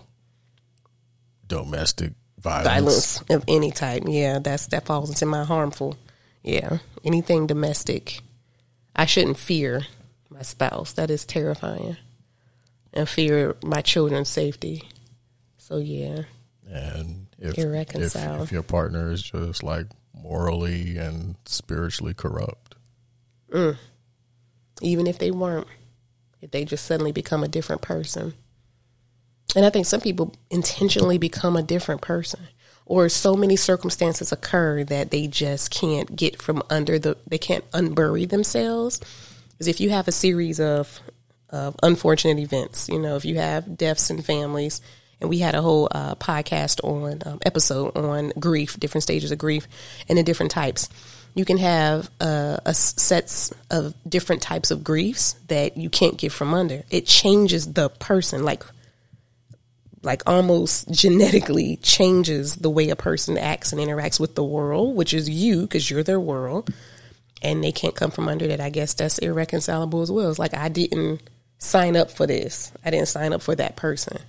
domestic 1.48 2.14
violence, 2.40 2.68
Violence 2.68 3.24
of 3.30 3.44
any 3.48 3.72
type. 3.72 4.04
Yeah, 4.06 4.40
that's 4.40 4.68
that 4.68 4.86
falls 4.86 5.10
into 5.10 5.26
my 5.26 5.44
harmful. 5.44 5.96
Yeah. 6.44 6.80
Anything 7.04 7.48
domestic. 7.48 8.20
I 8.96 9.06
shouldn't 9.06 9.38
fear 9.38 9.84
my 10.30 10.42
spouse. 10.42 10.94
That 10.94 11.10
is 11.10 11.26
terrifying. 11.26 11.98
And 12.94 13.10
fear 13.10 13.56
my 13.64 13.82
children's 13.82 14.30
safety. 14.30 14.84
So 15.58 15.78
yeah. 15.78 16.24
and 16.70 17.28
if, 17.40 17.58
if 17.58 18.16
if 18.16 18.52
your 18.52 18.64
partner 18.64 19.12
is 19.12 19.24
just 19.24 19.64
like 19.64 19.88
morally 20.14 20.98
and 20.98 21.36
spiritually 21.46 22.14
corrupt 22.14 22.76
even 24.82 25.08
if 25.08 25.20
they 25.20 25.32
weren't, 25.32 25.68
if 26.42 26.52
they 26.52 26.66
just 26.66 26.86
suddenly 26.86 27.12
become 27.12 27.44
a 27.44 27.48
different 27.48 27.82
person. 27.82 28.34
And 29.56 29.66
I 29.66 29.70
think 29.70 29.86
some 29.86 30.02
people 30.02 30.34
intentionally 30.50 31.18
become 31.18 31.56
a 31.56 31.64
different 31.64 32.02
person, 32.02 32.48
or 32.86 33.08
so 33.08 33.36
many 33.36 33.56
circumstances 33.56 34.32
occur 34.32 34.84
that 34.86 35.12
they 35.12 35.28
just 35.28 35.72
can't 35.72 36.16
get 36.16 36.42
from 36.42 36.64
under 36.70 37.00
the, 37.00 37.18
they 37.28 37.38
can't 37.38 37.70
unbury 37.72 38.28
themselves. 38.28 39.00
Because 39.52 39.68
if 39.68 39.80
you 39.80 39.92
have 39.92 40.08
a 40.08 40.12
series 40.12 40.60
of, 40.60 41.00
of 41.50 41.76
unfortunate 41.84 42.40
events, 42.40 42.90
you 42.90 43.00
know, 43.00 43.16
if 43.16 43.26
you 43.26 43.36
have 43.36 43.78
deaths 43.78 44.10
in 44.10 44.22
families, 44.22 44.82
and 45.22 45.30
we 45.30 45.40
had 45.40 45.56
a 45.56 45.62
whole 45.62 45.88
uh, 45.92 46.16
podcast 46.16 46.84
on 46.84 47.22
um, 47.26 47.40
episode 47.46 47.96
on 47.96 48.34
grief, 48.38 48.78
different 48.78 49.04
stages 49.04 49.32
of 49.32 49.38
grief, 49.38 49.68
and 50.10 50.18
the 50.18 50.24
different 50.24 50.52
types. 50.52 50.90
You 51.36 51.46
can 51.46 51.58
have 51.58 52.10
uh, 52.22 52.58
a 52.66 52.74
sets 52.74 53.52
of 53.72 53.96
different 54.08 54.42
types 54.42 54.70
of 54.70 54.84
griefs 54.84 55.34
that 55.48 55.78
you 55.78 55.90
can't 55.90 56.18
get 56.18 56.32
from 56.32 56.54
under. 56.54 56.84
It 56.92 57.08
changes 57.08 57.74
the 57.74 57.90
person, 57.90 58.44
like 58.44 58.64
like 60.04 60.22
almost 60.28 60.92
genetically 60.92 61.78
changes 61.78 62.58
the 62.58 62.70
way 62.70 62.90
a 62.90 62.96
person 62.96 63.38
acts 63.38 63.72
and 63.72 63.82
interacts 63.82 64.20
with 64.20 64.36
the 64.36 64.44
world, 64.44 64.96
which 64.96 65.14
is 65.14 65.30
you 65.30 65.62
because 65.62 65.90
you're 65.90 66.04
their 66.04 66.20
world, 66.20 66.72
and 67.42 67.64
they 67.64 67.72
can't 67.72 67.96
come 67.96 68.12
from 68.12 68.28
under 68.28 68.48
that. 68.48 68.60
I 68.60 68.70
guess 68.70 68.94
that's 68.94 69.18
irreconcilable 69.18 70.02
as 70.02 70.12
well. 70.12 70.30
It's 70.30 70.40
like 70.40 70.54
I 70.54 70.70
didn't 70.70 71.22
sign 71.58 71.96
up 71.96 72.12
for 72.12 72.28
this. 72.28 72.72
I 72.86 72.92
didn't 72.92 73.08
sign 73.08 73.34
up 73.34 73.42
for 73.42 73.56
that 73.56 73.76
person. 73.76 74.20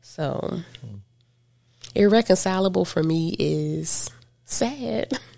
So 0.00 0.60
irreconcilable 1.94 2.84
for 2.84 3.02
me 3.02 3.34
is 3.38 4.08
sad. 4.44 5.18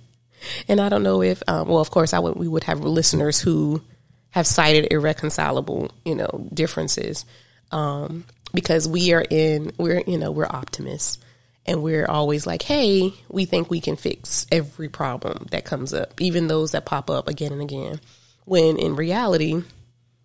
And 0.68 0.80
I 0.80 0.88
don't 0.88 1.02
know 1.02 1.22
if, 1.22 1.42
um, 1.48 1.68
well, 1.68 1.80
of 1.80 1.90
course, 1.90 2.12
I 2.12 2.18
would. 2.18 2.36
We 2.36 2.48
would 2.48 2.64
have 2.64 2.80
listeners 2.80 3.40
who 3.40 3.82
have 4.30 4.46
cited 4.46 4.92
irreconcilable, 4.92 5.90
you 6.04 6.14
know, 6.14 6.48
differences, 6.52 7.24
um, 7.70 8.24
because 8.52 8.88
we 8.88 9.12
are 9.12 9.24
in, 9.30 9.72
we're, 9.78 10.02
you 10.06 10.18
know, 10.18 10.30
we're 10.32 10.46
optimists, 10.46 11.18
and 11.66 11.82
we're 11.82 12.06
always 12.06 12.46
like, 12.46 12.62
hey, 12.62 13.14
we 13.28 13.44
think 13.44 13.70
we 13.70 13.80
can 13.80 13.96
fix 13.96 14.46
every 14.50 14.88
problem 14.88 15.46
that 15.50 15.64
comes 15.64 15.94
up, 15.94 16.20
even 16.20 16.48
those 16.48 16.72
that 16.72 16.84
pop 16.84 17.10
up 17.10 17.28
again 17.28 17.52
and 17.52 17.62
again. 17.62 18.00
When 18.44 18.76
in 18.76 18.96
reality, 18.96 19.62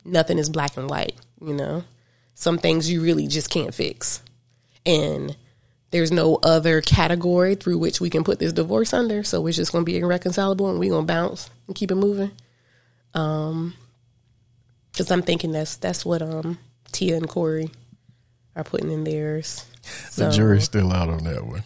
nothing 0.03 0.39
is 0.39 0.49
black 0.49 0.76
and 0.76 0.89
white. 0.89 1.15
You 1.41 1.53
know, 1.53 1.84
some 2.34 2.57
things 2.57 2.89
you 2.91 3.01
really 3.01 3.28
just 3.28 3.49
can't 3.49 3.74
fix, 3.74 4.22
and 4.86 5.36
there's 5.92 6.12
no 6.12 6.40
other 6.44 6.82
category 6.82 7.56
through 7.56 7.78
which 7.78 8.00
we 8.00 8.10
can 8.10 8.24
put 8.24 8.40
this 8.40 8.54
divorce 8.54 8.94
under. 8.94 9.24
So 9.24 9.46
it's 9.48 9.58
just 9.58 9.72
going 9.72 9.84
to 9.84 9.92
be 9.92 9.98
irreconcilable, 9.98 10.70
and 10.70 10.80
we're 10.80 10.92
going 10.92 11.08
to 11.08 11.14
bounce 11.14 11.50
and 11.68 11.76
keep 11.76 11.92
it 11.92 11.96
moving. 11.96 12.32
Um, 13.14 13.74
because 14.92 15.10
I'm 15.12 15.22
thinking 15.22 15.52
that's 15.52 15.78
that's 15.78 16.06
what 16.06 16.22
um 16.22 16.60
Tia 16.92 17.16
and 17.16 17.28
Corey 17.28 17.72
are 18.56 18.64
putting 18.64 18.92
in 18.92 19.04
theirs. 19.04 19.66
the 20.16 20.30
jury's 20.30 20.66
still 20.66 20.92
out 20.92 21.10
on 21.10 21.24
that 21.24 21.46
one 21.46 21.64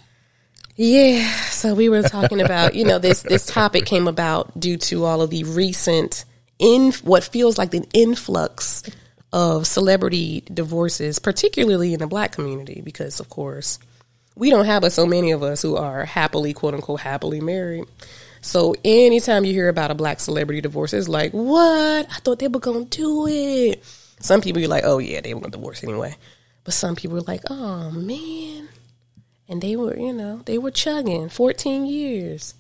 yeah. 0.76 1.32
So 1.50 1.76
we 1.76 1.90
were 1.90 2.02
talking 2.02 2.42
about, 2.42 2.76
you 2.76 2.86
know, 2.86 3.00
this 3.00 3.22
this 3.22 3.46
topic 3.46 3.86
came 3.86 4.08
about 4.08 4.60
due 4.60 4.78
to 4.78 5.06
all 5.06 5.22
of 5.22 5.30
the 5.30 5.44
recent 5.44 6.26
in 6.58 6.92
what 7.04 7.24
feels 7.24 7.58
like 7.58 7.74
an 7.74 7.86
influx 7.94 8.84
of 9.32 9.68
celebrity 9.68 10.42
divorces, 10.52 11.20
particularly 11.20 11.94
in 11.94 12.00
the 12.00 12.08
black 12.08 12.32
community, 12.32 12.82
because 12.84 13.20
of 13.20 13.30
course 13.30 13.80
we 14.36 14.50
don't 14.50 14.66
have 14.66 14.92
so 14.92 15.06
many 15.06 15.32
of 15.32 15.44
us 15.44 15.62
who 15.62 15.76
are 15.76 16.06
happily, 16.06 16.54
quote 16.54 16.74
unquote, 16.74 17.02
happily 17.02 17.42
married. 17.42 17.86
So 18.42 18.76
anytime 18.84 19.46
you 19.46 19.54
hear 19.54 19.70
about 19.70 19.92
a 19.92 19.96
black 19.96 20.20
celebrity 20.20 20.62
divorce, 20.62 20.94
it's 20.94 21.08
like, 21.08 21.32
what? 21.32 22.08
I 22.10 22.18
thought 22.20 22.40
they 22.40 22.48
were 22.48 22.60
gonna 22.60 22.86
do 22.86 23.28
it. 23.28 23.84
Some 24.20 24.42
people 24.42 24.60
you're 24.62 24.70
like, 24.70 24.84
oh 24.86 24.98
yeah, 24.98 25.22
they 25.22 25.34
were 25.34 25.42
gonna 25.42 25.52
divorce 25.52 25.84
anyway. 25.84 26.16
But 26.64 26.74
some 26.74 26.96
people 26.96 27.18
are 27.18 27.22
like, 27.22 27.42
oh 27.50 27.92
man. 27.92 28.70
And 29.48 29.62
they 29.62 29.76
were, 29.76 29.98
you 29.98 30.14
know, 30.14 30.42
they 30.46 30.58
were 30.58 30.72
chugging 30.72 31.30
14 31.30 31.86
years. 31.86 32.54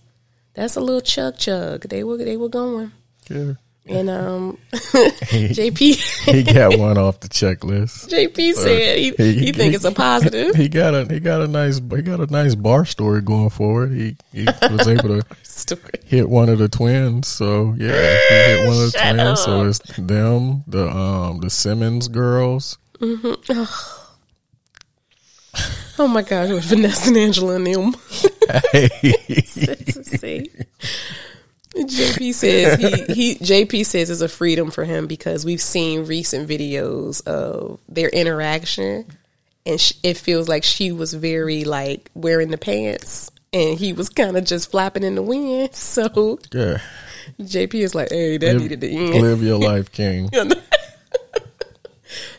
That's 0.53 0.75
a 0.75 0.81
little 0.81 1.01
chug 1.01 1.37
chug. 1.37 1.89
They 1.89 2.03
were 2.03 2.17
they 2.17 2.37
were 2.37 2.49
going. 2.49 2.91
yeah 3.29 3.53
And 3.85 4.09
um 4.09 4.57
JP 4.71 6.31
he 6.31 6.43
got 6.43 6.79
one 6.79 6.97
off 6.97 7.19
the 7.19 7.27
checklist 7.27 8.07
JP 8.09 8.53
said 8.53 8.97
he, 8.97 9.11
he, 9.11 9.51
think 9.51 9.73
it's 9.73 9.83
a 9.83 9.91
positive. 9.91 10.55
He 10.55 10.69
got 10.69 10.93
a 10.93 11.05
he 11.05 11.19
got 11.19 11.41
a 11.41 11.47
nice 11.47 11.79
he 11.79 12.01
got 12.01 12.21
a 12.21 12.27
nice 12.27 12.55
bar 12.55 12.85
story 12.85 13.21
going 13.21 13.49
forward. 13.49 13.91
He 13.91 14.15
he 14.31 14.45
was 14.45 14.87
able 14.87 15.19
to 15.19 15.79
hit 16.05 16.29
one 16.29 16.47
of 16.47 16.59
the 16.59 16.69
twins. 16.69 17.27
So 17.27 17.75
yeah, 17.77 17.91
he 18.29 18.35
hit 18.35 18.67
one 18.67 18.77
of 18.77 18.91
the 18.91 18.97
Shut 18.97 19.15
twins. 19.15 19.41
So 19.41 19.63
it's 19.67 19.79
them, 19.97 20.63
the 20.67 20.89
um 20.89 21.39
the 21.39 21.49
Simmons 21.49 22.07
girls. 22.07 22.77
Oh 25.99 26.07
my 26.07 26.21
gosh, 26.23 26.49
it 26.49 26.53
was 26.53 26.65
Vanessa 26.65 27.09
and 27.09 27.17
Angela 27.17 27.55
and 27.55 27.67
them. 27.67 27.95
Hey? 28.71 28.89
JP 31.75 32.33
says 32.33 32.79
he, 32.79 33.13
he 33.13 33.35
JP 33.35 33.85
says 33.85 34.09
it's 34.09 34.21
a 34.21 34.29
freedom 34.29 34.69
for 34.71 34.83
him 34.85 35.07
because 35.07 35.43
we've 35.45 35.61
seen 35.61 36.05
recent 36.05 36.47
videos 36.47 37.25
of 37.27 37.79
their 37.89 38.09
interaction 38.09 39.05
and 39.65 39.79
sh- 39.81 39.93
it 40.03 40.17
feels 40.17 40.47
like 40.47 40.63
she 40.63 40.91
was 40.91 41.13
very 41.13 41.63
like 41.63 42.11
wearing 42.13 42.51
the 42.51 42.57
pants 42.57 43.31
and 43.51 43.77
he 43.79 43.93
was 43.93 44.09
kind 44.09 44.37
of 44.37 44.45
just 44.45 44.69
flapping 44.71 45.03
in 45.03 45.15
the 45.15 45.23
wind. 45.23 45.69
So 45.73 46.39
yeah, 46.53 46.79
JP 47.41 47.73
is 47.75 47.95
like 47.95 48.09
hey 48.09 48.37
that 48.37 48.55
needed 48.57 48.81
to 48.81 48.89
end. 48.89 49.21
live 49.21 49.41
your 49.41 49.57
life, 49.57 49.91
King. 49.91 50.29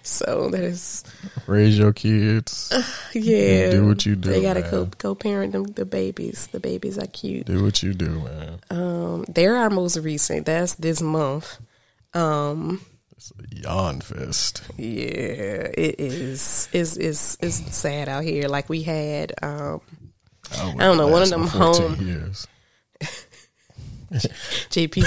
So 0.07 0.49
that 0.51 0.63
is 0.63 1.03
Raise 1.47 1.77
your 1.79 1.93
kids. 1.93 2.71
yeah 3.15 3.71
Do 3.71 3.87
what 3.87 4.05
you 4.07 4.15
do, 4.17 4.31
they 4.31 4.43
gotta 4.43 4.61
man. 4.61 4.71
co 4.71 4.87
co 4.99 5.15
parent 5.15 5.53
them 5.53 5.65
the 5.65 5.85
babies 5.85 6.47
the 6.53 6.61
babies 6.61 6.99
are 6.99 7.07
cute 7.09 7.47
Do 7.47 7.65
what 7.65 7.83
you 7.83 7.95
do, 7.95 8.21
man. 8.21 8.59
um 8.71 9.25
they're 9.29 9.57
our 9.57 9.71
most 9.71 9.97
recent 9.97 10.47
that's 10.47 10.75
this 10.77 11.01
month 11.03 11.59
um 12.15 12.81
It's 13.17 13.33
a 13.33 13.57
yawn 13.63 14.01
fest. 14.03 14.63
Yeah, 14.77 15.71
it 15.73 15.97
is. 15.99 16.69
It's 16.73 16.97
it's 16.97 17.37
it's 17.41 17.75
sad 17.75 18.09
out 18.09 18.23
here. 18.25 18.49
Like 18.49 18.69
we 18.69 18.83
had, 18.83 19.33
um, 19.43 19.81
I, 20.53 20.85
don't 20.85 20.97
know, 20.99 21.07
one 21.09 21.23
of 21.23 21.31
them 21.31 21.47
home- 21.47 21.97
years. 22.05 22.47
JP. 24.15 25.05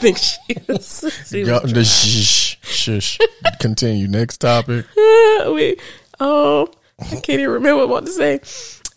thinks 0.00 0.38
she 0.46 0.56
was. 0.68 1.00
Go, 1.30 1.60
the 1.60 1.84
shh, 1.84 2.56
shush. 2.62 3.18
Continue. 3.60 4.08
Next 4.08 4.38
topic. 4.38 4.86
we, 4.96 5.76
oh, 6.18 6.68
I 7.00 7.04
can't 7.04 7.28
even 7.28 7.50
remember 7.50 7.86
what 7.86 8.06
to 8.06 8.12
say. 8.12 8.40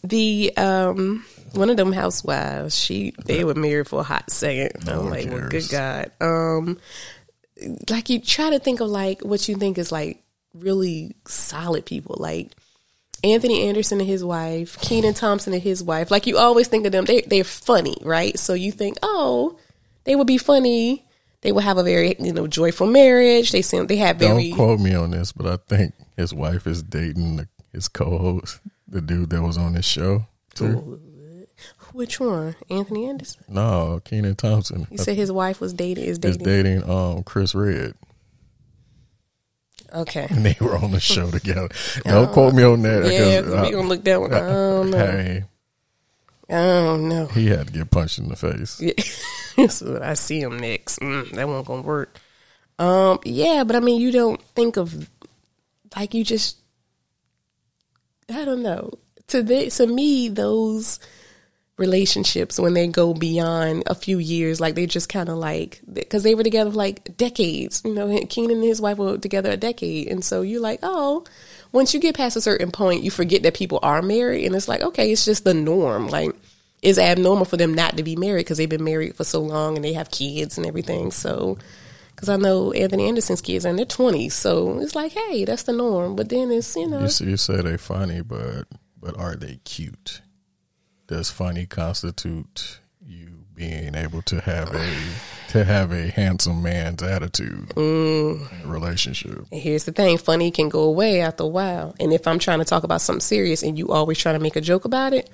The 0.04 0.56
um, 0.58 1.26
one 1.54 1.70
of 1.70 1.78
them 1.78 1.92
housewives. 1.92 2.78
She 2.78 3.14
they 3.26 3.44
were 3.44 3.56
married 3.56 3.88
for 3.88 4.02
a 4.02 4.04
hot 4.04 4.30
second. 4.30 4.86
No 4.86 5.02
I'm 5.02 5.10
like, 5.10 5.30
well, 5.30 5.50
good 5.50 5.70
God. 5.70 6.12
Um, 6.20 6.80
like 7.90 8.10
you 8.10 8.20
try 8.20 8.50
to 8.50 8.60
think 8.60 8.82
of 8.82 8.90
like 8.90 9.22
what 9.22 9.48
you 9.48 9.56
think 9.56 9.78
is 9.78 9.92
like 9.92 10.24
really 10.54 11.16
solid 11.26 11.86
people. 11.86 12.16
Like 12.20 12.52
Anthony 13.24 13.68
Anderson 13.68 14.00
and 14.00 14.08
his 14.08 14.24
wife, 14.24 14.80
Kenan 14.82 15.14
Thompson 15.14 15.54
and 15.54 15.62
his 15.62 15.84
wife. 15.84 16.12
Like 16.12 16.28
you 16.28 16.38
always 16.38 16.68
think 16.68 16.86
of 16.86 16.92
them, 16.92 17.06
they 17.06 17.22
they're 17.22 17.44
funny, 17.44 17.96
right? 18.02 18.38
So 18.38 18.54
you 18.54 18.72
think, 18.72 18.98
oh, 19.02 19.58
they 20.04 20.16
would 20.16 20.28
be 20.28 20.38
funny. 20.38 21.06
They 21.42 21.52
would 21.52 21.64
have 21.64 21.78
a 21.78 21.84
very 21.84 22.16
you 22.20 22.34
know 22.34 22.48
joyful 22.48 22.88
marriage. 22.88 23.52
They 23.52 23.62
seem 23.62 23.88
they 23.88 23.98
have 23.98 24.18
very. 24.18 24.50
Don't 24.50 24.58
quote 24.58 24.80
me 24.80 24.94
on 24.94 25.12
this, 25.12 25.32
but 25.32 25.46
I 25.46 25.58
think 25.68 25.94
his 26.16 26.34
wife 26.34 26.68
is 26.68 26.84
dating 26.84 27.38
the, 27.38 27.48
his 27.72 27.88
co-host, 27.88 28.60
the 28.88 29.02
dude 29.02 29.30
that 29.32 29.42
was 29.42 29.58
on 29.58 29.74
this 29.74 29.86
show 29.86 30.26
too. 30.54 31.00
Which 31.94 32.20
one? 32.20 32.56
Anthony 32.70 33.08
Anderson. 33.08 33.44
No, 33.48 34.02
Kenan 34.04 34.36
Thompson. 34.36 34.88
You 34.90 34.98
said 34.98 35.16
his 35.16 35.32
wife 35.32 35.62
was 35.62 35.74
dating 35.74 36.06
is 36.06 36.18
dating. 36.18 36.42
is 36.42 36.46
dating. 36.46 36.82
dating 36.82 36.90
um 36.90 37.24
Chris 37.24 37.54
Redd. 37.54 37.94
Okay. 39.94 40.28
And 40.30 40.46
they 40.46 40.58
were 40.60 40.76
on 40.76 40.92
the 40.92 41.00
show 41.00 41.30
together. 41.30 41.70
Don't 42.04 42.32
quote 42.32 42.54
me 42.54 42.64
on 42.64 42.82
that. 42.82 43.06
Yeah, 43.06 43.42
because, 43.42 43.62
we 43.62 43.72
gonna 43.72 43.88
look 43.88 44.04
that 44.04 44.20
one. 44.20 44.34
I 44.34 44.40
don't 44.40 44.90
know. 44.90 44.98
Hey, 45.06 45.44
I 46.50 46.84
don't 46.84 47.08
know. 47.10 47.26
he 47.28 47.48
had 47.48 47.68
to 47.68 47.74
get 47.74 47.90
punched 47.90 48.20
in 48.20 48.28
the 48.28 48.36
face. 48.36 48.82
Yeah. 48.82 49.68
so 49.68 50.00
I 50.04 50.14
see 50.14 50.42
him 50.42 50.58
next. 50.60 51.00
Mm, 51.00 51.32
that 51.32 51.48
won't 51.48 51.66
gonna 51.66 51.82
work. 51.84 52.20
Um, 52.78 53.20
yeah, 53.24 53.64
but 53.64 53.76
I 53.76 53.80
mean, 53.80 54.02
you 54.02 54.12
don't 54.12 54.42
think 54.56 54.78
of 54.78 55.10
like 55.96 56.14
you 56.14 56.24
just. 56.24 56.58
I 58.30 58.46
don't 58.46 58.62
know. 58.62 58.92
To 59.28 59.42
the, 59.42 59.70
to 59.70 59.88
me, 59.88 60.28
those 60.28 61.00
relationships 61.84 62.60
when 62.60 62.74
they 62.74 62.88
go 62.88 63.14
beyond 63.14 63.84
a 63.88 63.96
few 63.96 64.18
years, 64.18 64.62
like 64.62 64.76
they 64.76 64.86
just 64.88 65.10
kind 65.10 65.30
of 65.30 65.38
like 65.38 65.82
because 65.92 66.24
they 66.24 66.34
were 66.34 66.44
together 66.44 66.72
for 66.72 66.78
like 66.78 67.18
decades. 67.18 67.82
You 67.84 67.94
know, 67.94 68.26
Kenan 68.30 68.58
and 68.58 68.64
his 68.64 68.82
wife 68.82 68.98
were 68.98 69.18
together 69.18 69.52
a 69.52 69.58
decade, 69.58 70.08
and 70.08 70.24
so 70.24 70.42
you're 70.42 70.62
like, 70.62 70.80
oh. 70.84 71.24
Once 71.74 71.92
you 71.92 72.00
get 72.00 72.16
past 72.16 72.38
a 72.38 72.42
certain 72.42 72.70
point, 72.70 73.02
you 73.04 73.10
forget 73.10 73.42
that 73.42 73.56
people 73.56 73.80
are 73.82 74.04
married, 74.04 74.46
and 74.46 74.56
it's 74.56 74.68
like, 74.68 74.82
okay, 74.82 75.12
it's 75.12 75.26
just 75.26 75.44
the 75.44 75.56
norm. 75.56 76.08
Like, 76.08 76.30
it's 76.84 77.00
abnormal 77.00 77.46
for 77.46 77.58
them 77.58 77.74
not 77.74 77.98
to 77.98 78.04
be 78.04 78.16
married 78.16 78.46
because 78.46 78.60
they've 78.60 78.70
been 78.70 78.84
married 78.84 79.16
for 79.16 79.24
so 79.24 79.42
long 79.42 79.76
and 79.76 79.84
they 79.84 79.94
have 79.94 80.12
kids 80.12 80.58
and 80.58 80.68
everything. 80.68 81.10
So, 81.10 81.58
because 82.14 82.30
I 82.30 82.36
know 82.36 82.72
Anthony 82.74 83.08
Anderson's 83.08 83.42
kids 83.42 83.66
are 83.66 83.70
in 83.70 83.78
their 83.78 83.86
twenties, 83.86 84.36
so 84.36 84.80
it's 84.80 84.94
like, 84.94 85.14
hey, 85.14 85.46
that's 85.46 85.64
the 85.64 85.74
norm. 85.74 86.16
But 86.16 86.30
then 86.30 86.52
it's 86.52 86.76
you 86.76 86.88
know, 86.88 87.00
You, 87.00 87.28
you 87.32 87.38
say 87.38 87.62
they're 87.62 87.80
funny, 87.80 88.22
but 88.22 88.66
but 89.00 89.18
are 89.18 89.36
they 89.36 89.56
cute? 89.64 90.22
Does 91.08 91.30
funny 91.30 91.66
constitute 91.66 92.80
you 93.06 93.28
being 93.56 93.94
able 93.96 94.22
to 94.24 94.40
have 94.42 94.74
a 94.74 94.90
to 95.50 95.64
have 95.64 95.92
a 95.92 96.08
handsome 96.10 96.64
man's 96.64 97.04
attitude 97.04 97.70
Mm. 97.76 98.52
in 98.52 98.70
a 98.70 98.72
relationship? 98.72 99.46
And 99.52 99.62
here's 99.62 99.84
the 99.84 99.92
thing 99.92 100.18
funny 100.18 100.50
can 100.52 100.70
go 100.70 100.84
away 100.84 101.22
after 101.22 101.44
a 101.44 101.48
while. 101.48 101.94
And 102.00 102.12
if 102.14 102.28
I'm 102.28 102.40
trying 102.40 102.60
to 102.60 102.66
talk 102.66 102.84
about 102.84 103.02
something 103.02 103.20
serious 103.22 103.62
and 103.64 103.78
you 103.78 103.90
always 103.90 104.18
try 104.18 104.32
to 104.34 104.40
make 104.40 104.56
a 104.56 104.62
joke 104.62 104.86
about 104.86 105.14
it, 105.14 105.30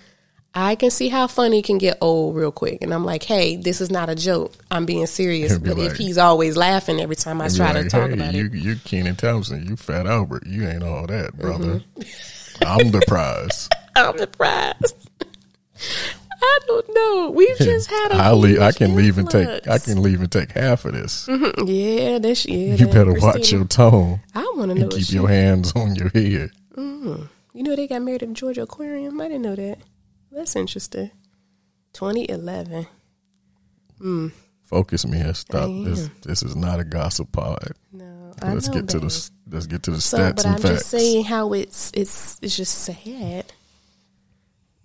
I 0.53 0.73
can 0.75 0.89
see 0.89 1.09
how 1.09 1.27
funny 1.27 1.61
can 1.61 1.77
get 1.77 1.99
old 2.01 2.35
real 2.35 2.51
quick. 2.51 2.79
And 2.81 2.91
I'm 2.93 3.05
like, 3.05 3.21
hey, 3.23 3.55
this 3.55 3.79
is 3.81 3.91
not 3.91 4.09
a 4.09 4.15
joke. 4.15 4.53
I'm 4.71 4.85
being 4.87 5.05
serious. 5.05 5.55
Be 5.57 5.69
But 5.69 5.77
if 5.77 5.95
he's 5.95 6.17
always 6.17 6.57
laughing 6.57 6.99
every 6.99 7.15
time 7.15 7.39
I 7.39 7.49
try 7.49 7.71
to 7.73 7.81
like, 7.83 7.89
talk 7.89 8.07
hey, 8.09 8.13
about 8.15 8.33
you 8.33 8.45
it, 8.47 8.53
you 8.53 8.75
Kenan 8.83 9.15
Thompson, 9.15 9.65
you 9.69 9.75
Fat 9.75 10.07
Albert, 10.07 10.47
you 10.47 10.67
ain't 10.67 10.83
all 10.83 11.05
that, 11.05 11.37
brother. 11.37 11.81
Mm-hmm. 11.99 12.63
I'm 12.65 12.91
the 12.91 13.01
prize. 13.07 13.69
I'm 13.95 14.17
surprised. 14.17 15.08
I 16.41 16.59
don't 16.67 16.85
know. 16.95 17.31
We've 17.31 17.57
just 17.57 17.89
had 17.89 18.11
a 18.11 18.15
I 18.15 18.31
leave. 18.31 18.61
I 18.61 18.71
can 18.71 18.95
leave 18.95 19.17
and 19.17 19.29
take. 19.29 19.67
I 19.67 19.77
can 19.77 20.01
leave 20.01 20.21
and 20.21 20.31
take 20.31 20.51
half 20.53 20.85
of 20.85 20.93
this. 20.93 21.27
Mm-hmm. 21.27 21.67
Yeah, 21.67 22.19
that's 22.19 22.45
yeah. 22.45 22.75
You 22.75 22.77
that 22.77 22.93
better 22.93 23.13
watch 23.13 23.51
your 23.51 23.65
tone 23.65 24.21
I 24.33 24.41
want 24.55 24.69
to 24.71 24.75
know. 24.75 24.81
and 24.83 24.91
keep 24.91 25.09
your 25.11 25.27
hands 25.27 25.73
on 25.75 25.95
your 25.95 26.09
head. 26.09 26.51
Mm-hmm. 26.75 27.23
You 27.53 27.63
know 27.63 27.75
they 27.75 27.87
got 27.87 28.01
married 28.01 28.23
at 28.23 28.29
the 28.29 28.35
Georgia 28.35 28.61
Aquarium. 28.63 29.19
I 29.19 29.25
didn't 29.27 29.41
know 29.41 29.55
that. 29.55 29.79
That's 30.31 30.55
interesting. 30.55 31.11
2011. 31.93 32.87
Mm. 33.99 34.31
Focus 34.63 35.05
me 35.05 35.19
and 35.19 35.35
stop. 35.35 35.67
This 35.83 36.09
this 36.21 36.43
is 36.43 36.55
not 36.55 36.79
a 36.79 36.83
gossip 36.83 37.31
pod. 37.31 37.71
No, 37.91 38.33
I 38.41 38.53
Let's 38.53 38.69
get 38.69 38.87
to 38.89 38.99
the 38.99 39.29
let's 39.49 39.65
get 39.65 39.83
to 39.83 39.91
the 39.91 39.99
So, 39.99 40.17
stats 40.19 40.35
but 40.37 40.45
I'm 40.45 40.53
facts. 40.59 40.69
just 40.69 40.89
saying 40.91 41.25
how 41.25 41.53
it's 41.53 41.91
it's 41.95 42.37
it's 42.41 42.55
just 42.55 42.75
sad, 42.77 43.51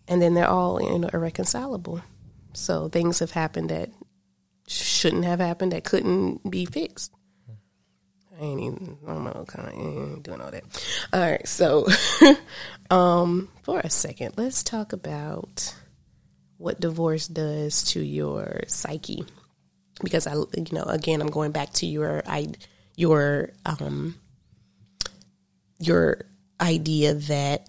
and 0.09 0.21
then 0.21 0.35
they're 0.35 0.49
all 0.49 0.81
you 0.81 0.99
know 0.99 1.11
irreconcilable. 1.13 2.03
So 2.53 2.89
things 2.89 3.19
have 3.19 3.33
happened 3.33 3.71
that 3.71 3.91
shouldn't 4.69 5.25
have 5.25 5.41
happened 5.41 5.73
that 5.73 5.85
couldn't 5.85 6.49
be 6.49 6.65
fixed. 6.65 7.13
I 8.39 8.43
ain't 8.45 8.61
even 8.61 8.99
I'm 9.07 9.25
not 9.25 9.47
kind 9.47 9.69
of 9.69 10.23
doing 10.23 10.41
all 10.41 10.51
that. 10.51 10.65
All 11.13 11.21
right, 11.21 11.47
so 11.47 11.87
um, 12.91 13.49
for 13.63 13.81
a 13.81 13.91
second, 13.91 14.35
let's 14.37 14.63
talk 14.63 14.93
about 14.93 15.75
what 16.57 16.81
divorce 16.81 17.29
does 17.29 17.85
to 17.85 18.01
your 18.01 18.63
psyche 18.69 19.25
because 20.03 20.27
I, 20.27 20.35
you 20.35 20.67
know, 20.73 20.83
again, 20.83 21.21
I'm 21.21 21.31
going 21.31 21.53
back 21.53 21.73
to 21.75 21.87
your, 21.87 22.23
I, 22.27 22.49
your, 22.97 23.51
um, 23.65 24.17
your 25.79 26.23
idea 26.61 27.15
that 27.15 27.69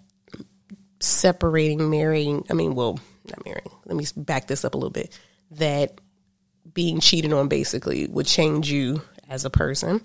separating, 0.99 1.89
marrying, 1.89 2.45
I 2.49 2.53
mean, 2.53 2.75
well, 2.75 2.99
not 3.29 3.43
marrying. 3.45 3.71
Let 3.85 3.95
me 3.97 4.05
back 4.15 4.47
this 4.47 4.65
up 4.65 4.73
a 4.73 4.77
little 4.77 4.91
bit. 4.91 5.17
That 5.51 5.99
being 6.73 6.99
cheated 6.99 7.33
on 7.33 7.47
basically 7.47 8.07
would 8.07 8.25
change 8.25 8.71
you 8.71 9.01
as 9.29 9.45
a 9.45 9.49
person, 9.49 10.01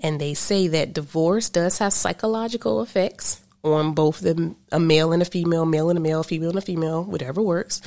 and 0.00 0.20
they 0.20 0.34
say 0.34 0.68
that 0.68 0.92
divorce 0.92 1.48
does 1.50 1.78
have 1.78 1.92
psychological 1.92 2.82
effects 2.82 3.40
on 3.62 3.94
both 3.94 4.20
the 4.20 4.54
a 4.70 4.78
male 4.78 5.12
and 5.12 5.22
a 5.22 5.26
female, 5.26 5.64
male 5.64 5.88
and 5.88 5.98
a 5.98 6.02
male, 6.02 6.22
female 6.22 6.50
and 6.50 6.58
a 6.58 6.62
female, 6.62 7.04
whatever 7.04 7.42
works, 7.42 7.80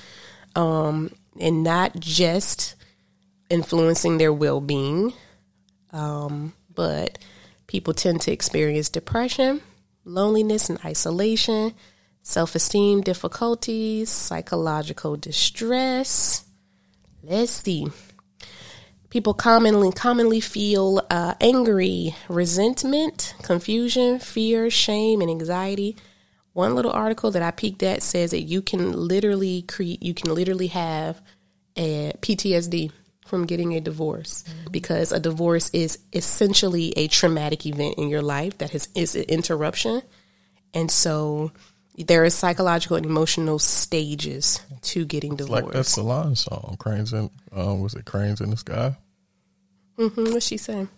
um, 0.55 1.11
and 1.39 1.63
not 1.63 1.99
just 1.99 2.75
influencing 3.49 4.17
their 4.17 4.33
well 4.33 4.59
being, 4.59 5.13
um, 5.91 6.53
but 6.73 7.17
people 7.67 7.93
tend 7.93 8.21
to 8.21 8.31
experience 8.31 8.89
depression, 8.89 9.61
loneliness, 10.03 10.69
and 10.69 10.83
isolation, 10.83 11.73
self 12.27 12.55
esteem 12.55 12.99
difficulties, 12.99 14.09
psychological 14.09 15.15
distress. 15.15 16.43
Let's 17.23 17.53
see. 17.53 17.87
People 19.09 19.33
commonly 19.33 19.93
commonly 19.93 20.41
feel 20.41 21.01
uh, 21.09 21.35
angry, 21.39 22.13
resentment, 22.27 23.33
confusion, 23.43 24.19
fear, 24.19 24.69
shame, 24.69 25.21
and 25.21 25.31
anxiety. 25.31 25.95
One 26.51 26.75
little 26.75 26.91
article 26.91 27.31
that 27.31 27.41
I 27.41 27.51
peeked 27.51 27.81
at 27.81 28.03
says 28.03 28.31
that 28.31 28.41
you 28.41 28.61
can 28.61 28.91
literally 28.91 29.61
create, 29.61 30.03
you 30.03 30.13
can 30.13 30.35
literally 30.35 30.67
have 30.67 31.21
a 31.77 32.11
PTSD 32.19 32.91
from 33.25 33.45
getting 33.45 33.73
a 33.73 33.79
divorce 33.79 34.43
because 34.69 35.13
a 35.13 35.19
divorce 35.19 35.69
is 35.69 35.99
essentially 36.11 36.91
a 36.97 37.07
traumatic 37.07 37.65
event 37.65 37.95
in 37.97 38.09
your 38.09 38.21
life 38.21 38.57
that 38.57 38.71
has 38.71 38.89
is 38.95 39.15
an 39.15 39.23
interruption, 39.23 40.01
and 40.73 40.91
so 40.91 41.53
there 41.97 42.23
is 42.25 42.35
psychological 42.35 42.95
and 42.97 43.05
emotional 43.05 43.59
stages 43.59 44.61
to 44.83 45.05
getting 45.05 45.35
divorced. 45.35 45.63
like 45.65 45.73
that 45.73 45.83
Solange 45.85 46.37
song, 46.39 46.75
"Cranes 46.79 47.11
in." 47.13 47.29
Um, 47.51 47.81
was 47.81 47.93
it 47.95 48.05
"Cranes 48.05 48.39
in 48.41 48.49
the 48.51 48.57
Sky"? 48.57 48.95
hmm 49.97 50.07
What's 50.33 50.45
she 50.45 50.57
saying? 50.57 50.89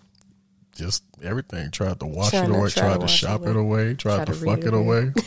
Just 0.75 1.03
everything. 1.23 1.71
Tried 1.71 1.99
to 1.99 2.05
wash 2.05 2.29
Trying 2.31 2.51
it 2.53 2.57
away. 2.57 2.69
to 2.69 2.79
Tried 2.79 3.01
to 3.01 3.07
shop 3.07 3.45
it 3.45 3.55
away. 3.55 3.93
Tried 3.95 4.15
Try 4.17 4.25
to 4.25 4.33
to 4.33 4.45
fuck 4.45 4.59
it 4.65 4.73
away. 4.73 5.11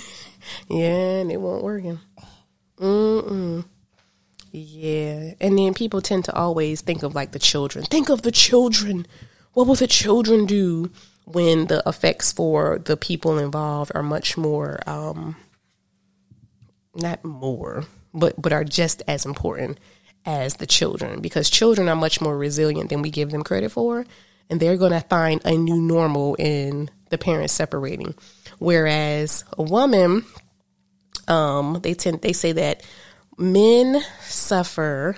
Yeah, 0.69 1.21
and 1.21 1.31
it 1.31 1.41
won't 1.41 1.63
working. 1.63 2.01
Mm-mm. 2.79 3.65
Yeah, 4.51 5.35
and 5.41 5.57
then 5.59 5.73
people 5.73 6.03
tend 6.03 6.25
to 6.27 6.35
always 6.35 6.81
think 6.81 7.03
of 7.05 7.15
like 7.15 7.31
the 7.33 7.39
children. 7.39 7.85
Think 7.85 8.11
of 8.11 8.23
the 8.23 8.33
children. 8.33 9.07
What 9.53 9.67
will 9.67 9.77
the 9.77 9.87
children 9.87 10.45
do 10.47 10.91
when 11.25 11.67
the 11.69 11.83
effects 11.87 12.33
for 12.33 12.79
the 12.85 12.97
people 12.97 13.39
involved 13.39 13.93
are 13.95 14.03
much 14.03 14.37
more, 14.37 14.81
um, 14.89 15.37
not 16.95 17.25
more, 17.25 17.85
but 18.13 18.41
but 18.41 18.53
are 18.53 18.65
just 18.65 19.03
as 19.09 19.25
important 19.27 19.79
as 20.25 20.55
the 20.55 20.67
children 20.67 21.21
because 21.21 21.51
children 21.51 21.89
are 21.89 21.97
much 21.97 22.21
more 22.21 22.37
resilient 22.37 22.91
than 22.91 23.03
we 23.03 23.11
give 23.11 23.31
them 23.31 23.43
credit 23.43 23.71
for, 23.71 24.07
and 24.49 24.61
they're 24.61 24.77
going 24.77 24.93
to 24.93 25.01
find 25.01 25.41
a 25.45 25.57
new 25.57 25.81
normal 25.81 26.35
in 26.37 26.91
the 27.11 27.19
parents 27.19 27.53
separating. 27.53 28.15
Whereas 28.59 29.45
a 29.59 29.63
woman, 29.63 30.25
um, 31.29 31.81
they 31.83 31.95
tend 31.95 32.21
they 32.23 32.33
say 32.33 32.53
that 32.53 32.83
men 33.39 34.03
suffer. 34.23 35.17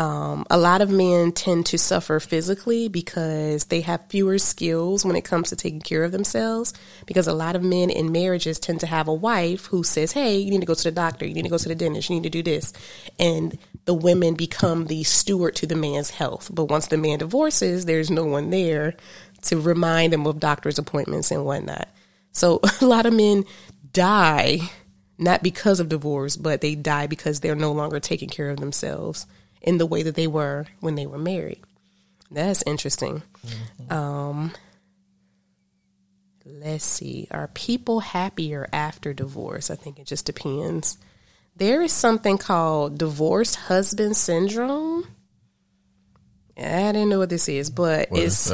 Um, 0.00 0.46
a 0.48 0.56
lot 0.56 0.80
of 0.80 0.88
men 0.88 1.30
tend 1.30 1.66
to 1.66 1.76
suffer 1.76 2.20
physically 2.20 2.88
because 2.88 3.66
they 3.66 3.82
have 3.82 4.08
fewer 4.08 4.38
skills 4.38 5.04
when 5.04 5.14
it 5.14 5.26
comes 5.26 5.50
to 5.50 5.56
taking 5.56 5.82
care 5.82 6.04
of 6.04 6.10
themselves. 6.10 6.72
Because 7.04 7.26
a 7.26 7.34
lot 7.34 7.54
of 7.54 7.62
men 7.62 7.90
in 7.90 8.10
marriages 8.10 8.58
tend 8.58 8.80
to 8.80 8.86
have 8.86 9.08
a 9.08 9.12
wife 9.12 9.66
who 9.66 9.82
says, 9.82 10.12
Hey, 10.12 10.38
you 10.38 10.50
need 10.50 10.60
to 10.60 10.66
go 10.66 10.72
to 10.72 10.84
the 10.84 10.90
doctor, 10.90 11.26
you 11.26 11.34
need 11.34 11.42
to 11.42 11.50
go 11.50 11.58
to 11.58 11.68
the 11.68 11.74
dentist, 11.74 12.08
you 12.08 12.16
need 12.16 12.22
to 12.22 12.30
do 12.30 12.42
this. 12.42 12.72
And 13.18 13.58
the 13.84 13.92
women 13.92 14.36
become 14.36 14.86
the 14.86 15.02
steward 15.04 15.54
to 15.56 15.66
the 15.66 15.76
man's 15.76 16.08
health. 16.08 16.50
But 16.50 16.70
once 16.70 16.86
the 16.86 16.96
man 16.96 17.18
divorces, 17.18 17.84
there's 17.84 18.10
no 18.10 18.24
one 18.24 18.48
there 18.48 18.94
to 19.42 19.60
remind 19.60 20.14
them 20.14 20.26
of 20.26 20.40
doctor's 20.40 20.78
appointments 20.78 21.30
and 21.30 21.44
whatnot. 21.44 21.90
So 22.32 22.60
a 22.80 22.86
lot 22.86 23.04
of 23.04 23.12
men 23.12 23.44
die 23.92 24.60
not 25.18 25.42
because 25.42 25.78
of 25.78 25.90
divorce, 25.90 26.38
but 26.38 26.62
they 26.62 26.74
die 26.74 27.06
because 27.06 27.40
they're 27.40 27.54
no 27.54 27.72
longer 27.72 28.00
taking 28.00 28.30
care 28.30 28.48
of 28.48 28.60
themselves 28.60 29.26
in 29.60 29.78
the 29.78 29.86
way 29.86 30.02
that 30.02 30.14
they 30.14 30.26
were 30.26 30.66
when 30.80 30.94
they 30.94 31.06
were 31.06 31.18
married. 31.18 31.60
That's 32.30 32.62
interesting. 32.66 33.22
Mm-hmm. 33.46 33.92
Um, 33.92 34.52
let's 36.44 36.84
see. 36.84 37.28
Are 37.30 37.48
people 37.48 38.00
happier 38.00 38.68
after 38.72 39.12
divorce? 39.12 39.70
I 39.70 39.74
think 39.74 39.98
it 39.98 40.06
just 40.06 40.26
depends. 40.26 40.98
There 41.56 41.82
is 41.82 41.92
something 41.92 42.38
called 42.38 42.98
divorced 42.98 43.56
husband 43.56 44.16
syndrome. 44.16 45.06
I 46.56 46.92
didn't 46.92 47.08
know 47.08 47.18
what 47.18 47.30
this 47.30 47.48
is, 47.48 47.70
but 47.70 48.10
what 48.10 48.20
it's 48.20 48.52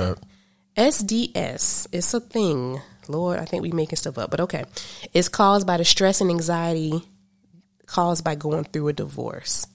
SDS. 0.76 1.88
It's 1.92 2.14
a 2.14 2.20
thing. 2.20 2.80
Lord, 3.08 3.38
I 3.38 3.44
think 3.44 3.62
we 3.62 3.70
making 3.70 3.96
stuff 3.96 4.18
up, 4.18 4.30
but 4.30 4.40
okay. 4.40 4.64
It's 5.12 5.28
caused 5.28 5.66
by 5.66 5.76
the 5.76 5.84
stress 5.84 6.20
and 6.20 6.30
anxiety 6.30 7.02
caused 7.86 8.24
by 8.24 8.34
going 8.34 8.64
through 8.64 8.88
a 8.88 8.92
divorce, 8.92 9.66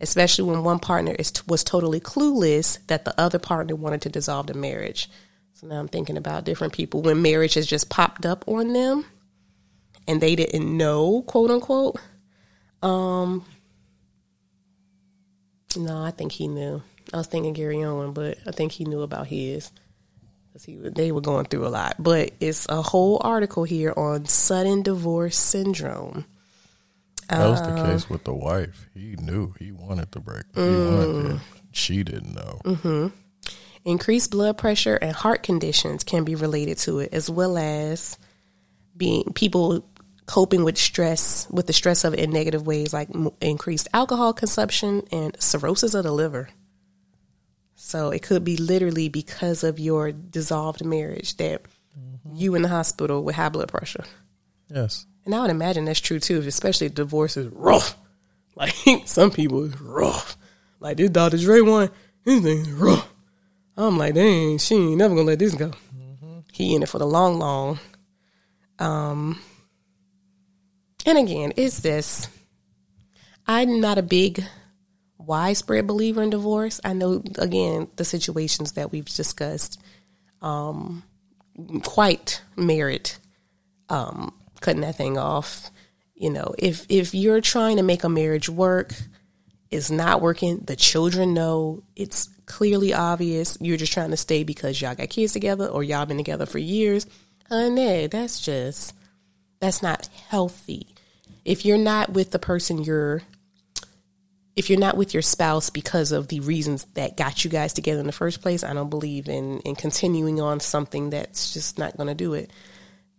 especially 0.00 0.44
when 0.50 0.62
one 0.64 0.78
partner 0.78 1.12
is 1.18 1.32
was 1.46 1.64
totally 1.64 2.00
clueless 2.00 2.78
that 2.86 3.04
the 3.04 3.18
other 3.20 3.38
partner 3.38 3.74
wanted 3.74 4.02
to 4.02 4.08
dissolve 4.08 4.46
the 4.46 4.54
marriage. 4.54 5.10
So 5.54 5.66
now 5.66 5.80
I'm 5.80 5.88
thinking 5.88 6.16
about 6.16 6.44
different 6.44 6.72
people 6.72 7.02
when 7.02 7.20
marriage 7.20 7.54
has 7.54 7.66
just 7.66 7.90
popped 7.90 8.24
up 8.24 8.44
on 8.46 8.72
them 8.72 9.04
and 10.06 10.20
they 10.20 10.36
didn't 10.36 10.76
know, 10.76 11.22
quote 11.22 11.50
unquote. 11.50 11.96
Um, 12.80 13.44
no, 15.76 16.02
I 16.02 16.12
think 16.12 16.32
he 16.32 16.48
knew. 16.48 16.82
I 17.12 17.18
was 17.18 17.26
thinking 17.26 17.54
Gary 17.54 17.82
Owen, 17.82 18.12
but 18.12 18.38
I 18.46 18.52
think 18.52 18.72
he 18.72 18.84
knew 18.84 19.02
about 19.02 19.26
his 19.26 19.70
because 20.48 20.64
he 20.64 20.76
they 20.76 21.12
were 21.12 21.20
going 21.20 21.46
through 21.46 21.66
a 21.66 21.68
lot. 21.68 21.96
But 21.98 22.32
it's 22.40 22.68
a 22.68 22.82
whole 22.82 23.20
article 23.22 23.64
here 23.64 23.92
on 23.96 24.26
sudden 24.26 24.82
divorce 24.82 25.36
syndrome. 25.36 26.24
That 27.28 27.46
was 27.46 27.60
the 27.62 27.74
case 27.84 28.08
with 28.08 28.24
the 28.24 28.32
wife. 28.32 28.88
He 28.94 29.16
knew 29.16 29.52
he 29.58 29.70
wanted 29.70 30.10
the 30.12 30.20
break. 30.20 30.44
He 30.54 30.60
mm, 30.60 31.16
wanted 31.16 31.36
it. 31.36 31.40
She 31.72 32.02
didn't 32.02 32.34
know. 32.34 32.60
Mm-hmm. 32.64 33.06
Increased 33.84 34.30
blood 34.30 34.56
pressure 34.56 34.96
and 34.96 35.14
heart 35.14 35.42
conditions 35.42 36.04
can 36.04 36.24
be 36.24 36.34
related 36.34 36.78
to 36.78 37.00
it, 37.00 37.12
as 37.12 37.28
well 37.28 37.58
as 37.58 38.18
being 38.96 39.24
people 39.34 39.84
coping 40.26 40.64
with 40.64 40.78
stress, 40.78 41.46
with 41.50 41.66
the 41.66 41.72
stress 41.72 42.04
of 42.04 42.14
it 42.14 42.20
in 42.20 42.30
negative 42.30 42.66
ways, 42.66 42.92
like 42.92 43.08
increased 43.40 43.88
alcohol 43.92 44.32
consumption 44.32 45.02
and 45.10 45.40
cirrhosis 45.40 45.94
of 45.94 46.04
the 46.04 46.12
liver. 46.12 46.48
So 47.74 48.10
it 48.10 48.22
could 48.22 48.44
be 48.44 48.56
literally 48.56 49.08
because 49.08 49.64
of 49.64 49.78
your 49.78 50.12
dissolved 50.12 50.84
marriage 50.84 51.36
that 51.36 51.62
mm-hmm. 51.98 52.34
you 52.34 52.54
in 52.54 52.62
the 52.62 52.68
hospital 52.68 53.22
with 53.22 53.36
high 53.36 53.48
blood 53.48 53.68
pressure. 53.68 54.04
Yes. 54.68 55.06
And 55.28 55.34
I 55.34 55.42
would 55.42 55.50
imagine 55.50 55.84
that's 55.84 56.00
true 56.00 56.18
too, 56.18 56.40
especially 56.40 56.88
divorce 56.88 57.36
is 57.36 57.48
rough. 57.52 57.96
Like 58.56 58.74
some 59.04 59.30
people 59.30 59.62
is 59.66 59.78
rough. 59.80 60.36
Like 60.80 60.96
this 60.96 61.10
Dr. 61.10 61.36
Dre 61.36 61.60
one, 61.60 61.90
his 62.24 62.42
thing 62.42 62.60
is 62.62 62.70
rough. 62.70 63.08
I'm 63.76 63.98
like, 63.98 64.14
dang, 64.14 64.58
she 64.58 64.74
ain't 64.74 64.96
never 64.96 65.14
gonna 65.14 65.28
let 65.28 65.38
this 65.38 65.54
go. 65.54 65.70
Mm-hmm. 65.96 66.38
He 66.52 66.74
in 66.74 66.82
it 66.82 66.88
for 66.88 66.98
the 66.98 67.06
long, 67.06 67.38
long. 67.38 67.78
Um, 68.80 69.38
and 71.06 71.18
again, 71.18 71.52
it's 71.56 71.78
this. 71.78 72.26
I'm 73.46 73.80
not 73.80 73.98
a 73.98 74.02
big 74.02 74.42
widespread 75.18 75.86
believer 75.86 76.22
in 76.22 76.30
divorce. 76.30 76.80
I 76.82 76.94
know, 76.94 77.22
again, 77.36 77.86
the 77.94 78.04
situations 78.04 78.72
that 78.72 78.90
we've 78.90 79.04
discussed 79.04 79.80
um, 80.42 81.04
quite 81.84 82.42
merit 82.56 83.20
um, 83.88 84.34
cutting 84.60 84.82
that 84.82 84.96
thing 84.96 85.18
off. 85.18 85.70
You 86.14 86.30
know, 86.30 86.54
if 86.58 86.84
if 86.88 87.14
you're 87.14 87.40
trying 87.40 87.76
to 87.76 87.82
make 87.82 88.04
a 88.04 88.08
marriage 88.08 88.48
work, 88.48 88.92
it's 89.70 89.90
not 89.90 90.20
working. 90.20 90.58
The 90.58 90.76
children 90.76 91.34
know 91.34 91.82
it's 91.94 92.28
clearly 92.46 92.92
obvious. 92.92 93.56
You're 93.60 93.76
just 93.76 93.92
trying 93.92 94.10
to 94.10 94.16
stay 94.16 94.42
because 94.42 94.80
y'all 94.80 94.94
got 94.94 95.10
kids 95.10 95.32
together 95.32 95.66
or 95.66 95.84
y'all 95.84 96.06
been 96.06 96.16
together 96.16 96.46
for 96.46 96.58
years. 96.58 97.06
Honey, 97.48 98.08
that's 98.08 98.40
just 98.40 98.94
that's 99.60 99.82
not 99.82 100.08
healthy. 100.28 100.88
If 101.44 101.64
you're 101.64 101.78
not 101.78 102.12
with 102.12 102.30
the 102.30 102.38
person 102.38 102.82
you're 102.82 103.22
if 104.56 104.68
you're 104.68 104.78
not 104.78 104.96
with 104.96 105.14
your 105.14 105.22
spouse 105.22 105.70
because 105.70 106.10
of 106.10 106.26
the 106.26 106.40
reasons 106.40 106.84
that 106.94 107.16
got 107.16 107.44
you 107.44 107.50
guys 107.50 107.72
together 107.72 108.00
in 108.00 108.06
the 108.06 108.12
first 108.12 108.42
place, 108.42 108.64
I 108.64 108.74
don't 108.74 108.90
believe 108.90 109.28
in 109.28 109.60
in 109.60 109.76
continuing 109.76 110.40
on 110.40 110.58
something 110.58 111.10
that's 111.10 111.52
just 111.52 111.78
not 111.78 111.96
going 111.96 112.08
to 112.08 112.14
do 112.14 112.34
it 112.34 112.50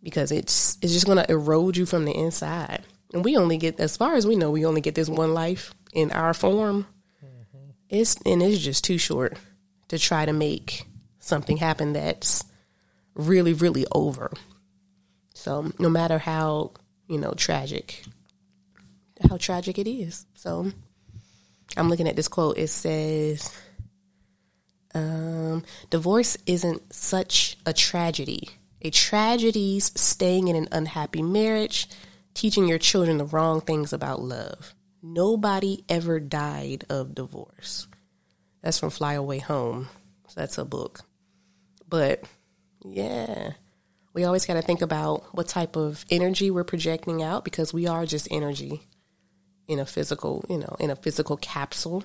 because 0.02 0.32
it's 0.32 0.78
it's 0.82 0.94
just 0.94 1.06
going 1.06 1.18
to 1.18 1.32
erode 1.32 1.78
you 1.78 1.86
from 1.86 2.06
the 2.06 2.16
inside. 2.16 2.84
And 3.14 3.24
we 3.24 3.38
only 3.38 3.58
get 3.58 3.80
as 3.80 3.98
far 3.98 4.16
as 4.16 4.28
we 4.28 4.36
know, 4.36 4.52
we 4.52 4.66
only 4.66 4.82
get 4.82 4.96
this 4.96 5.10
one 5.10 5.34
life 5.34 5.74
in 5.94 6.12
our 6.12 6.34
form. 6.34 6.86
Mm-hmm. 7.24 7.72
It's 7.90 8.16
and 8.26 8.42
it's 8.42 8.60
just 8.60 8.84
too 8.84 8.98
short 8.98 9.38
to 9.90 9.98
try 9.98 10.26
to 10.26 10.34
make 10.34 10.86
something 11.20 11.58
happen 11.58 11.94
that's 11.94 12.44
really 13.16 13.54
really 13.54 13.86
over. 13.92 14.32
So, 15.34 15.72
no 15.80 15.90
matter 15.90 16.18
how, 16.18 16.74
you 17.08 17.18
know, 17.18 17.32
tragic 17.32 18.04
how 19.30 19.38
tragic 19.38 19.78
it 19.78 19.90
is. 19.90 20.26
So, 20.34 20.72
I'm 21.78 21.90
looking 21.90 22.08
at 22.08 22.16
this 22.16 22.28
quote. 22.28 22.58
It 22.58 22.70
says, 22.70 23.54
um, 24.94 25.64
divorce 25.90 26.38
isn't 26.46 26.94
such 26.94 27.58
a 27.66 27.74
tragedy. 27.74 28.50
A 28.82 28.92
tragedy's 28.92 29.92
staying 30.00 30.48
in 30.48 30.56
an 30.56 30.70
unhappy 30.72 31.22
marriage, 31.22 31.88
teaching 32.34 32.68
your 32.68 32.78
children 32.78 33.18
the 33.18 33.26
wrong 33.26 33.60
things 33.62 33.92
about 33.92 34.22
love. 34.22 34.74
Nobody 35.02 35.84
ever 35.90 36.20
died 36.20 36.86
of 36.90 37.16
divorce. 37.16 37.88
That's 38.62 38.80
from 38.80 38.90
Fly 38.90 39.14
Away 39.14 39.40
Home. 39.40 39.90
So 40.28 40.40
that's 40.40 40.58
a 40.58 40.66
book. 40.66 41.02
But 41.88 42.24
yeah, 42.84 43.52
we 44.14 44.24
always 44.24 44.46
got 44.46 44.54
to 44.54 44.62
think 44.62 44.82
about 44.82 45.36
what 45.36 45.48
type 45.48 45.76
of 45.76 46.06
energy 46.10 46.52
we're 46.52 46.64
projecting 46.64 47.24
out 47.24 47.44
because 47.44 47.74
we 47.74 47.88
are 47.88 48.06
just 48.06 48.28
energy 48.32 48.82
in 49.68 49.80
a 49.80 49.86
physical, 49.86 50.46
you 50.50 50.58
know, 50.58 50.76
in 50.80 50.90
a 50.90 50.96
physical 50.96 51.38
capsule. 51.38 52.04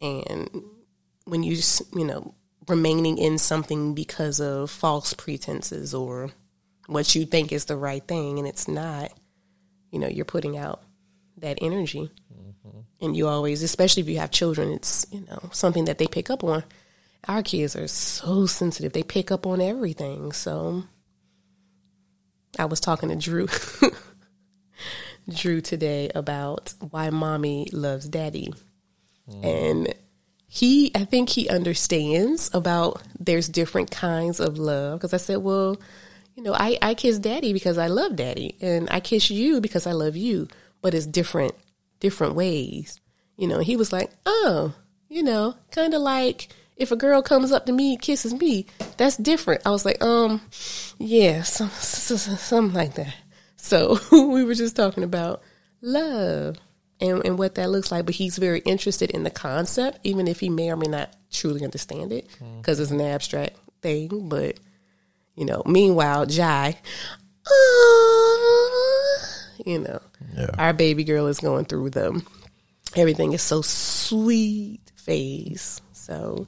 And 0.00 0.48
when 1.24 1.42
you, 1.42 1.58
you 1.94 2.04
know, 2.04 2.34
remaining 2.68 3.18
in 3.18 3.38
something 3.38 3.94
because 3.94 4.40
of 4.40 4.70
false 4.70 5.14
pretenses 5.14 5.94
or 5.94 6.30
what 6.86 7.14
you 7.14 7.26
think 7.26 7.52
is 7.52 7.66
the 7.66 7.76
right 7.76 8.06
thing 8.06 8.38
and 8.38 8.46
it's 8.46 8.68
not, 8.68 9.12
you 9.90 9.98
know, 9.98 10.08
you're 10.08 10.24
putting 10.24 10.56
out 10.56 10.82
that 11.38 11.58
energy. 11.60 12.10
Mm-hmm. 12.32 12.78
And 13.00 13.16
you 13.16 13.28
always, 13.28 13.62
especially 13.62 14.02
if 14.02 14.08
you 14.08 14.18
have 14.18 14.30
children, 14.30 14.72
it's, 14.72 15.06
you 15.10 15.20
know, 15.20 15.50
something 15.52 15.84
that 15.84 15.98
they 15.98 16.06
pick 16.06 16.30
up 16.30 16.42
on. 16.42 16.64
Our 17.28 17.42
kids 17.42 17.76
are 17.76 17.88
so 17.88 18.46
sensitive. 18.46 18.92
They 18.92 19.02
pick 19.02 19.30
up 19.30 19.46
on 19.46 19.60
everything. 19.60 20.32
So 20.32 20.84
I 22.58 22.64
was 22.66 22.80
talking 22.80 23.08
to 23.08 23.16
Drew 23.16 23.48
Drew 25.28 25.60
today 25.60 26.10
about 26.14 26.72
why 26.90 27.10
mommy 27.10 27.68
loves 27.72 28.08
daddy. 28.08 28.52
Mm. 29.28 29.44
And 29.44 29.94
he, 30.48 30.90
I 30.94 31.04
think 31.04 31.28
he 31.28 31.48
understands 31.48 32.50
about 32.54 33.02
there's 33.18 33.48
different 33.48 33.90
kinds 33.90 34.40
of 34.40 34.58
love. 34.58 34.98
Because 34.98 35.12
I 35.12 35.18
said, 35.18 35.38
well, 35.38 35.76
you 36.34 36.42
know, 36.42 36.54
I, 36.54 36.78
I 36.80 36.94
kiss 36.94 37.18
daddy 37.18 37.52
because 37.52 37.78
I 37.78 37.88
love 37.88 38.16
daddy, 38.16 38.56
and 38.60 38.88
I 38.90 39.00
kiss 39.00 39.30
you 39.30 39.60
because 39.60 39.86
I 39.86 39.92
love 39.92 40.16
you, 40.16 40.48
but 40.82 40.94
it's 40.94 41.06
different, 41.06 41.54
different 42.00 42.34
ways. 42.34 43.00
You 43.36 43.48
know, 43.48 43.58
he 43.58 43.76
was 43.76 43.92
like, 43.92 44.10
oh, 44.24 44.74
you 45.08 45.22
know, 45.22 45.54
kind 45.70 45.94
of 45.94 46.02
like 46.02 46.48
if 46.76 46.92
a 46.92 46.96
girl 46.96 47.22
comes 47.22 47.52
up 47.52 47.66
to 47.66 47.72
me, 47.72 47.96
kisses 47.96 48.34
me, 48.34 48.66
that's 48.96 49.16
different. 49.16 49.62
I 49.66 49.70
was 49.70 49.84
like, 49.84 50.02
um, 50.02 50.42
yeah, 50.98 51.42
some, 51.42 51.70
something 51.70 52.74
like 52.74 52.94
that. 52.94 53.14
So 53.56 53.98
we 54.12 54.44
were 54.44 54.54
just 54.54 54.76
talking 54.76 55.04
about 55.04 55.42
love 55.80 56.56
and, 57.00 57.24
and 57.24 57.38
what 57.38 57.54
that 57.56 57.70
looks 57.70 57.90
like. 57.90 58.06
But 58.06 58.14
he's 58.14 58.38
very 58.38 58.60
interested 58.60 59.10
in 59.10 59.24
the 59.24 59.30
concept, 59.30 59.98
even 60.04 60.28
if 60.28 60.40
he 60.40 60.48
may 60.48 60.70
or 60.70 60.76
may 60.76 60.86
not 60.86 61.14
truly 61.30 61.64
understand 61.64 62.12
it, 62.12 62.28
because 62.58 62.78
mm-hmm. 62.78 62.82
it's 62.82 62.90
an 62.90 63.00
abstract 63.00 63.56
thing. 63.82 64.28
But 64.28 64.58
you 65.34 65.44
know, 65.44 65.62
meanwhile, 65.66 66.26
Jai, 66.26 66.78
uh, 67.46 67.50
you 69.64 69.78
know, 69.80 70.00
yeah. 70.36 70.50
our 70.58 70.72
baby 70.72 71.04
girl 71.04 71.26
is 71.26 71.38
going 71.38 71.66
through 71.66 71.90
them. 71.90 72.26
Everything 72.94 73.32
is 73.32 73.42
so 73.42 73.62
sweet 73.62 74.80
phase. 74.94 75.80
So 75.92 76.46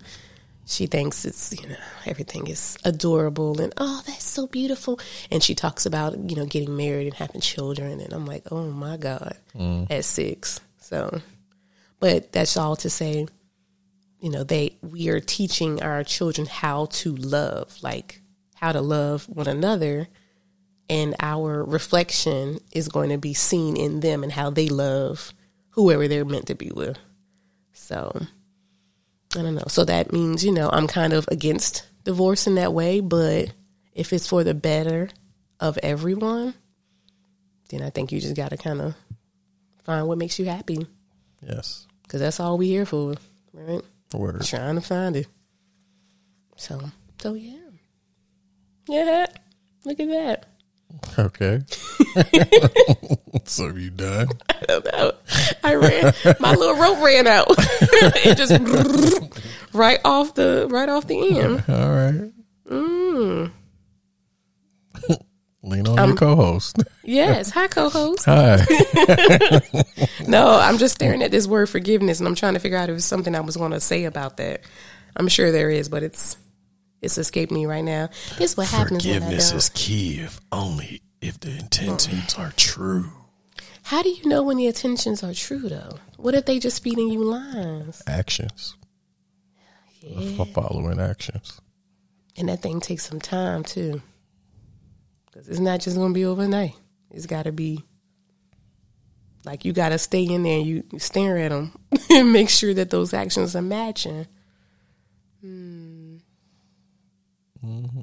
she 0.69 0.87
thinks 0.87 1.25
it's 1.25 1.53
you 1.61 1.69
know 1.69 1.77
everything 2.07 2.47
is 2.47 2.77
adorable 2.85 3.61
and 3.61 3.73
oh 3.79 4.03
that's 4.07 4.25
so 4.25 4.47
beautiful 4.47 5.01
and 5.31 5.43
she 5.43 5.55
talks 5.55 5.87
about 5.87 6.31
you 6.31 6.37
know 6.37 6.47
getting 6.47 6.77
married 6.77 7.07
and 7.07 7.15
having 7.15 7.41
children 7.41 8.01
and 8.01 8.13
i'm 8.13 8.27
like 8.27 8.45
oh 8.53 8.71
my 8.71 8.97
god 8.97 9.37
mm. 9.57 9.87
at 9.91 10.05
six 10.05 10.61
so 10.79 11.21
but 12.01 12.31
that's 12.33 12.57
all 12.57 12.77
to 12.77 12.89
say 12.89 13.27
you 14.21 14.31
know, 14.31 14.45
they 14.45 14.77
we 14.83 15.09
are 15.09 15.21
teaching 15.21 15.83
our 15.83 16.03
children 16.03 16.47
how 16.47 16.87
to 16.87 17.15
love, 17.15 17.77
like 17.83 18.21
how 18.55 18.73
to 18.73 18.81
love 18.81 19.29
one 19.29 19.47
another, 19.47 20.09
and 20.91 21.15
our 21.21 21.65
reflection 21.65 22.59
is 22.73 22.89
going 22.89 23.11
to 23.11 23.19
be 23.19 23.35
seen 23.35 23.77
in 23.77 24.01
them 24.01 24.23
and 24.23 24.33
how 24.33 24.51
they 24.51 24.69
love 24.69 25.33
whoever 25.71 26.09
they're 26.09 26.25
meant 26.25 26.47
to 26.47 26.55
be 26.55 26.71
with. 26.75 26.99
So 27.73 28.27
I 29.37 29.43
don't 29.43 29.55
know. 29.55 29.65
So 29.69 29.85
that 29.85 30.13
means, 30.13 30.45
you 30.45 30.53
know, 30.53 30.71
I'm 30.71 30.87
kind 30.87 31.13
of 31.13 31.29
against 31.31 31.87
divorce 32.05 32.47
in 32.47 32.55
that 32.55 32.73
way, 32.73 33.01
but 33.01 33.53
if 33.93 34.13
it's 34.13 34.27
for 34.27 34.43
the 34.45 34.55
better 34.55 35.11
of 35.61 35.79
everyone, 35.83 36.55
then 37.69 37.83
I 37.83 37.91
think 37.91 38.13
you 38.13 38.21
just 38.21 38.37
got 38.37 38.51
to 38.51 38.57
kind 38.57 38.81
of 38.81 38.95
find 39.85 40.09
what 40.09 40.19
makes 40.19 40.39
you 40.39 40.47
happy. 40.47 40.87
Yes. 41.43 41.87
Because 42.03 42.21
that's 42.21 42.41
all 42.41 42.57
we 42.57 42.69
here 42.69 42.87
for, 42.87 43.15
right? 43.53 43.83
Word. 44.15 44.43
Trying 44.45 44.77
to 44.77 44.81
find 44.81 45.17
it. 45.17 45.27
So, 46.57 46.81
so 47.21 47.35
yeah. 47.35 47.59
Yeah. 48.89 49.27
Look 49.85 50.01
at 50.01 50.09
that. 50.09 50.47
Okay. 51.19 51.61
so 53.45 53.69
you 53.69 53.91
done? 53.91 54.29
I 54.49 54.61
don't 54.67 54.85
know. 54.85 55.13
I 55.63 55.75
ran, 55.75 56.13
my 56.41 56.55
little 56.55 56.77
rope 56.77 57.03
ran 57.03 57.27
out. 57.27 57.47
it 57.51 58.37
just 58.37 58.53
right 59.73 60.01
off 60.05 60.35
the, 60.35 60.67
right 60.71 60.89
off 60.89 61.07
the 61.07 61.39
end. 61.39 61.65
All 61.69 61.91
right. 61.91 62.33
Mm. 62.69 63.53
Lean 65.63 65.89
on 65.89 66.09
your 66.09 66.17
co-host. 66.17 66.79
Yes. 67.03 67.51
Hi, 67.51 67.67
co-host. 67.67 68.25
Hi. 68.25 68.65
No, 70.27 70.55
I'm 70.55 70.79
just 70.79 70.95
staring 70.95 71.23
at 71.23 71.31
this 71.31 71.47
word 71.47 71.69
forgiveness, 71.69 72.21
and 72.21 72.29
I'm 72.29 72.35
trying 72.35 72.55
to 72.55 72.61
figure 72.61 72.79
out 72.79 72.89
if 72.91 72.97
it's 72.97 73.05
something 73.05 73.35
I 73.35 73.41
was 73.41 73.57
going 73.57 73.73
to 73.73 73.81
say 73.81 74.05
about 74.05 74.37
that. 74.37 74.63
I'm 75.17 75.29
sure 75.29 75.51
there 75.51 75.71
is, 75.71 75.89
but 75.89 76.03
it's 76.03 76.37
it's 77.01 77.19
escaped 77.19 77.53
me 77.53 77.67
right 77.67 77.85
now. 77.85 78.11
It's 78.39 78.57
what 78.57 78.69
happens 78.69 79.05
Forgiveness 79.05 79.53
is 79.53 79.71
key 79.75 80.21
if 80.21 80.41
only 80.51 81.01
if 81.21 81.41
the 81.41 81.57
intentions 81.57 82.35
are 82.35 82.53
true. 82.57 83.11
How 83.85 84.03
do 84.03 84.11
you 84.11 84.29
know 84.29 84.43
when 84.43 84.59
the 84.59 84.67
intentions 84.67 85.23
are 85.23 85.33
true, 85.33 85.69
though? 85.69 85.99
What 86.17 86.35
if 86.35 86.45
they 86.45 86.59
just 86.59 86.83
feeding 86.83 87.09
you 87.09 87.25
lines? 87.25 88.03
Actions. 88.07 88.77
F- 90.05 90.49
Following 90.51 91.01
actions. 91.01 91.61
And 92.37 92.49
that 92.49 92.61
thing 92.61 92.81
takes 92.81 93.09
some 93.09 93.19
time 93.21 93.65
too, 93.65 94.03
because 95.27 95.49
it's 95.49 95.59
not 95.59 95.81
just 95.81 95.97
going 95.97 96.11
to 96.11 96.15
be 96.15 96.25
overnight. 96.25 96.75
It's 97.11 97.27
got 97.27 97.45
to 97.45 97.53
be 97.53 97.83
like 99.45 99.65
you 99.65 99.73
got 99.73 99.89
to 99.89 99.99
stay 99.99 100.23
in 100.23 100.43
there 100.43 100.59
and 100.59 100.67
you 100.67 100.85
stare 100.99 101.39
at 101.39 101.49
them 101.49 101.73
and 102.11 102.33
make 102.33 102.51
sure 102.51 102.75
that 102.75 102.91
those 102.91 103.15
actions 103.15 103.57
are 103.57 103.63
matching. 103.63 104.27
Hmm. 105.41 105.88
Mm-hmm. 107.65 108.01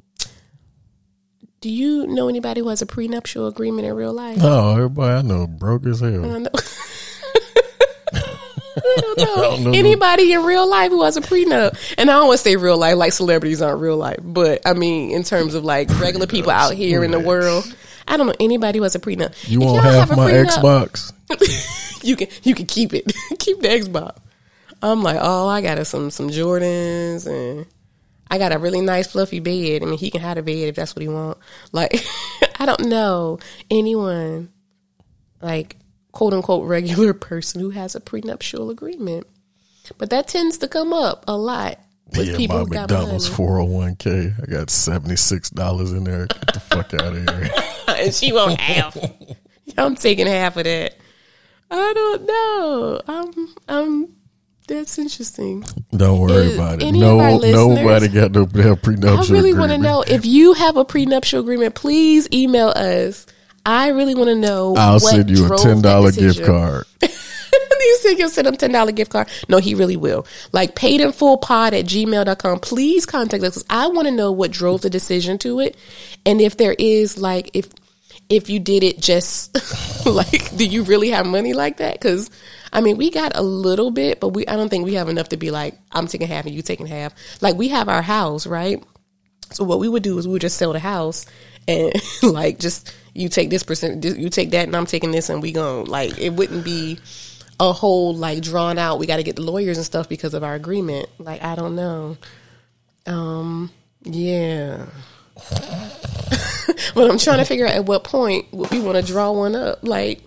Do 1.60 1.70
you 1.70 2.06
know 2.06 2.28
anybody 2.28 2.60
who 2.60 2.68
has 2.68 2.82
a 2.82 2.86
prenuptial 2.86 3.46
agreement 3.46 3.86
in 3.86 3.94
real 3.94 4.12
life? 4.12 4.38
No, 4.38 4.76
everybody 4.76 5.14
I 5.14 5.22
know 5.22 5.46
broke 5.46 5.86
as 5.86 6.00
hell. 6.00 6.24
I 6.24 6.38
know. 6.38 6.50
I 8.76 9.00
don't 9.00 9.18
know. 9.18 9.36
don't 9.36 9.64
know. 9.64 9.72
Anybody 9.72 10.32
in 10.32 10.44
real 10.44 10.68
life 10.68 10.90
who 10.90 11.02
has 11.02 11.16
a 11.16 11.20
prenup, 11.20 11.76
and 11.96 12.10
I 12.10 12.14
don't 12.14 12.28
want 12.28 12.38
to 12.38 12.44
say 12.44 12.56
real 12.56 12.76
life 12.76 12.96
like 12.96 13.12
celebrities 13.12 13.62
aren't 13.62 13.80
real 13.80 13.96
life, 13.96 14.18
but 14.22 14.60
I 14.66 14.74
mean 14.74 15.10
in 15.10 15.22
terms 15.22 15.54
of 15.54 15.64
like 15.64 15.88
regular 15.98 16.26
people 16.26 16.50
out 16.50 16.74
here 16.74 17.02
in 17.02 17.10
the 17.10 17.20
world, 17.20 17.74
I 18.06 18.16
don't 18.16 18.26
know 18.26 18.34
anybody 18.38 18.78
who 18.78 18.82
has 18.82 18.94
a 18.94 19.00
prenup. 19.00 19.34
You 19.48 19.60
won't 19.60 19.82
y'all 19.82 19.92
have 19.92 20.10
my 20.10 20.30
prenup, 20.30 20.46
Xbox? 20.46 21.12
you 22.04 22.16
can 22.16 22.28
you 22.42 22.54
can 22.54 22.66
keep 22.66 22.92
it, 22.92 23.06
keep 23.38 23.60
the 23.60 23.68
Xbox. 23.68 24.18
I'm 24.82 25.02
like, 25.02 25.18
oh, 25.20 25.48
I 25.48 25.62
got 25.62 25.84
some 25.86 26.10
some 26.10 26.28
Jordans 26.28 27.26
and 27.26 27.66
I 28.30 28.38
got 28.38 28.52
a 28.52 28.58
really 28.58 28.80
nice 28.80 29.06
fluffy 29.08 29.40
bed. 29.40 29.82
I 29.82 29.86
mean, 29.86 29.98
he 29.98 30.10
can 30.10 30.20
have 30.20 30.38
a 30.38 30.42
bed 30.42 30.68
if 30.68 30.76
that's 30.76 30.94
what 30.94 31.02
he 31.02 31.08
want. 31.08 31.38
Like, 31.72 32.04
I 32.60 32.66
don't 32.66 32.86
know 32.86 33.38
anyone 33.70 34.50
like 35.40 35.76
quote 36.12 36.32
unquote 36.32 36.66
regular 36.66 37.14
person 37.14 37.60
who 37.60 37.70
has 37.70 37.94
a 37.94 38.00
prenuptial 38.00 38.70
agreement, 38.70 39.26
but 39.98 40.10
that 40.10 40.28
tends 40.28 40.58
to 40.58 40.68
come 40.68 40.92
up 40.92 41.24
a 41.28 41.36
lot 41.36 41.78
with 42.12 42.28
Yeah, 42.28 42.36
people 42.36 42.66
my 42.66 42.80
McDonald's 42.80 43.28
four 43.28 43.58
hundred 43.58 43.72
one 43.72 43.96
k. 43.96 44.32
I 44.42 44.46
got 44.46 44.70
seventy 44.70 45.16
six 45.16 45.50
dollars 45.50 45.92
in 45.92 46.04
there. 46.04 46.26
Get 46.26 46.54
the 46.54 46.60
fuck 46.60 46.94
out 46.94 47.14
of 47.14 47.28
here. 47.28 47.50
and 47.88 48.14
she 48.14 48.32
won't 48.32 48.60
have. 48.60 48.96
I'm 49.78 49.94
taking 49.96 50.26
half 50.26 50.56
of 50.56 50.64
that. 50.64 50.96
I 51.70 51.92
don't 51.92 52.26
know. 52.26 53.00
I'm 53.08 53.54
I'm 53.68 54.15
that's 54.68 54.98
interesting. 54.98 55.64
Don't 55.96 56.20
worry 56.20 56.46
Is 56.46 56.54
about 56.54 56.82
it. 56.82 56.86
any 56.86 57.02
of 57.02 57.18
our 57.18 57.38
No, 57.38 57.74
nobody 57.74 58.08
got 58.08 58.32
no 58.32 58.46
damn 58.46 58.78
I 58.84 59.26
really 59.28 59.54
want 59.54 59.72
to 59.72 59.78
know 59.78 60.02
if 60.02 60.26
you 60.26 60.54
have 60.54 60.76
a 60.76 60.84
prenuptial 60.84 61.40
agreement. 61.40 61.74
Please 61.74 62.28
email 62.32 62.68
us. 62.68 63.26
I 63.64 63.88
really 63.88 64.14
want 64.14 64.28
to 64.28 64.36
know. 64.36 64.74
I'll 64.76 65.00
send 65.00 65.30
you 65.30 65.52
a 65.52 65.58
ten 65.58 65.82
dollar 65.82 66.12
gift 66.12 66.44
card. 66.44 66.84
you 67.86 67.98
said 68.00 68.18
you'll 68.18 68.28
send 68.28 68.46
him 68.46 68.56
ten 68.56 68.72
dollar 68.72 68.92
gift 68.92 69.12
card. 69.12 69.28
No, 69.48 69.58
he 69.58 69.74
really 69.74 69.96
will. 69.96 70.26
Like 70.52 70.74
paid 70.74 71.00
in 71.00 71.12
full 71.12 71.38
pod 71.38 71.74
at 71.74 71.84
gmail.com. 71.86 72.60
Please 72.60 73.06
contact 73.06 73.44
us 73.44 73.64
I 73.70 73.88
want 73.88 74.06
to 74.06 74.12
know 74.12 74.32
what 74.32 74.50
drove 74.50 74.82
the 74.82 74.90
decision 74.90 75.38
to 75.38 75.60
it. 75.60 75.76
And 76.24 76.40
if 76.40 76.56
there 76.56 76.74
is 76.78 77.18
like 77.18 77.50
if 77.54 77.68
if 78.28 78.50
you 78.50 78.58
did 78.58 78.82
it 78.82 79.00
just 79.00 79.56
like 80.06 80.56
do 80.56 80.66
you 80.66 80.82
really 80.82 81.10
have 81.10 81.26
money 81.26 81.52
like 81.52 81.78
that? 81.78 81.94
Because 81.94 82.30
I 82.72 82.80
mean 82.80 82.96
we 82.96 83.10
got 83.10 83.36
a 83.36 83.42
little 83.42 83.90
bit, 83.90 84.20
but 84.20 84.28
we 84.28 84.46
I 84.46 84.56
don't 84.56 84.68
think 84.68 84.84
we 84.84 84.94
have 84.94 85.08
enough 85.08 85.30
to 85.30 85.36
be 85.36 85.50
like, 85.50 85.78
I'm 85.92 86.06
taking 86.06 86.28
half 86.28 86.46
and 86.46 86.54
you 86.54 86.62
taking 86.62 86.86
half. 86.86 87.14
Like 87.42 87.56
we 87.56 87.68
have 87.68 87.88
our 87.88 88.02
house, 88.02 88.46
right? 88.46 88.82
So 89.52 89.64
what 89.64 89.78
we 89.78 89.88
would 89.88 90.02
do 90.02 90.18
is 90.18 90.26
we 90.26 90.32
would 90.32 90.42
just 90.42 90.56
sell 90.56 90.72
the 90.72 90.78
house 90.78 91.26
and 91.68 91.92
like 92.22 92.58
just 92.58 92.94
you 93.14 93.28
take 93.28 93.50
this 93.50 93.62
percent, 93.62 94.04
you 94.04 94.28
take 94.28 94.50
that, 94.50 94.66
and 94.66 94.76
I'm 94.76 94.86
taking 94.86 95.10
this, 95.10 95.30
and 95.30 95.42
we 95.42 95.52
go 95.52 95.82
like 95.82 96.18
it 96.18 96.30
wouldn't 96.30 96.64
be 96.64 96.98
a 97.58 97.72
whole 97.72 98.14
like 98.14 98.42
drawn 98.42 98.78
out. 98.78 98.98
We 98.98 99.06
got 99.06 99.16
to 99.16 99.22
get 99.22 99.36
the 99.36 99.42
lawyers 99.42 99.78
and 99.78 99.86
stuff 99.86 100.08
because 100.08 100.34
of 100.34 100.44
our 100.44 100.54
agreement. 100.54 101.08
Like 101.18 101.42
I 101.42 101.54
don't 101.54 101.76
know. 101.76 102.16
Um. 103.06 103.70
Yeah. 104.02 104.86
but 106.94 107.10
I'm 107.10 107.18
trying 107.18 107.38
to 107.38 107.44
figure 107.44 107.66
out 107.66 107.74
at 107.74 107.84
what 107.86 108.04
point 108.04 108.52
would 108.52 108.70
we 108.70 108.80
want 108.80 108.96
to 108.96 109.02
draw 109.02 109.32
one 109.32 109.54
up. 109.56 109.80
Like, 109.82 110.22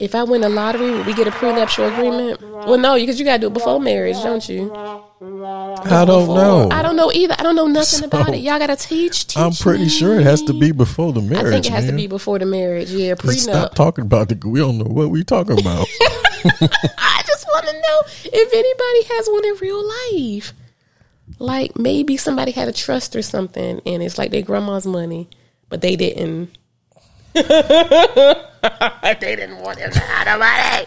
if 0.00 0.14
I 0.14 0.24
win 0.24 0.40
the 0.40 0.48
lottery, 0.48 0.90
would 0.90 1.06
we 1.06 1.12
get 1.14 1.28
a 1.28 1.30
prenuptial 1.30 1.86
agreement? 1.86 2.40
Well, 2.40 2.78
no, 2.78 2.94
because 2.96 3.18
you 3.18 3.24
got 3.24 3.34
to 3.36 3.40
do 3.42 3.46
it 3.48 3.52
before 3.52 3.78
marriage, 3.78 4.16
don't 4.16 4.46
you? 4.48 4.72
I 4.74 6.04
don't 6.06 6.26
know. 6.28 6.68
I 6.70 6.82
don't 6.82 6.96
know 6.96 7.12
either. 7.12 7.34
I 7.38 7.42
don't 7.42 7.54
know 7.54 7.66
nothing 7.66 8.00
So, 8.00 8.06
about 8.06 8.30
it. 8.30 8.38
Y'all 8.38 8.58
got 8.58 8.68
to 8.68 8.76
teach. 8.76 9.26
teach 9.26 9.36
I'm 9.36 9.52
pretty 9.52 9.88
sure 9.88 10.18
it 10.18 10.22
has 10.24 10.42
to 10.44 10.54
be 10.54 10.72
before 10.72 11.12
the 11.12 11.20
marriage. 11.20 11.46
I 11.46 11.50
think 11.50 11.66
it 11.66 11.72
has 11.72 11.84
man. 11.84 11.92
to 11.92 11.96
be 11.96 12.06
before 12.06 12.38
the 12.38 12.46
marriage. 12.46 12.90
Yeah, 12.90 13.14
prenup. 13.14 13.38
Stop 13.38 13.74
talking 13.74 14.04
about 14.06 14.30
the. 14.30 14.48
We 14.48 14.60
don't 14.60 14.78
know 14.78 14.84
what 14.86 15.10
we 15.10 15.22
talking 15.22 15.52
about. 15.60 15.86
I 16.98 17.22
just 17.26 17.46
want 17.46 17.66
to 17.66 17.72
know 17.72 18.00
if 18.24 18.52
anybody 18.54 19.14
has 19.14 19.28
one 19.28 19.44
in 19.44 19.54
real 19.60 19.86
life. 20.32 20.54
Like 21.38 21.78
maybe 21.78 22.16
somebody 22.16 22.52
had 22.52 22.68
a 22.68 22.72
trust 22.72 23.14
or 23.14 23.22
something, 23.22 23.80
and 23.86 24.02
it's 24.02 24.18
like 24.18 24.30
their 24.30 24.42
grandma's 24.42 24.86
money, 24.86 25.28
but 25.68 25.80
they 25.80 25.94
didn't. 25.96 26.56
They 27.34 27.44
didn't 29.36 29.58
want 29.58 29.78
him 29.78 29.90
to 29.92 29.98
have 30.00 30.26
the 30.26 30.38
money. 30.38 30.86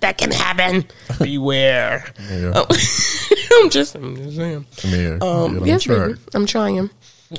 That 0.00 0.18
can 0.18 0.30
happen. 0.30 0.86
Beware. 1.18 2.04
yeah. 2.30 2.52
Oh. 2.54 2.66
I'm 3.62 3.70
just, 3.70 3.94
I'm 3.94 4.16
just 4.16 4.36
saying. 4.36 4.66
yeah. 4.84 5.18
Um, 5.20 5.58
yeah, 5.58 5.64
yes, 5.64 5.82
try 5.84 6.06
baby. 6.08 6.18
I'm 6.34 6.46
trying. 6.46 6.90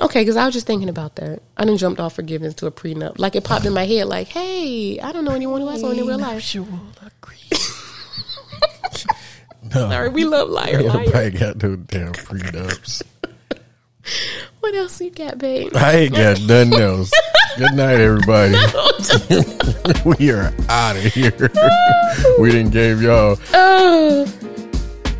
Okay, 0.01 0.21
because 0.21 0.37
I 0.37 0.45
was 0.45 0.53
just 0.53 0.65
thinking 0.67 0.89
about 0.89 1.15
that. 1.17 1.41
I 1.57 1.65
done 1.65 1.77
jumped 1.77 1.99
off 1.99 2.15
forgiveness 2.15 2.55
to 2.55 2.65
a 2.67 2.71
prenup. 2.71 3.19
Like 3.19 3.35
it 3.35 3.43
popped 3.43 3.65
in 3.65 3.73
my 3.73 3.85
head. 3.85 4.07
Like, 4.07 4.27
hey, 4.27 4.99
I 4.99 5.11
don't 5.11 5.25
know 5.25 5.33
anyone 5.33 5.61
who 5.61 5.67
has 5.69 5.83
one 5.83 5.97
in 5.97 6.07
real 6.07 6.17
life. 6.19 6.55
You 6.55 6.63
will 6.63 6.79
agree. 7.05 7.37
no, 9.75 9.89
Sorry, 9.89 10.09
we 10.09 10.25
love 10.25 10.49
liar, 10.49 10.81
liar. 10.81 10.99
Everybody 10.99 11.31
got 11.31 11.61
no 11.63 11.75
damn 11.75 12.13
prenups. 12.13 13.03
What 14.59 14.75
else 14.75 14.99
you 15.01 15.11
got, 15.11 15.37
babe? 15.37 15.75
I 15.75 15.93
ain't 15.93 16.13
got 16.13 16.41
nothing 16.41 16.73
else. 16.73 17.11
Good 17.57 17.73
night, 17.73 17.99
everybody. 17.99 18.53
we 20.17 20.31
are 20.31 20.51
out 20.69 20.95
of 20.95 21.03
here. 21.03 21.31
we 22.39 22.49
didn't 22.51 22.71
give 22.71 23.01
y'all 23.01 23.37
oh, 23.53 24.25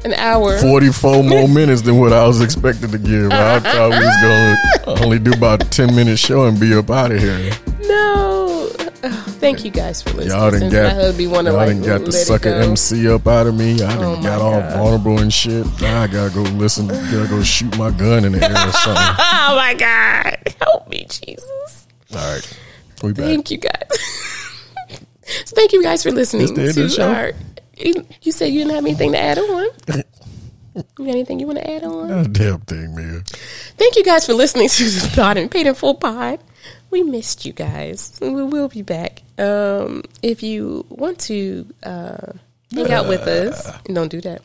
an 0.04 0.14
hour. 0.16 0.58
44 0.58 1.24
more 1.24 1.48
minutes 1.48 1.84
than 1.84 2.00
what 2.00 2.12
I 2.12 2.26
was 2.26 2.42
expected 2.42 2.92
to 2.92 2.98
give. 2.98 3.32
I 3.32 3.60
thought 3.60 3.92
we 3.92 4.00
was 4.00 4.22
going 4.22 4.98
to 4.98 5.04
only 5.04 5.20
do 5.20 5.32
about 5.34 5.64
a 5.64 5.70
10 5.70 5.96
minute 5.96 6.18
show 6.18 6.48
and 6.48 6.60
be 6.60 6.74
up 6.74 6.90
out 6.90 7.12
of 7.12 7.20
here. 7.20 7.52
No. 7.82 8.70
Oh, 9.06 9.26
thank 9.40 9.64
you 9.64 9.70
guys 9.70 10.02
for 10.02 10.12
listening. 10.12 10.30
Y'all 10.30 10.52
Since 10.52 10.74
got, 10.74 10.96
my 10.96 11.12
to 11.12 11.24
y'all 11.24 11.54
like 11.54 11.68
done 11.68 11.82
got 11.84 12.06
the 12.06 12.12
sucker 12.12 12.50
go. 12.50 12.70
MC 12.70 13.08
up 13.10 13.28
out 13.28 13.46
of 13.46 13.54
me. 13.56 13.74
I 13.74 13.96
done 13.96 14.20
Oh, 14.20 14.24
got 14.24 14.42
all 14.42 14.60
God. 14.60 14.74
vulnerable 14.74 15.20
and 15.20 15.32
shit. 15.32 15.66
Now 15.82 16.02
I 16.02 16.08
gotta 16.08 16.34
go 16.34 16.42
listen. 16.42 16.88
Gotta 16.88 17.28
go 17.30 17.44
shoot 17.44 17.78
my 17.78 17.92
gun 17.92 18.26
in 18.26 18.32
the 18.32 18.44
air 18.44 18.52
or 18.52 18.72
something. 18.72 19.16
Oh 19.20 19.56
my 19.56 19.76
God! 19.78 20.38
Help 20.62 20.88
me, 20.88 21.06
Jesus. 21.10 21.83
All 22.16 22.34
right, 22.34 22.60
we 23.04 23.14
back. 23.14 23.26
Thank 23.26 23.52
you 23.52 23.58
guys. 23.58 24.00
so 25.46 25.56
thank 25.56 25.72
you 25.74 25.82
guys 25.84 26.04
for 26.04 26.12
listening 26.12 26.44
It's 26.44 26.52
the 26.52 26.62
end 26.64 26.74
to 26.76 26.84
of 26.84 26.90
the 26.90 26.96
show? 26.96 27.12
our. 27.12 27.32
You 27.78 28.06
you 28.22 28.32
said 28.32 28.48
you 28.48 28.60
didn't 28.60 28.76
have 28.76 28.86
anything 28.86 29.14
to 29.14 29.20
add 29.20 29.40
on. 29.40 29.68
You 30.76 30.84
got 31.06 31.08
anything 31.08 31.40
you 31.40 31.48
want 31.48 31.60
to 31.60 31.70
add 31.72 31.84
on? 31.84 32.08
Not 32.08 32.26
a 32.26 32.30
damn 32.30 32.60
thing, 32.62 32.96
man. 32.96 33.24
Thank 33.78 33.96
you 33.96 34.04
guys 34.04 34.26
for 34.26 34.34
listening 34.34 34.70
to 34.70 34.84
the 34.90 35.12
Pod 35.16 35.38
and 35.38 35.50
Paid 35.50 35.68
in 35.68 35.76
Full 35.76 35.96
Pod. 35.96 36.40
We 36.90 37.04
missed 37.04 37.46
you 37.46 37.54
guys. 37.54 38.18
We 38.22 38.30
will 38.44 38.70
be 38.70 38.82
back. 38.84 39.24
Um, 39.38 40.04
if 40.22 40.44
you 40.44 40.86
want 40.90 41.20
to 41.22 41.68
uh, 41.84 42.34
hang 42.72 42.92
out 42.92 43.08
with 43.08 43.22
us, 43.22 43.72
don't 43.86 44.10
do 44.10 44.22
that. 44.22 44.42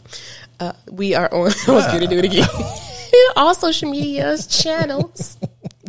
Uh, 0.61 0.73
we 0.91 1.15
are 1.15 1.33
on. 1.33 1.51
I 1.69 1.71
was 1.73 1.87
going 1.87 2.01
to 2.01 2.07
do 2.07 2.19
it 2.19 2.25
again. 2.25 2.49
All 3.37 3.55
social 3.55 3.91
media 3.91 4.37
channels. 4.39 5.37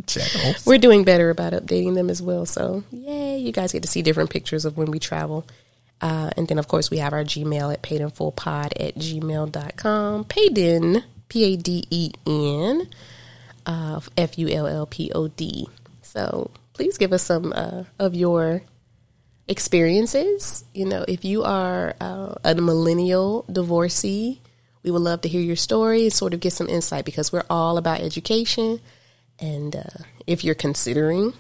Channels. 0.10 0.66
We're 0.66 0.78
doing 0.78 1.04
better 1.04 1.30
about 1.30 1.54
updating 1.54 1.96
them 1.96 2.10
as 2.10 2.22
well. 2.22 2.46
So, 2.46 2.84
yay, 2.92 3.38
you 3.38 3.52
guys 3.52 3.72
get 3.72 3.84
to 3.84 3.88
see 3.88 4.02
different 4.02 4.30
pictures 4.30 4.66
of 4.66 4.78
when 4.78 4.92
we 4.92 5.00
travel. 5.00 5.48
Uh, 6.02 6.30
and 6.38 6.48
then, 6.48 6.58
of 6.58 6.68
course, 6.68 6.90
we 6.90 6.98
have 6.98 7.14
our 7.14 7.24
Gmail 7.24 7.74
at 7.74 7.82
paidinfullpod 7.82 8.72
at 8.80 8.96
gmail.com. 8.96 10.26
Payden, 10.26 11.04
P 11.28 11.44
A 11.54 11.58
D 11.58 11.84
E 11.90 12.12
N, 12.26 12.88
uh, 13.66 14.00
F 14.18 14.38
U 14.38 14.50
L 14.50 14.68
L 14.68 14.86
P 14.86 15.12
O 15.14 15.28
D. 15.28 15.68
So, 16.02 16.52
please 16.74 16.98
give 16.98 17.14
us 17.14 17.24
some 17.24 17.54
uh, 17.54 17.84
of 18.00 18.16
your 18.16 18.64
experiences. 19.50 20.64
You 20.74 20.86
know, 20.86 21.04
if 21.08 21.26
you 21.26 21.44
are 21.44 21.96
uh, 22.00 22.36
a 22.44 22.56
millennial 22.56 23.46
divorcee, 23.52 24.42
we 24.84 24.92
would 24.92 25.02
love 25.02 25.22
to 25.22 25.30
hear 25.30 25.42
your 25.42 25.58
story 25.58 26.04
and 26.04 26.14
sort 26.14 26.34
of 26.34 26.40
get 26.40 26.54
some 26.54 26.70
insight 26.70 27.04
because 27.04 27.34
we're 27.34 27.44
all 27.50 27.78
about 27.78 28.00
education. 28.00 28.80
And 29.42 29.76
uh, 29.76 30.04
if 30.28 30.44
you're 30.44 30.56
considering, 30.56 31.34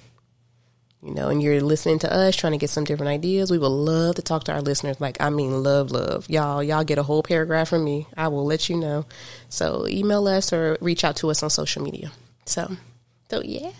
you 1.03 1.13
know, 1.13 1.29
and 1.29 1.41
you're 1.41 1.61
listening 1.61 1.99
to 1.99 2.13
us 2.13 2.35
trying 2.35 2.53
to 2.53 2.57
get 2.57 2.69
some 2.69 2.83
different 2.83 3.09
ideas, 3.09 3.51
we 3.51 3.57
would 3.57 3.67
love 3.67 4.15
to 4.15 4.21
talk 4.21 4.45
to 4.45 4.53
our 4.53 4.61
listeners. 4.61 4.99
Like, 5.01 5.17
I 5.19 5.29
mean, 5.29 5.63
love, 5.63 5.91
love. 5.91 6.29
Y'all, 6.29 6.63
y'all 6.63 6.83
get 6.83 6.97
a 6.97 7.03
whole 7.03 7.23
paragraph 7.23 7.69
from 7.69 7.83
me. 7.83 8.07
I 8.15 8.29
will 8.29 8.45
let 8.45 8.69
you 8.69 8.77
know. 8.77 9.05
So 9.49 9.87
email 9.87 10.27
us 10.27 10.53
or 10.53 10.77
reach 10.81 11.03
out 11.03 11.17
to 11.17 11.29
us 11.29 11.43
on 11.43 11.49
social 11.49 11.83
media. 11.83 12.11
So, 12.45 12.75
so 13.29 13.41
yeah. 13.43 13.71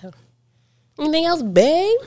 Anything 0.98 1.26
else, 1.26 1.42
babe? 1.42 1.98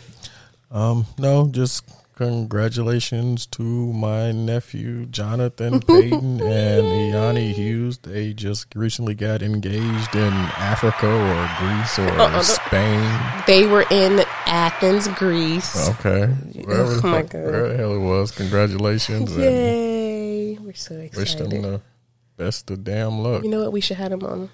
Um, 0.71 1.07
no, 1.19 1.49
just 1.49 1.85
congratulations 2.15 3.47
to 3.47 3.63
my 3.63 4.33
nephew 4.33 5.07
Jonathan 5.07 5.81
Payton 5.87 6.41
and 6.41 6.85
Iani 6.85 7.53
Hughes. 7.53 7.99
They 7.99 8.33
just 8.33 8.67
recently 8.75 9.15
got 9.15 9.43
engaged 9.43 10.15
in 10.15 10.33
Africa 10.33 11.07
or 11.09 11.51
Greece 11.59 11.99
or 11.99 12.09
Uh-uh, 12.21 12.43
Spain. 12.43 13.43
They 13.47 13.67
were 13.67 13.85
in 13.91 14.21
Athens, 14.47 15.09
Greece. 15.09 15.89
Okay, 15.91 16.27
wherever, 16.65 16.93
Oh, 16.93 17.01
my 17.09 17.23
God. 17.23 17.35
where 17.45 17.69
the 17.71 17.77
hell 17.77 17.95
it 17.95 17.99
was. 18.01 18.31
Congratulations 18.33 19.37
Yay. 19.37 20.59
We're 20.61 20.75
so 20.75 20.95
excited. 20.95 21.17
wish 21.17 21.35
them 21.35 21.63
the 21.63 21.81
best 22.37 22.71
of 22.71 22.85
damn 22.85 23.19
luck. 23.21 23.43
You 23.45 23.51
know 23.51 23.63
what? 23.63 23.73
We 23.73 23.81
should 23.81 23.97
have 23.97 24.11
them 24.11 24.23
on. 24.25 24.51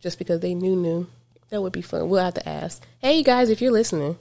Just 0.00 0.18
because 0.18 0.40
they 0.40 0.54
knew, 0.54 0.76
knew. 0.76 1.06
That 1.50 1.62
would 1.62 1.72
be 1.72 1.82
fun. 1.82 2.08
We'll 2.08 2.24
have 2.24 2.34
to 2.34 2.48
ask. 2.48 2.82
Hey, 2.98 3.18
you 3.18 3.24
guys, 3.24 3.50
if 3.50 3.60
you're 3.60 3.72
listening, 3.72 4.18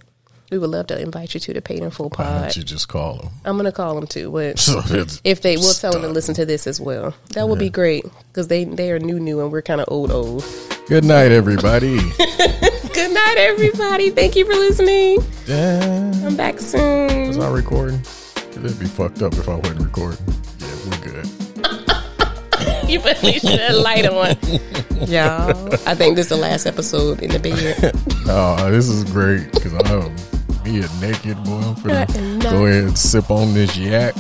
we 0.51 0.57
would 0.59 0.69
love 0.69 0.87
to 0.87 0.99
invite 1.01 1.33
you 1.33 1.39
to 1.39 1.53
the 1.53 1.61
Paid 1.61 1.81
in 1.81 1.89
Full 1.89 2.09
Why 2.09 2.41
don't 2.41 2.57
you 2.57 2.63
just 2.63 2.87
call 2.87 3.17
them? 3.17 3.29
I'm 3.45 3.55
going 3.55 3.65
to 3.65 3.71
call 3.71 3.95
them 3.95 4.05
too. 4.07 4.31
But 4.31 4.59
So 4.65 4.81
if 5.23 5.41
they, 5.41 5.57
we'll 5.57 5.73
tell 5.73 5.91
them 5.91 6.03
to 6.03 6.09
listen 6.09 6.35
to 6.35 6.45
this 6.45 6.67
as 6.67 6.79
well. 6.79 7.15
That 7.33 7.49
would 7.49 7.59
be 7.59 7.69
great 7.69 8.05
because 8.27 8.47
they, 8.47 8.63
they 8.65 8.91
are 8.91 8.99
new, 8.99 9.19
new, 9.19 9.41
and 9.41 9.51
we're 9.51 9.61
kind 9.63 9.81
of 9.81 9.87
old, 9.89 10.11
old. 10.11 10.45
Good 10.87 11.03
night, 11.03 11.31
everybody. 11.31 11.97
Good 12.17 13.11
night, 13.11 13.35
everybody. 13.37 14.11
Thank 14.11 14.35
you 14.35 14.45
for 14.45 14.53
listening. 14.53 15.19
I'm 15.49 16.35
back 16.35 16.59
soon. 16.59 17.27
Was 17.27 17.39
I 17.39 17.49
recording? 17.49 18.01
it'd 18.51 18.79
be 18.79 18.85
fucked 18.85 19.21
up 19.21 19.33
if 19.33 19.49
I 19.49 19.55
wasn't 19.55 19.81
recording. 19.81 20.23
Yeah, 20.59 20.75
we're 20.89 21.11
good. 21.11 21.29
You 22.87 22.99
put 22.99 23.17
that 23.19 23.75
light 23.83 24.05
on. 24.05 24.37
Y'all, 25.09 25.73
I 25.87 25.95
think 25.95 26.15
this 26.15 26.27
is 26.27 26.29
the 26.29 26.37
last 26.37 26.67
episode 26.67 27.23
in 27.23 27.31
the 27.31 27.39
bed. 27.39 27.91
Oh, 28.27 28.69
this 28.69 28.87
is 28.87 29.03
great 29.05 29.51
because 29.51 29.73
I'm 29.73 29.81
me 30.65 30.79
a 30.81 30.87
naked 30.99 31.41
boy. 31.43 31.59
I'm 31.59 31.75
I 31.85 32.05
finna 32.05 32.41
go 32.41 32.65
ahead 32.65 32.85
and 32.85 32.97
sip 32.97 33.29
on 33.29 33.53
this 33.53 33.77
yak. 33.77 34.15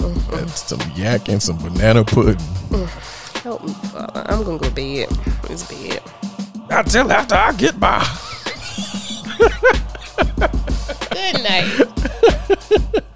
Oh 0.00 0.30
and 0.32 0.50
some 0.50 0.80
yak 0.96 1.28
and 1.28 1.40
some 1.40 1.58
banana 1.58 2.04
pudding. 2.04 2.38
Help 3.42 3.62
me, 3.62 3.72
Father. 3.72 4.24
I'm 4.26 4.42
going 4.42 4.58
to 4.58 4.64
go 4.64 4.68
to 4.68 4.74
bed. 4.74 5.08
It's 5.48 5.62
bed. 5.70 6.02
Not 6.68 6.86
till 6.86 7.12
after 7.12 7.36
I 7.36 7.52
get 7.52 7.78
by. 7.78 8.04
Good 11.12 11.42
night. 11.42 13.02